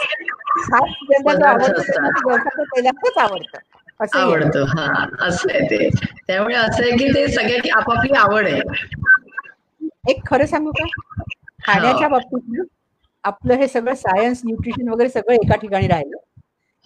खास 0.65 0.91
ज्यांना 1.03 1.35
जे 1.35 1.47
पदार्थ 1.47 1.71
आवडतं. 2.01 2.63
तेलातच 2.65 3.19
असं 4.01 4.19
आवडतं 4.19 4.65
हा 4.69 4.85
असं 5.21 5.51
आहे 5.51 5.61
ते. 5.71 5.89
त्यामुळे 6.27 6.55
असं 6.57 6.83
आहे 6.83 6.97
की 6.99 7.09
ते 7.15 7.27
सगळ्याची 7.31 7.71
आपापली 7.73 8.17
आवड 8.19 8.47
आहे. 8.47 8.61
एक 10.09 10.23
खरं 10.27 10.47
सांगू 10.47 10.73
का? 10.73 10.87
खाण्याच्या 11.65 12.09
बाबतीत 12.09 12.49
ना, 12.49 12.63
आपलं 13.29 13.55
हे 13.55 13.69
सगळं 13.69 13.95
सायन्स 13.95 14.41
न्यूट्रिशन 14.45 14.89
वगैरे 14.89 15.09
सगळं 15.09 15.35
एका 15.35 15.57
ठिकाणी 15.57 15.89
राहिलं. 15.89 16.17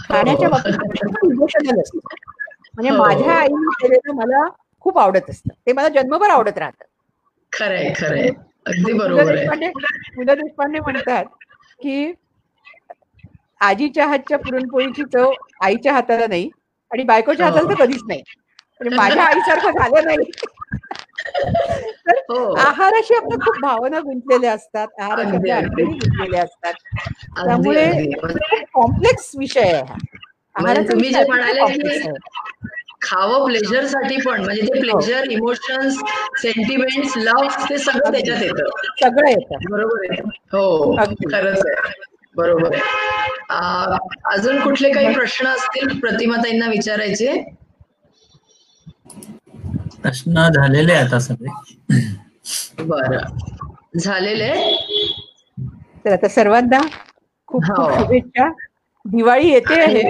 खाण्याच्या 0.01 0.49
बाबतीत 0.49 1.25
इमोशनल 1.25 1.81
असतं. 1.81 1.99
म्हणजे 2.75 2.91
हो. 2.91 2.97
माझ्या 2.97 3.33
आईने 3.35 3.73
केलेलं 3.83 4.15
मला 4.15 4.47
खूप 4.85 4.99
आवडत 4.99 5.31
असतं. 5.31 5.55
ते 5.67 5.73
मला 5.73 5.89
जन्मभर 5.89 6.31
आवडत 6.31 6.59
राहतं. 6.59 6.85
खरंय 7.53 7.93
खरंय. 7.97 8.29
अगदी 8.67 8.93
बरोबर 8.93 9.21
आहे. 9.21 9.37
देशपांडे 9.37 9.69
पु 10.17 10.23
ल 10.23 10.35
देशपांडे 10.35 10.81
म्हणतात 10.81 11.25
की 11.81 12.13
आजीच्या 13.61 14.07
हातच्या 14.07 14.39
पुरणपोळीची 14.39 15.05
चव 15.05 15.31
आईच्या 15.61 15.93
हाताला 15.93 16.27
नाही 16.27 16.49
आणि 16.91 17.03
बायकोच्या 17.05 17.47
हो. 17.47 17.53
हाताला 17.53 17.71
तर 17.71 17.85
कधीच 17.85 18.03
नाही. 18.09 18.23
म्हणजे 18.81 18.97
माझ्या 18.97 19.25
आईसारखं 19.25 19.71
झालं 19.73 20.05
नाही. 20.05 20.31
तर 22.09 22.19
हो. 22.29 22.55
आहाराशी 22.55 23.15
आपल्या 23.15 23.39
खूप 23.45 23.61
भावना 23.63 24.01
गुंतलेल्या 24.01 24.53
असतात 24.53 24.89
आहाराशी 25.01 25.37
आपल्या. 25.37 25.57
आठवणी 25.57 25.85
गुंतलेल्या 25.85 26.43
असतात. 26.43 26.73
त्यामुळे 27.45 27.87
म्हणजे 27.93 28.65
कॉम्प्लेक्स 28.75 29.31
विषय 29.39 29.61
आहे 29.61 29.83
हा. 29.83 29.95
आहाराचा 30.57 30.93
तुम्ही 30.93 31.11
जे 31.11 31.25
म्हणाले. 31.25 32.15
खावं 33.03 33.47
प्लेजरसाठी 33.47 34.17
पण 34.21 34.45
म्हणजे 34.45 34.63
ते 34.63 34.81
प्लेजर 34.81 35.31
इमोशन्स 35.31 35.97
सेंटिमेंट्स 36.39 37.17
लव्ह 37.17 37.65
ते 37.71 37.79
सगळं 37.79 38.13
त्याच्यात 38.13 38.43
येतं. 38.43 38.69
सगळं 39.01 39.29
येतं. 39.29 39.57
बरोबर 39.71 40.05
आहे. 40.11 40.21
हो. 40.53 40.97
खरंच 41.33 41.67
आहे. 41.67 41.93
बरोबर 42.37 42.77
अजून 44.25 44.61
कुठले 44.61 44.93
काही 44.93 45.15
प्रश्न 45.15 45.47
असतील? 45.47 46.01
प्रतिमाताईंना 46.01 46.67
विचारायचे. 46.67 47.45
प्रश्न 50.03 50.49
झालेले 50.55 50.93
आता 50.93 51.19
सगळे. 51.19 51.51
बरं. 52.83 53.19
झालेले? 53.99 54.53
तर 56.05 56.13
आता 56.13 56.29
सर्वांना 56.29 56.81
खूप 57.47 57.65
खूप 57.65 57.81
हो. 57.81 57.99
शुभेच्छा. 57.99 58.49
दिवाळी 59.05 59.49
येते 59.49 59.81
आहे. 59.81 60.03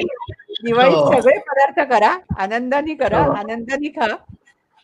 दिवाळीत 0.64 0.94
हो. 0.94 1.12
सगळे 1.12 1.39
पदार्थ 1.39 1.81
करा. 1.90 2.16
आनंदाने 2.39 2.94
करा. 2.94 3.23
हो. 3.23 3.32
आनंदाने 3.32 3.89
खा. 3.89 4.06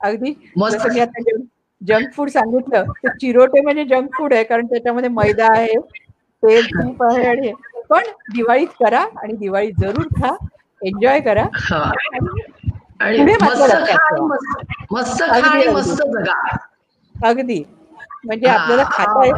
अगदी 0.00 0.34
मी 0.56 1.00
आता 1.00 1.22
जंक 1.82 2.12
फूड 2.12 2.28
सांगितलं 2.28 2.84
तर 3.04 3.08
चिरोटे 3.08 3.60
म्हणजे 3.60 3.84
जंक 3.84 4.08
फूड 4.18 4.32
आहे 4.34 4.44
कारण 4.44 4.66
त्याच्यामध्ये 4.66 5.08
मैदा 5.08 5.46
आहे 5.56 5.78
तेल 6.42 6.66
तूप 6.66 7.02
आहे 7.02 7.26
आणि 7.26 7.52
पण 7.90 8.02
दिवाळीत 8.32 8.66
करा 8.80 9.00
आणि 9.22 9.32
दिवाळी 9.32 9.70
जरूर 9.80 10.06
खा. 10.16 10.34
एन्जॉय 10.82 11.20
करा. 11.20 11.44
आणि 13.00 13.18
मस्त 13.22 13.72
खा. 13.88 14.16
मस्त 14.22 14.92
मस्त 14.92 15.22
खा 15.22 15.34
अगदी, 15.36 15.48
आणि. 15.48 15.68
मस्त 15.68 16.02
जगा. 16.02 16.40
अगदी. 17.14 17.62
म्हणजे. 18.24 18.46
आपल्याला 18.48 18.84
खाता 18.84 19.24
येत 19.26 19.34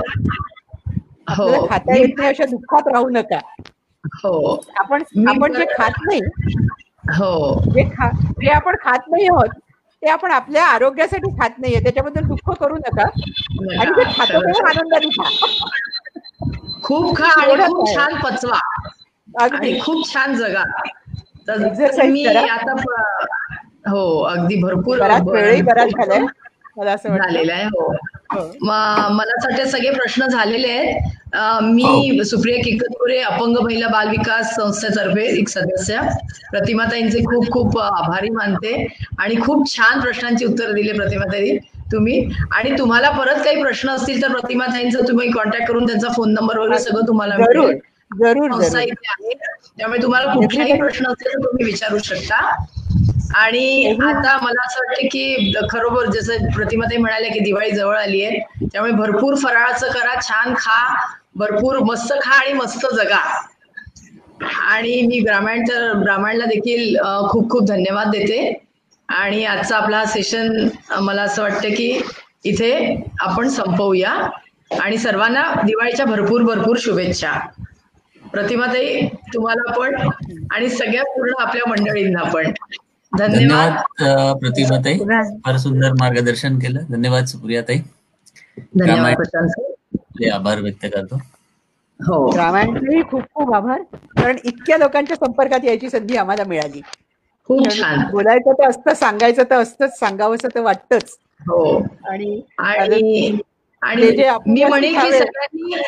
हो. 1.30 1.44
आपल्याला 1.44 1.66
खाता 1.68 1.96
येत 1.96 2.14
नाही 2.18 2.28
अशा 2.28 2.44
दुःखात 2.44 2.88
राहू 2.88 3.08
नका. 3.10 3.38
हो. 4.14 4.54
आपण 4.76 5.02
आपण 5.28 5.52
जे 5.54 5.64
खात 5.76 6.00
नाही 6.00 6.20
हो. 7.12 7.60
जे 7.74 7.82
खा 7.84 8.08
जे 8.40 8.50
आपण 8.50 8.76
खात 8.82 9.08
नाही 9.10 9.26
आहोत 9.26 9.58
ते 10.02 10.08
आपण 10.10 10.30
आपल्या 10.32 10.64
आरोग्यासाठी 10.66 11.30
खात 11.30 11.58
नाहीये. 11.58 11.80
त्याच्याबद्दल 11.82 12.24
दुःख 12.24 12.50
करू 12.60 12.76
नका. 12.76 13.02
आणि 13.80 13.90
ते 13.90 14.04
खातो 14.12 14.40
तेव्हा 14.40 14.68
आनंदाने 14.70 15.08
खा. 15.08 15.28
खूप 16.82 17.16
खा 17.16 17.28
आणि 17.42 17.56
खूप. 17.66 17.94
छान 17.94 18.14
पचवा. 18.24 18.58
अगदी. 19.40 19.56
आणि 19.56 19.80
खूप 19.80 20.12
छान 20.14 20.34
जगा. 20.34 20.64
तर 21.48 21.58
मी. 22.06 22.24
आता 22.26 22.74
हो 23.88 24.18
अगदी 24.22 24.56
भरपूर 24.62 24.98
मला 26.76 26.92
असं 26.92 27.08
झालेला 27.08 27.52
वाटतं 27.52 27.52
आहे 27.52 27.64
हो. 27.64 27.92
हो. 28.32 28.52
मला 28.60 29.32
असं 29.38 29.48
वाटतं 29.50 29.64
सगळे 29.64 29.90
प्रश्न 29.90 30.26
झालेले 30.26 30.68
आहेत. 30.68 30.96
मी 31.62 32.24
सुप्रिया 32.24 32.62
किकतपुरे 32.64 33.18
अपंग 33.20 33.56
महिला 33.56 33.88
बाल 33.88 34.08
विकास 34.08 34.54
संस्थेतर्फे 34.56 35.24
एक 35.38 35.48
सदस्य. 35.48 36.00
प्रतिमाताईंचे 36.50 37.18
खूप 37.18 37.50
खूप 37.52 37.78
आभारी 37.78 38.30
मानते. 38.30 38.86
आणि 39.18 39.34
खूप 39.42 39.76
छान 39.76 40.00
प्रश्नांची 40.00 40.44
उत्तर 40.44 40.72
दिली 40.72 40.92
प्रतिमाताई. 40.92 41.56
तुम्ही. 41.92 42.28
आणि 42.52 42.70
तुम्हाला 42.78 43.10
परत 43.10 43.44
काही 43.44 43.62
प्रश्न 43.62 43.90
असतील 43.90 44.22
तर 44.22 44.32
प्रतिमाताईंचा 44.32 44.98
तुम्ही 45.08 45.30
कॉन्टॅक्ट 45.30 45.68
करून 45.68 45.86
त्यांचा 45.86 46.08
फोन 46.08 46.32
नंबर 46.32 46.58
वगैरे 46.58 46.78
सगळं 46.78 47.06
तुम्हाला 47.08 47.36
जरूर 47.36 47.64
मिळेल. 47.64 47.78
जरूर 48.18 48.50
संस्था 48.52 48.68
जरूर. 48.68 48.82
इथे 48.82 49.08
आहे. 49.08 49.34
त्यामुळे 49.78 50.02
तुम्हाला 50.02 50.34
कुठलाही 50.34 50.72
प्रश्न 50.72 51.06
असेल 51.06 51.32
तर 51.32 51.46
तुम्ही 51.46 51.64
विचारू 51.64 51.98
शकता. 51.98 52.64
आणि 53.36 53.90
आता 54.02 54.36
मला 54.42 54.62
असं 54.62 54.80
वाटतं 54.80 55.06
की 55.12 55.52
खरोबर 55.70 56.06
जसं 56.10 56.46
प्रतिमाताई 56.56 56.96
म्हणाल्या 56.96 57.30
की 57.32 57.40
दिवाळी 57.40 57.70
जवळ 57.70 57.96
आली 57.96 58.22
आहे 58.24 58.66
त्यामुळे 58.66 58.92
भरपूर 58.92 59.34
फराळाचं 59.42 59.90
करा 59.90 60.14
छान 60.20 60.54
खा 60.58 60.82
भरपूर 61.36 61.78
मस्त 61.82 62.12
खा 62.22 62.34
आणि 62.34 62.52
मस्त 62.52 62.86
जगा. 62.94 63.22
आणि 64.70 65.00
मी 65.06 65.20
ब्राह्मणच्या 65.20 65.92
ब्राह्मणला 65.92 66.44
देखील 66.44 66.96
खूप 67.30 67.50
खूप 67.50 67.66
धन्यवाद 67.68 68.10
देते. 68.10 68.52
आणि 69.08 69.44
आजचा 69.44 69.76
आपला 69.76 70.04
सेशन 70.06 70.68
मला 71.00 71.22
असं 71.22 71.42
वाटतं 71.42 71.74
की 71.74 72.00
इथे 72.44 72.72
आपण 73.20 73.48
संपवूया. 73.48 74.14
आणि 74.80 74.98
सर्वांना 74.98 75.42
दिवाळीच्या 75.66 76.06
भरपूर 76.06 76.42
भरपूर 76.42 76.76
शुभेच्छा. 76.80 77.32
प्रतिमाताई 78.32 79.00
तुम्हाला 79.34 79.72
पण 79.72 79.94
आणि 80.52 80.68
सगळ्या 80.68 81.02
पूर्ण 81.04 81.42
आपल्या 81.42 81.68
मंडळींना 81.70 82.22
पण. 82.22 82.52
धन्यवाद. 83.12 83.72
प्रतिभाताई. 84.40 84.98
फार 85.44 85.56
सुंदर 85.58 85.92
मार्गदर्शन 85.92 86.58
केलं. 86.58 86.80
धन्यवाद 86.90 87.24
सुप्रियाताई. 87.24 87.78
धन्यवाद 88.76 89.14
प्रशांत 89.16 89.48
सर. 89.48 89.72
आपले 89.94 90.28
आभार 90.30 90.60
व्यक्त 90.60 90.86
करतो. 90.86 91.16
हो. 92.00 92.36
रामायणचेही 92.36 93.02
खूप 93.02 93.22
खूप 93.34 93.54
आभार. 93.54 93.82
कारण 94.16 94.36
इतक्या 94.44 94.76
लोकांच्या 94.78 95.16
संपर्कात 95.16 95.64
यायची 95.64 95.90
संधी 95.90 96.16
आम्हाला 96.16 96.44
मिळाली. 96.44 96.80
खूप 97.48 97.58
कारण 97.58 97.80
छान. 97.80 98.10
बोलायचं 98.10 98.52
तर 98.52 98.68
असतं 98.68 98.94
सांगायचं 98.94 99.42
तर 99.50 99.60
असतंच 99.60 99.98
सांगावंसं 99.98 100.48
तर 100.54 100.60
वाटतंच. 100.60 101.16
हो. 101.40 101.78
आणि 102.08 102.40
आणि 102.58 103.02
मी 104.46 104.64
म्हणेन 104.64 104.98
की 105.00 105.10
सगळ्यांनी 105.12 105.82